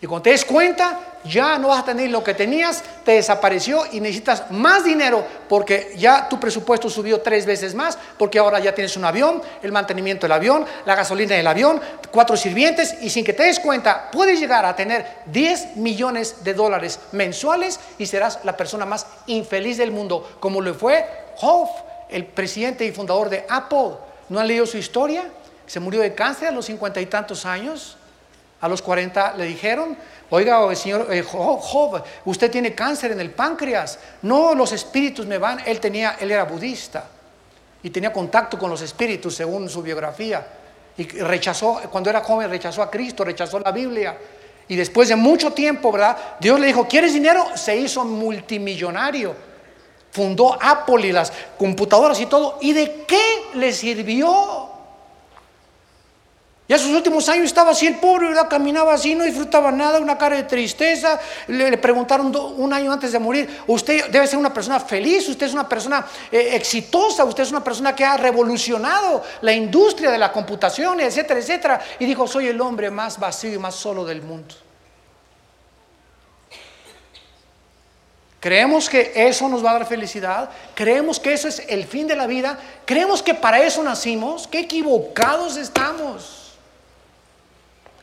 Y 0.01 0.07
cuando 0.07 0.23
te 0.23 0.31
des 0.31 0.45
cuenta, 0.45 0.99
ya 1.23 1.57
no 1.57 1.69
vas 1.69 1.79
a 1.79 1.85
tener 1.85 2.09
lo 2.09 2.23
que 2.23 2.33
tenías, 2.33 2.83
te 3.03 3.13
desapareció 3.13 3.83
y 3.91 3.99
necesitas 3.99 4.51
más 4.51 4.83
dinero 4.83 5.25
porque 5.47 5.93
ya 5.97 6.29
tu 6.29 6.39
presupuesto 6.39 6.89
subió 6.89 7.21
tres 7.21 7.45
veces 7.45 7.73
más, 7.73 7.97
porque 8.17 8.37
ahora 8.37 8.59
ya 8.59 8.75
tienes 8.75 8.95
un 8.97 9.05
avión, 9.05 9.41
el 9.63 9.71
mantenimiento 9.71 10.25
del 10.25 10.33
avión, 10.33 10.65
la 10.85 10.95
gasolina 10.95 11.35
del 11.35 11.47
avión, 11.47 11.81
cuatro 12.11 12.37
sirvientes 12.37 12.95
y 13.01 13.09
sin 13.09 13.25
que 13.25 13.33
te 13.33 13.43
des 13.43 13.59
cuenta, 13.59 14.09
puedes 14.11 14.39
llegar 14.39 14.65
a 14.65 14.75
tener 14.75 15.23
10 15.27 15.77
millones 15.77 16.43
de 16.43 16.53
dólares 16.53 16.99
mensuales 17.11 17.79
y 17.97 18.05
serás 18.05 18.39
la 18.43 18.55
persona 18.55 18.85
más 18.85 19.07
infeliz 19.27 19.77
del 19.77 19.91
mundo, 19.91 20.37
como 20.39 20.61
lo 20.61 20.73
fue 20.73 21.05
Hoff, 21.41 21.69
el 22.09 22.25
presidente 22.25 22.85
y 22.85 22.91
fundador 22.91 23.29
de 23.29 23.45
Apple. 23.49 23.91
¿No 24.29 24.39
han 24.39 24.47
leído 24.47 24.65
su 24.65 24.77
historia? 24.77 25.23
Se 25.67 25.79
murió 25.79 26.01
de 26.01 26.13
cáncer 26.13 26.49
a 26.49 26.51
los 26.51 26.65
cincuenta 26.65 27.01
y 27.01 27.05
tantos 27.05 27.45
años 27.45 27.97
a 28.61 28.67
los 28.67 28.81
40 28.81 29.35
le 29.37 29.45
dijeron, 29.45 29.97
oiga, 30.29 30.73
señor 30.75 31.07
eh, 31.11 31.21
Job, 31.21 32.03
usted 32.25 32.49
tiene 32.49 32.73
cáncer 32.73 33.11
en 33.11 33.19
el 33.19 33.31
páncreas. 33.31 33.99
No, 34.23 34.55
los 34.55 34.71
espíritus 34.71 35.25
me 35.25 35.37
van. 35.37 35.61
Él 35.65 35.79
tenía, 35.79 36.17
él 36.19 36.31
era 36.31 36.45
budista 36.45 37.05
y 37.83 37.89
tenía 37.91 38.11
contacto 38.11 38.57
con 38.57 38.69
los 38.69 38.81
espíritus 38.81 39.35
según 39.35 39.69
su 39.69 39.81
biografía. 39.81 40.47
Y 40.97 41.03
rechazó, 41.03 41.81
cuando 41.91 42.09
era 42.09 42.21
joven, 42.21 42.49
rechazó 42.49 42.81
a 42.81 42.89
Cristo, 42.89 43.23
rechazó 43.23 43.59
la 43.59 43.71
Biblia. 43.71 44.17
Y 44.67 44.75
después 44.75 45.09
de 45.09 45.15
mucho 45.15 45.51
tiempo, 45.51 45.91
¿verdad? 45.91 46.17
Dios 46.39 46.59
le 46.59 46.67
dijo, 46.67 46.87
¿quieres 46.87 47.13
dinero? 47.13 47.45
Se 47.55 47.75
hizo 47.75 48.03
multimillonario. 48.03 49.35
Fundó 50.11 50.57
Apple 50.59 51.05
y 51.05 51.11
las 51.11 51.31
computadoras 51.59 52.19
y 52.19 52.25
todo. 52.25 52.57
¿Y 52.61 52.73
de 52.73 53.03
qué 53.05 53.21
le 53.53 53.71
sirvió? 53.73 54.74
Ya 56.67 56.79
sus 56.79 56.89
últimos 56.89 57.29
años 57.29 57.45
estaba 57.45 57.71
así 57.71 57.85
el 57.85 57.97
pobre, 57.97 58.29
¿verdad? 58.29 58.49
Caminaba 58.49 58.95
así, 58.95 59.13
no 59.13 59.23
disfrutaba 59.23 59.71
nada, 59.71 59.99
una 59.99 60.17
cara 60.17 60.37
de 60.37 60.43
tristeza. 60.43 61.19
Le, 61.47 61.77
preguntaron 61.77 62.35
un 62.57 62.73
año 62.73 62.91
antes 62.91 63.11
de 63.11 63.19
morir, 63.19 63.47
usted 63.67 64.09
debe 64.09 64.25
ser 64.25 64.39
una 64.39 64.51
persona 64.51 64.79
feliz, 64.79 65.29
usted 65.29 65.45
es 65.45 65.53
una 65.53 65.69
persona 65.69 66.03
eh, 66.31 66.55
exitosa, 66.55 67.23
usted 67.23 67.43
es 67.43 67.51
una 67.51 67.63
persona 67.63 67.95
que 67.95 68.03
ha 68.03 68.17
revolucionado 68.17 69.21
la 69.41 69.53
industria 69.53 70.09
de 70.09 70.17
la 70.17 70.31
computación, 70.31 70.99
etcétera, 71.01 71.39
etcétera. 71.39 71.81
Y 71.99 72.05
dijo, 72.05 72.27
soy 72.27 72.47
el 72.47 72.59
hombre 72.59 72.89
más 72.89 73.19
vacío 73.19 73.53
y 73.53 73.59
más 73.59 73.75
solo 73.75 74.03
del 74.03 74.23
mundo. 74.23 74.55
Creemos 78.39 78.89
que 78.89 79.11
eso 79.15 79.47
nos 79.49 79.63
va 79.63 79.71
a 79.71 79.73
dar 79.73 79.85
felicidad, 79.87 80.49
creemos 80.73 81.19
que 81.19 81.33
eso 81.33 81.47
es 81.47 81.63
el 81.67 81.85
fin 81.85 82.07
de 82.07 82.15
la 82.15 82.25
vida, 82.25 82.59
creemos 82.85 83.21
que 83.21 83.35
para 83.35 83.59
eso 83.63 83.83
nacimos, 83.83 84.47
qué 84.47 84.59
equivocados 84.59 85.57
estamos. 85.57 86.44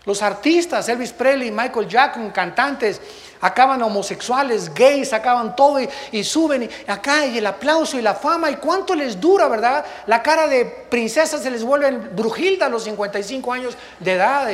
Los 0.04 0.20
artistas, 0.20 0.88
Elvis 0.88 1.12
Presley, 1.12 1.52
Michael 1.52 1.86
Jackson, 1.86 2.30
cantantes, 2.30 3.00
acaban 3.40 3.80
homosexuales, 3.82 4.72
gays, 4.74 5.12
acaban 5.12 5.54
todo 5.54 5.78
y, 6.10 6.24
suben 6.24 6.64
y 6.64 6.90
acá 6.90 7.24
y 7.26 7.38
el 7.38 7.46
aplauso 7.46 7.96
y 7.96 8.02
la 8.02 8.14
fama 8.14 8.50
y 8.50 8.56
cuánto 8.56 8.96
les 8.96 9.20
dura, 9.20 9.46
¿verdad? 9.46 9.84
La 10.06 10.20
cara 10.20 10.48
de 10.48 10.64
princesa 10.64 11.38
se 11.38 11.50
les 11.50 11.62
vuelve 11.62 11.90
brujilda 11.90 12.66
a 12.66 12.68
los 12.68 12.82
55 12.82 13.52
años 13.52 13.76
de 14.00 14.12
edad. 14.12 14.48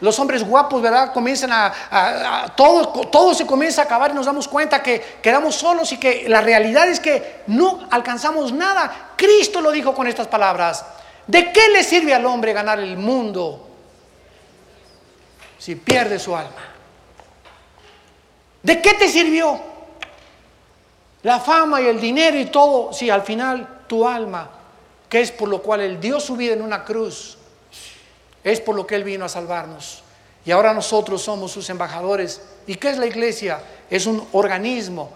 Los 0.00 0.18
hombres 0.18 0.42
guapos, 0.42 0.82
¿verdad? 0.82 1.12
Comienzan 1.12 1.50
a, 1.52 2.52
todo, 2.56 2.88
todo 3.08 3.34
se 3.34 3.46
comienza 3.46 3.82
a 3.82 3.84
acabar 3.84 4.10
y 4.10 4.14
nos 4.14 4.26
damos 4.26 4.48
cuenta 4.48 4.82
que 4.82 5.00
quedamos 5.22 5.54
solos 5.54 5.92
y 5.92 5.96
que 5.96 6.28
la 6.28 6.40
realidad 6.40 6.88
es 6.88 6.98
que 6.98 7.42
no 7.46 7.86
alcanzamos 7.88 8.52
nada. 8.52 9.12
Cristo 9.14 9.60
lo 9.60 9.70
dijo 9.70 9.94
con 9.94 10.08
estas 10.08 10.26
palabras. 10.26 10.84
¿De 11.28 11.52
qué 11.52 11.68
le 11.68 11.84
sirve 11.84 12.12
al 12.12 12.26
hombre 12.26 12.52
ganar 12.52 12.80
el 12.80 12.96
mundo 12.96 13.68
si 15.62 15.76
pierde 15.76 16.18
su 16.18 16.34
alma? 16.34 16.50
¿De 18.64 18.82
qué 18.82 18.94
te 18.94 19.08
sirvió 19.08 19.60
la 21.22 21.38
fama 21.38 21.80
y 21.80 21.86
el 21.86 22.00
dinero 22.00 22.36
y 22.36 22.46
todo 22.46 22.92
si 22.92 23.10
al 23.10 23.22
final 23.22 23.84
tu 23.86 24.08
alma, 24.08 24.50
que 25.08 25.20
es 25.20 25.30
por 25.30 25.48
lo 25.48 25.62
cual 25.62 25.82
Él 25.82 26.00
dio 26.00 26.18
su 26.18 26.34
vida 26.34 26.54
en 26.54 26.62
una 26.62 26.82
cruz, 26.82 27.38
es 28.42 28.60
por 28.60 28.74
lo 28.74 28.84
que 28.84 28.96
Él 28.96 29.04
vino 29.04 29.24
a 29.24 29.28
salvarnos? 29.28 30.02
Y 30.44 30.50
ahora 30.50 30.74
nosotros 30.74 31.22
somos 31.22 31.52
sus 31.52 31.70
embajadores. 31.70 32.42
¿Y 32.66 32.74
qué 32.74 32.90
es 32.90 32.98
la 32.98 33.06
iglesia? 33.06 33.60
Es 33.88 34.06
un 34.06 34.26
organismo, 34.32 35.12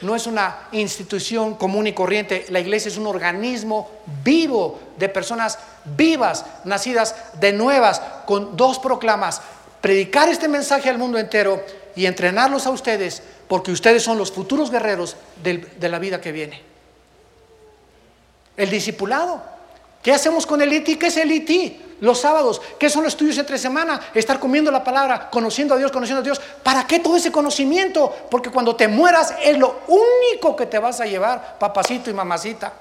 no 0.00 0.16
es 0.16 0.26
una 0.26 0.68
institución 0.72 1.54
común 1.54 1.86
y 1.86 1.92
corriente. 1.92 2.46
La 2.48 2.58
iglesia 2.58 2.88
es 2.88 2.96
un 2.96 3.06
organismo 3.06 3.88
vivo 4.24 4.80
de 4.96 5.08
personas 5.08 5.56
vivas, 5.84 6.44
nacidas 6.64 7.14
de 7.38 7.52
nuevas, 7.52 8.02
con 8.26 8.56
dos 8.56 8.80
proclamas 8.80 9.40
predicar 9.84 10.30
este 10.30 10.48
mensaje 10.48 10.88
al 10.88 10.96
mundo 10.96 11.18
entero 11.18 11.62
y 11.94 12.06
entrenarlos 12.06 12.66
a 12.66 12.70
ustedes, 12.70 13.22
porque 13.46 13.70
ustedes 13.70 14.02
son 14.02 14.16
los 14.16 14.32
futuros 14.32 14.70
guerreros 14.70 15.14
de 15.42 15.88
la 15.90 15.98
vida 15.98 16.22
que 16.22 16.32
viene. 16.32 16.62
El 18.56 18.70
discipulado. 18.70 19.42
¿Qué 20.02 20.10
hacemos 20.10 20.46
con 20.46 20.62
el 20.62 20.72
IT? 20.72 20.98
¿Qué 20.98 21.08
es 21.08 21.18
el 21.18 21.30
IT? 21.30 22.00
Los 22.00 22.18
sábados. 22.18 22.62
¿Qué 22.78 22.88
son 22.88 23.02
los 23.02 23.12
estudios 23.12 23.36
entre 23.36 23.58
semana? 23.58 24.00
Estar 24.14 24.40
comiendo 24.40 24.70
la 24.70 24.82
palabra, 24.82 25.28
conociendo 25.28 25.74
a 25.74 25.76
Dios, 25.76 25.92
conociendo 25.92 26.22
a 26.22 26.24
Dios. 26.24 26.40
¿Para 26.62 26.86
qué 26.86 27.00
todo 27.00 27.18
ese 27.18 27.30
conocimiento? 27.30 28.10
Porque 28.30 28.48
cuando 28.48 28.74
te 28.74 28.88
mueras 28.88 29.34
es 29.42 29.58
lo 29.58 29.80
único 29.88 30.56
que 30.56 30.64
te 30.64 30.78
vas 30.78 30.98
a 31.02 31.04
llevar, 31.04 31.58
papacito 31.58 32.08
y 32.08 32.14
mamacita. 32.14 32.72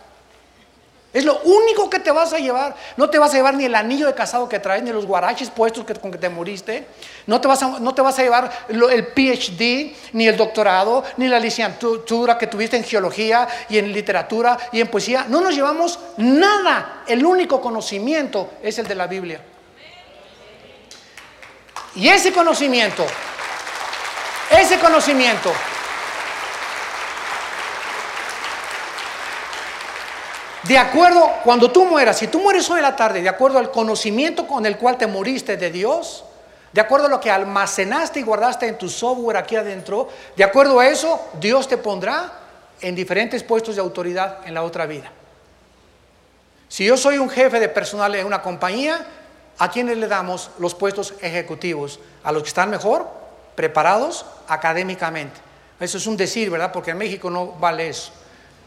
Es 1.14 1.24
lo 1.26 1.40
único 1.42 1.92
que 1.92 2.00
te 2.00 2.12
vas 2.12 2.34
a 2.34 2.40
llevar. 2.40 2.76
No 2.98 3.08
te 3.08 3.20
vas 3.20 3.32
a 3.34 3.38
llevar 3.38 3.54
ni 3.54 3.66
el 3.66 3.76
anillo 3.76 4.08
de 4.08 4.16
casado 4.16 4.50
que 4.50 4.58
traes, 4.58 4.82
ni 4.82 4.92
los 4.92 5.06
guaraches 5.06 5.52
puestos 5.52 5.86
que, 5.86 5.94
con 5.94 6.12
que 6.12 6.18
te 6.18 6.28
moriste. 6.28 6.88
No 7.28 7.40
te, 7.40 7.48
vas 7.48 7.62
a, 7.62 7.80
no 7.80 7.94
te 7.94 8.02
vas 8.02 8.18
a 8.18 8.24
llevar 8.24 8.52
el 8.68 9.08
PhD, 9.08 9.96
ni 10.14 10.28
el 10.28 10.36
doctorado, 10.36 11.04
ni 11.18 11.28
la 11.28 11.40
licenciatura 11.40 12.36
que 12.40 12.48
tuviste 12.48 12.78
en 12.78 12.84
geología 12.84 13.48
y 13.70 13.78
en 13.78 13.94
literatura 13.94 14.58
y 14.72 14.82
en 14.82 14.88
poesía. 14.88 15.28
No 15.30 15.40
nos 15.40 15.54
llevamos 15.54 16.00
nada. 16.18 17.04
El 17.06 17.24
único 17.24 17.62
conocimiento 17.62 18.50
es 18.64 18.80
el 18.80 18.88
de 18.88 18.96
la 18.96 19.06
Biblia. 19.06 19.40
Y 21.96 22.08
ese 22.08 22.34
conocimiento, 22.34 23.06
ese 24.50 24.80
conocimiento 24.80 25.54
De 30.64 30.78
acuerdo, 30.78 31.30
cuando 31.44 31.72
tú 31.72 31.86
mueras, 31.86 32.18
si 32.18 32.28
tú 32.28 32.40
mueres 32.40 32.70
hoy 32.70 32.78
en 32.78 32.84
la 32.84 32.96
tarde, 32.96 33.22
de 33.22 33.28
acuerdo 33.28 33.60
al 33.60 33.70
conocimiento 33.70 34.48
con 34.48 34.66
el 34.66 34.78
cual 34.78 34.98
te 34.98 35.08
moriste 35.08 35.58
de 35.58 35.70
Dios, 35.70 36.24
de 36.72 36.80
acuerdo 36.80 37.08
a 37.08 37.10
lo 37.10 37.20
que 37.20 37.30
almacenaste 37.30 38.22
y 38.22 38.24
guardaste 38.24 38.68
en 38.68 38.78
tu 38.78 38.88
software 38.88 39.38
aquí 39.38 39.58
adentro, 39.58 40.08
de 40.38 40.44
acuerdo 40.44 40.80
a 40.80 40.88
eso, 40.88 41.22
Dios 41.40 41.68
te 41.68 41.78
pondrá 41.78 42.32
en 42.80 42.96
diferentes 42.96 43.44
puestos 43.44 43.76
de 43.76 43.82
autoridad 43.82 44.40
en 44.46 44.54
la 44.54 44.64
otra 44.64 44.86
vida. 44.86 45.12
Si 46.70 46.86
yo 46.86 46.96
soy 46.96 47.18
un 47.18 47.30
jefe 47.30 47.60
de 47.60 47.70
personal 47.70 48.16
en 48.16 48.26
una 48.26 48.42
compañía, 48.42 49.06
¿a 49.60 49.70
quiénes 49.70 49.98
le 49.98 50.08
damos 50.08 50.50
los 50.60 50.74
puestos 50.74 51.14
ejecutivos? 51.22 52.00
A 52.24 52.32
los 52.32 52.42
que 52.42 52.50
están 52.50 52.70
mejor 52.70 53.08
preparados 53.56 54.26
académicamente. 54.48 55.40
Eso 55.80 55.98
es 55.98 56.08
un 56.08 56.18
decir, 56.18 56.50
¿verdad? 56.50 56.72
Porque 56.72 56.92
en 56.92 56.98
México 56.98 57.30
no 57.30 57.48
vale 57.48 57.90
eso. 57.90 58.12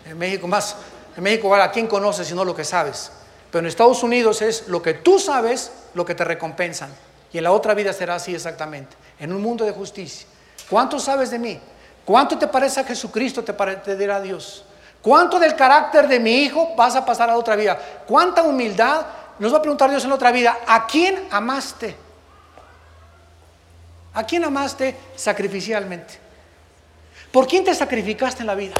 En 0.05 0.17
México 0.19 0.47
más 0.47 0.77
en 1.17 1.23
México, 1.23 1.55
¿a 1.55 1.71
quién 1.71 1.87
conoces 1.87 2.29
sino 2.29 2.45
lo 2.45 2.55
que 2.55 2.65
sabes? 2.65 3.11
Pero 3.51 3.61
en 3.61 3.67
Estados 3.67 4.03
Unidos 4.03 4.43
es 4.43 4.69
lo 4.69 4.83
que 4.83 4.95
tú 4.95 5.19
sabes, 5.19 5.73
lo 5.95 6.05
que 6.05 6.15
te 6.15 6.25
recompensan. 6.25 6.91
Y 7.33 7.39
en 7.39 7.45
la 7.45 7.53
otra 7.53 7.75
vida 7.75 7.93
será 7.93 8.17
así 8.17 8.35
exactamente. 8.35 8.97
En 9.19 9.33
un 9.33 9.41
mundo 9.41 9.65
de 9.65 9.73
justicia. 9.73 10.27
¿Cuánto 10.69 10.99
sabes 10.99 11.31
de 11.31 11.39
mí? 11.39 11.59
¿Cuánto 12.05 12.39
te 12.39 12.47
parece 12.47 12.81
a 12.81 12.85
Jesucristo 12.85 13.43
te, 13.43 13.53
te 13.53 13.97
dirá 13.97 14.21
Dios? 14.21 14.65
¿Cuánto 15.01 15.39
del 15.39 15.55
carácter 15.55 16.09
de 16.09 16.21
mi 16.21 16.43
hijo 16.43 16.75
vas 16.77 16.97
a 16.97 17.05
pasar 17.05 17.31
a 17.31 17.37
otra 17.37 17.57
vida? 17.57 17.79
¿Cuánta 18.07 18.43
humildad? 18.43 19.07
Nos 19.39 19.53
va 19.53 19.59
a 19.59 19.63
preguntar 19.63 19.89
Dios 19.91 20.03
en 20.03 20.11
la 20.11 20.17
otra 20.17 20.33
vida, 20.33 20.59
¿a 20.67 20.87
quién 20.87 21.29
amaste? 21.31 21.97
¿A 24.15 24.25
quién 24.25 24.45
amaste 24.45 24.97
sacrificialmente? 25.15 26.19
¿Por 27.31 27.47
quién 27.47 27.65
te 27.65 27.75
sacrificaste 27.75 28.43
en 28.43 28.47
la 28.47 28.55
vida? 28.55 28.75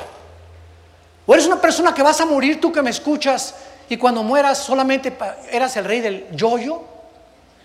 ¿O 1.27 1.35
eres 1.35 1.47
una 1.47 1.61
persona 1.61 1.93
que 1.93 2.03
vas 2.03 2.21
a 2.21 2.25
morir 2.25 2.61
tú 2.61 2.73
que 2.73 2.83
me 2.83 2.91
escuchas 2.91 3.55
y 3.89 3.97
cuando 3.97 4.23
mueras 4.23 4.59
solamente 4.59 5.17
eras 5.51 5.77
el 5.77 5.85
rey 5.85 6.01
del 6.01 6.29
yo-yo? 6.31 6.85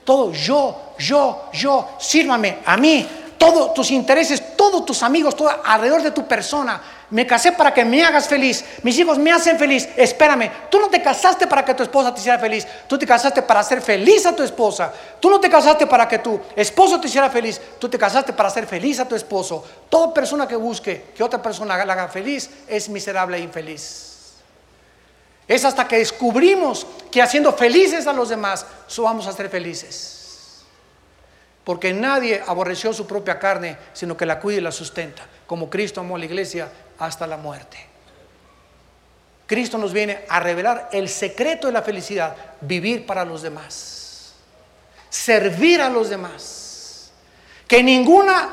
Todo 0.04 0.32
yo, 0.32 0.94
yo, 0.98 1.50
yo, 1.54 1.90
sírvame 2.00 2.58
a 2.66 2.76
mí, 2.76 3.08
todos 3.38 3.74
tus 3.76 3.92
intereses, 3.92 4.58
todos 4.58 4.84
tus 4.84 5.04
amigos, 5.04 5.36
todo 5.36 5.52
alrededor 5.64 6.02
de 6.02 6.12
tu 6.12 6.28
persona. 6.28 6.82
Me 7.12 7.28
casé 7.28 7.52
para 7.52 7.74
que 7.74 7.84
me 7.84 8.04
hagas 8.04 8.28
feliz. 8.30 8.64
Mis 8.84 8.98
hijos 8.98 9.18
me 9.18 9.34
hacen 9.34 9.60
feliz. 9.60 9.88
Espérame, 9.98 10.50
tú 10.70 10.80
no 10.80 10.88
te 10.88 11.02
casaste 11.02 11.46
para 11.46 11.64
que 11.66 11.74
tu 11.74 11.84
esposa 11.84 12.14
te 12.14 12.22
hiciera 12.22 12.40
feliz. 12.40 12.66
Tú 12.88 12.98
te 12.98 13.06
casaste 13.06 13.42
para 13.42 13.60
hacer 13.60 13.82
feliz 13.82 14.26
a 14.26 14.34
tu 14.34 14.42
esposa. 14.44 14.94
Tú 15.20 15.30
no 15.30 15.38
te 15.38 15.50
casaste 15.50 15.86
para 15.86 16.08
que 16.08 16.20
tu 16.20 16.40
esposo 16.56 17.02
te 17.02 17.08
hiciera 17.08 17.30
feliz. 17.30 17.60
Tú 17.78 17.90
te 17.90 17.98
casaste 17.98 18.32
para 18.32 18.48
hacer 18.48 18.66
feliz 18.66 18.98
a 19.02 19.08
tu 19.08 19.16
esposo. 19.16 19.64
Toda 19.90 20.14
persona 20.14 20.48
que 20.48 20.56
busque 20.56 21.08
que 21.14 21.22
otra 21.22 21.42
persona 21.42 21.84
la 21.84 21.94
haga 21.94 22.08
feliz 22.08 22.50
es 22.66 22.88
miserable 22.88 23.36
e 23.36 23.42
infeliz. 23.42 24.12
Es 25.50 25.66
hasta 25.66 25.86
que 25.86 25.98
descubrimos 25.98 26.88
que 27.12 27.22
haciendo 27.22 27.52
felices 27.52 28.08
a 28.08 28.14
los 28.14 28.30
demás, 28.30 28.66
vamos 28.98 29.28
a 29.28 29.34
ser 29.34 29.50
felices. 29.50 30.64
Porque 31.66 31.94
nadie 31.94 32.42
aborreció 32.48 32.94
su 32.94 33.06
propia 33.06 33.38
carne, 33.38 33.78
sino 33.92 34.16
que 34.16 34.26
la 34.26 34.40
cuida 34.40 34.60
y 34.60 34.62
la 34.62 34.72
sustenta, 34.72 35.24
como 35.46 35.70
Cristo 35.70 36.00
amó 36.00 36.16
a 36.16 36.20
la 36.20 36.26
iglesia 36.26 36.70
hasta 37.02 37.26
la 37.28 37.38
muerte. 37.38 37.78
Cristo 39.48 39.78
nos 39.78 39.92
viene 39.92 40.20
a 40.30 40.40
revelar 40.40 40.90
el 40.94 41.10
secreto 41.10 41.68
de 41.68 41.74
la 41.74 41.82
felicidad, 41.82 42.36
vivir 42.62 43.06
para 43.06 43.26
los 43.26 43.42
demás, 43.42 44.34
servir 45.10 45.82
a 45.82 45.90
los 45.90 46.10
demás. 46.10 47.12
Que 47.68 47.84
ninguna 47.84 48.50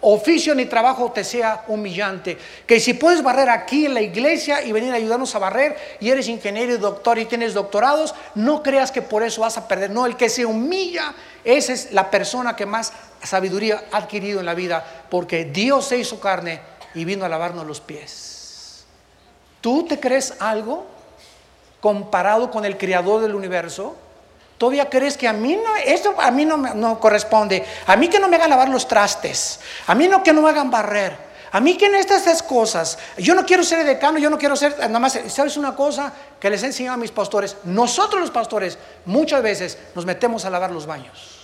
oficio 0.00 0.54
ni 0.54 0.66
trabajo 0.66 1.10
te 1.12 1.24
sea 1.24 1.64
humillante. 1.68 2.38
Que 2.66 2.80
si 2.80 2.94
puedes 2.94 3.22
barrer 3.22 3.50
aquí 3.50 3.86
en 3.86 3.94
la 3.94 4.00
iglesia 4.00 4.62
y 4.62 4.72
venir 4.72 4.92
a 4.92 4.96
ayudarnos 4.96 5.34
a 5.34 5.38
barrer 5.38 5.76
y 6.00 6.08
eres 6.08 6.28
ingeniero 6.28 6.72
y 6.72 6.78
doctor 6.78 7.18
y 7.18 7.26
tienes 7.26 7.52
doctorados, 7.52 8.14
no 8.34 8.62
creas 8.62 8.92
que 8.92 9.02
por 9.02 9.22
eso 9.22 9.42
vas 9.42 9.58
a 9.58 9.68
perder. 9.68 9.90
No, 9.90 10.06
el 10.06 10.16
que 10.16 10.28
se 10.28 10.46
humilla, 10.46 11.14
esa 11.44 11.72
es 11.72 11.92
la 11.92 12.10
persona 12.10 12.56
que 12.56 12.66
más 12.66 12.92
sabiduría 13.22 13.84
ha 13.90 13.98
adquirido 13.98 14.40
en 14.40 14.46
la 14.46 14.54
vida, 14.54 15.04
porque 15.10 15.44
Dios 15.44 15.86
se 15.86 15.98
hizo 15.98 16.20
carne 16.20 16.77
y 16.94 17.04
vino 17.04 17.24
a 17.24 17.28
lavarnos 17.28 17.66
los 17.66 17.80
pies. 17.80 18.84
¿Tú 19.60 19.86
te 19.86 19.98
crees 19.98 20.34
algo 20.40 20.86
comparado 21.80 22.50
con 22.50 22.64
el 22.64 22.76
creador 22.76 23.22
del 23.22 23.34
universo? 23.34 23.96
¿Todavía 24.56 24.88
crees 24.88 25.16
que 25.16 25.28
a 25.28 25.32
mí 25.32 25.56
no, 25.56 26.22
a 26.22 26.30
mí 26.30 26.44
no, 26.44 26.56
no 26.56 26.98
corresponde? 26.98 27.64
A 27.86 27.96
mí 27.96 28.08
que 28.08 28.18
no 28.18 28.28
me 28.28 28.36
hagan 28.36 28.50
lavar 28.50 28.68
los 28.68 28.88
trastes, 28.88 29.60
a 29.86 29.94
mí 29.94 30.08
no 30.08 30.22
que 30.22 30.32
no 30.32 30.42
me 30.42 30.50
hagan 30.50 30.70
barrer, 30.70 31.28
a 31.50 31.60
mí 31.60 31.76
que 31.76 31.86
en 31.86 31.94
estas, 31.94 32.42
cosas, 32.42 32.98
yo 33.16 33.34
no 33.34 33.46
quiero 33.46 33.62
ser 33.62 33.84
decano, 33.84 34.18
yo 34.18 34.28
no 34.28 34.38
quiero 34.38 34.54
ser, 34.54 34.76
nada 34.78 34.98
más, 34.98 35.18
¿sabes 35.28 35.56
una 35.56 35.74
cosa 35.74 36.12
que 36.38 36.50
les 36.50 36.62
he 36.62 36.66
enseñado 36.66 36.94
a 36.94 36.98
mis 36.98 37.10
pastores? 37.10 37.56
Nosotros 37.64 38.20
los 38.20 38.30
pastores 38.30 38.78
muchas 39.06 39.42
veces 39.42 39.78
nos 39.94 40.04
metemos 40.04 40.44
a 40.44 40.50
lavar 40.50 40.70
los 40.70 40.86
baños. 40.86 41.37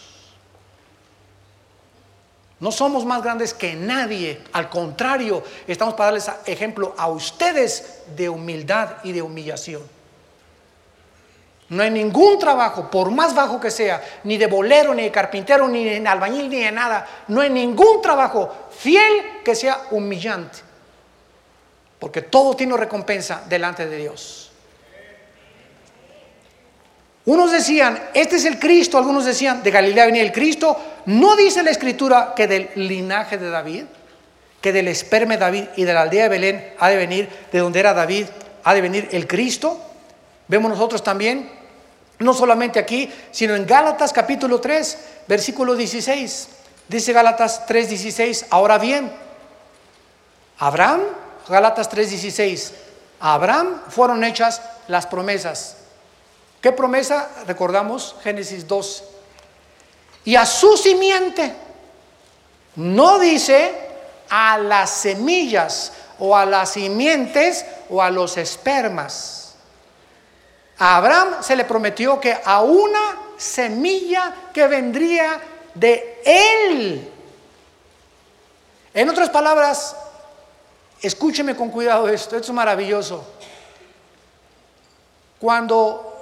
No 2.64 2.72
somos 2.72 3.04
más 3.04 3.22
grandes 3.22 3.52
que 3.52 3.74
nadie, 3.74 4.40
al 4.52 4.70
contrario, 4.70 5.42
estamos 5.66 5.92
para 5.92 6.06
darles 6.06 6.30
ejemplo 6.46 6.94
a 6.96 7.08
ustedes 7.08 8.04
de 8.16 8.30
humildad 8.30 9.04
y 9.04 9.12
de 9.12 9.20
humillación. 9.20 9.82
No 11.68 11.82
hay 11.82 11.90
ningún 11.90 12.38
trabajo, 12.38 12.90
por 12.90 13.10
más 13.10 13.34
bajo 13.34 13.60
que 13.60 13.70
sea, 13.70 14.02
ni 14.24 14.38
de 14.38 14.46
bolero, 14.46 14.94
ni 14.94 15.02
de 15.02 15.10
carpintero, 15.10 15.68
ni 15.68 15.84
de 15.84 16.08
albañil, 16.08 16.48
ni 16.48 16.60
de 16.60 16.72
nada. 16.72 17.06
No 17.28 17.42
hay 17.42 17.50
ningún 17.50 18.00
trabajo 18.00 18.50
fiel 18.70 19.42
que 19.44 19.54
sea 19.54 19.82
humillante. 19.90 20.60
Porque 21.98 22.22
todo 22.22 22.56
tiene 22.56 22.78
recompensa 22.78 23.42
delante 23.46 23.86
de 23.86 23.98
Dios. 23.98 24.43
Unos 27.26 27.52
decían, 27.52 28.10
este 28.12 28.36
es 28.36 28.44
el 28.44 28.58
Cristo, 28.58 28.98
algunos 28.98 29.24
decían, 29.24 29.62
de 29.62 29.70
Galilea 29.70 30.06
venía 30.06 30.22
el 30.22 30.32
Cristo. 30.32 30.76
No 31.06 31.36
dice 31.36 31.62
la 31.62 31.70
escritura 31.70 32.34
que 32.36 32.46
del 32.46 32.68
linaje 32.74 33.38
de 33.38 33.48
David, 33.48 33.84
que 34.60 34.72
del 34.72 34.88
esperme 34.88 35.38
David 35.38 35.64
y 35.76 35.84
de 35.84 35.94
la 35.94 36.02
aldea 36.02 36.24
de 36.24 36.28
Belén 36.28 36.74
ha 36.78 36.88
de 36.88 36.96
venir, 36.96 37.28
de 37.50 37.58
donde 37.58 37.80
era 37.80 37.94
David, 37.94 38.26
ha 38.62 38.74
de 38.74 38.80
venir 38.82 39.08
el 39.12 39.26
Cristo. 39.26 39.80
Vemos 40.48 40.70
nosotros 40.70 41.02
también, 41.02 41.50
no 42.18 42.34
solamente 42.34 42.78
aquí, 42.78 43.10
sino 43.30 43.54
en 43.54 43.66
Gálatas 43.66 44.12
capítulo 44.12 44.60
3, 44.60 44.98
versículo 45.26 45.74
16. 45.74 46.48
Dice 46.88 47.12
Gálatas 47.14 47.64
3, 47.66 47.88
16, 47.88 48.46
ahora 48.50 48.76
bien, 48.76 49.10
Abraham, 50.58 51.00
Gálatas 51.48 51.88
3, 51.88 52.10
16, 52.10 52.72
a 53.20 53.34
Abraham 53.34 53.80
fueron 53.88 54.22
hechas 54.24 54.60
las 54.88 55.06
promesas. 55.06 55.78
¿Qué 56.64 56.72
promesa? 56.72 57.28
Recordamos 57.46 58.16
Génesis 58.24 58.66
2. 58.66 59.04
Y 60.24 60.34
a 60.34 60.46
su 60.46 60.78
simiente, 60.78 61.54
no 62.76 63.18
dice 63.18 63.70
a 64.30 64.56
las 64.56 64.88
semillas 64.88 65.92
o 66.18 66.34
a 66.34 66.46
las 66.46 66.70
simientes 66.70 67.66
o 67.90 68.00
a 68.00 68.10
los 68.10 68.38
espermas 68.38 69.44
a 70.78 70.96
Abraham 70.96 71.42
se 71.42 71.54
le 71.54 71.64
prometió 71.64 72.18
que 72.18 72.36
a 72.44 72.62
una 72.62 73.18
semilla 73.36 74.34
que 74.52 74.66
vendría 74.66 75.40
de 75.74 76.20
él. 76.24 77.12
En 78.92 79.08
otras 79.08 79.30
palabras, 79.30 79.94
escúcheme 81.00 81.54
con 81.54 81.70
cuidado 81.70 82.08
esto, 82.08 82.36
esto 82.36 82.50
es 82.50 82.54
maravilloso. 82.54 83.24
Cuando 85.38 86.13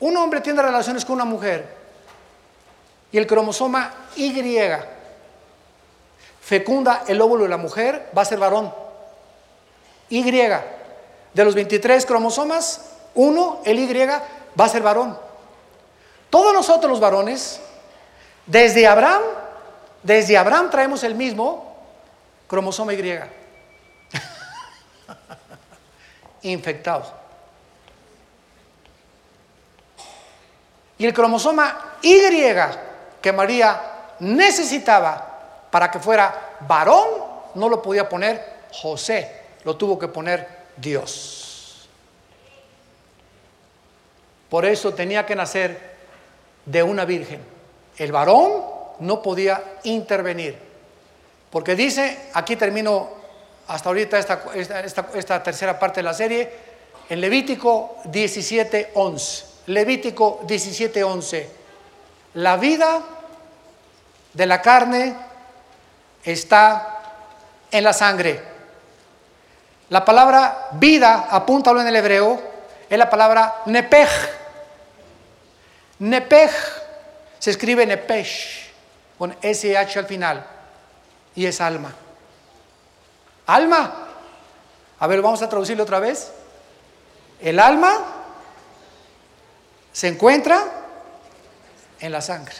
un 0.00 0.16
hombre 0.16 0.40
tiene 0.40 0.62
relaciones 0.62 1.04
con 1.04 1.14
una 1.16 1.24
mujer 1.24 1.76
y 3.10 3.18
el 3.18 3.26
cromosoma 3.26 3.92
Y 4.16 4.32
fecunda 6.40 7.04
el 7.06 7.20
óvulo 7.20 7.44
de 7.44 7.50
la 7.50 7.56
mujer, 7.56 8.10
va 8.16 8.22
a 8.22 8.24
ser 8.24 8.38
varón. 8.38 8.72
Y 10.08 10.30
de 10.30 11.44
los 11.44 11.54
23 11.54 12.06
cromosomas, 12.06 12.92
uno, 13.14 13.60
el 13.64 13.78
Y, 13.78 13.94
va 13.94 14.64
a 14.64 14.68
ser 14.68 14.82
varón. 14.82 15.18
Todos 16.30 16.52
nosotros 16.52 16.90
los 16.90 17.00
varones, 17.00 17.60
desde 18.46 18.86
Abraham, 18.86 19.22
desde 20.02 20.36
Abraham 20.36 20.70
traemos 20.70 21.02
el 21.04 21.14
mismo 21.14 21.76
cromosoma 22.46 22.94
Y. 22.94 23.20
Infectado. 26.42 27.17
Y 30.98 31.06
el 31.06 31.14
cromosoma 31.14 31.96
Y 32.02 32.20
que 33.22 33.32
María 33.32 33.80
necesitaba 34.20 35.66
para 35.70 35.90
que 35.90 35.98
fuera 35.98 36.56
varón, 36.60 37.08
no 37.54 37.68
lo 37.68 37.80
podía 37.80 38.08
poner 38.08 38.58
José, 38.72 39.42
lo 39.64 39.76
tuvo 39.76 39.98
que 39.98 40.08
poner 40.08 40.46
Dios. 40.76 41.88
Por 44.48 44.64
eso 44.64 44.94
tenía 44.94 45.26
que 45.26 45.36
nacer 45.36 45.96
de 46.64 46.82
una 46.82 47.04
virgen. 47.04 47.40
El 47.96 48.12
varón 48.12 48.62
no 49.00 49.22
podía 49.22 49.62
intervenir. 49.84 50.58
Porque 51.50 51.74
dice, 51.74 52.30
aquí 52.34 52.56
termino 52.56 53.08
hasta 53.68 53.88
ahorita 53.88 54.18
esta, 54.18 55.42
tercera 55.42 55.78
parte 55.78 56.00
de 56.00 56.04
la 56.04 56.14
serie, 56.14 56.50
en 57.08 57.20
Levítico 57.20 57.96
17:11. 58.04 59.47
Levítico 59.68 60.40
17:11. 60.46 61.46
La 62.34 62.56
vida 62.56 63.00
de 64.32 64.46
la 64.46 64.62
carne 64.62 65.14
está 66.24 67.02
en 67.70 67.84
la 67.84 67.92
sangre. 67.92 68.42
La 69.90 70.04
palabra 70.04 70.68
vida, 70.72 71.28
apúntalo 71.30 71.80
en 71.80 71.86
el 71.86 71.96
hebreo, 71.96 72.40
es 72.88 72.98
la 72.98 73.10
palabra 73.10 73.62
nepej. 73.66 74.08
Nepej 75.98 76.50
se 77.38 77.50
escribe 77.50 77.84
nepesh 77.86 78.70
con 79.18 79.36
SH 79.42 79.98
al 79.98 80.06
final 80.06 80.46
y 81.34 81.46
es 81.46 81.60
alma. 81.60 81.92
Alma. 83.46 84.06
A 84.98 85.06
ver, 85.06 85.20
vamos 85.22 85.42
a 85.42 85.48
traducirlo 85.48 85.82
otra 85.82 86.00
vez. 86.00 86.30
El 87.40 87.58
alma 87.58 88.17
se 89.98 90.06
encuentra 90.06 90.64
en 91.98 92.12
la 92.12 92.20
sangre. 92.20 92.54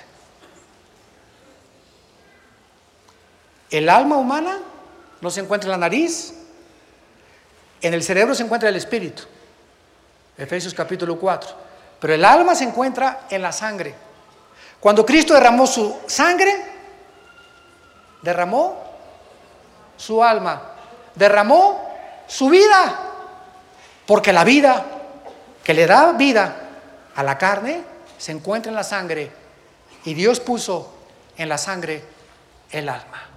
El 3.70 3.88
alma 3.88 4.16
humana 4.16 4.58
no 5.20 5.30
se 5.30 5.38
encuentra 5.38 5.68
en 5.68 5.70
la 5.70 5.86
nariz, 5.86 6.34
en 7.80 7.94
el 7.94 8.02
cerebro 8.02 8.34
se 8.34 8.42
encuentra 8.42 8.68
el 8.68 8.74
espíritu. 8.74 9.22
Efesios 10.36 10.74
capítulo 10.74 11.16
4. 11.16 11.50
Pero 12.00 12.12
el 12.12 12.24
alma 12.24 12.56
se 12.56 12.64
encuentra 12.64 13.28
en 13.30 13.40
la 13.40 13.52
sangre. 13.52 13.94
Cuando 14.80 15.06
Cristo 15.06 15.32
derramó 15.32 15.64
su 15.68 15.96
sangre, 16.08 16.56
derramó 18.20 18.82
su 19.96 20.24
alma, 20.24 20.72
derramó 21.14 21.88
su 22.26 22.48
vida, 22.48 22.98
porque 24.08 24.32
la 24.32 24.42
vida 24.42 24.84
que 25.62 25.72
le 25.72 25.86
da 25.86 26.10
vida 26.14 26.64
a 27.18 27.24
la 27.24 27.36
carne 27.36 27.82
se 28.16 28.30
encuentra 28.30 28.70
en 28.70 28.76
la 28.76 28.84
sangre 28.84 29.28
y 30.04 30.14
Dios 30.14 30.38
puso 30.38 30.94
en 31.36 31.48
la 31.48 31.58
sangre 31.58 32.00
el 32.70 32.88
alma. 32.88 33.27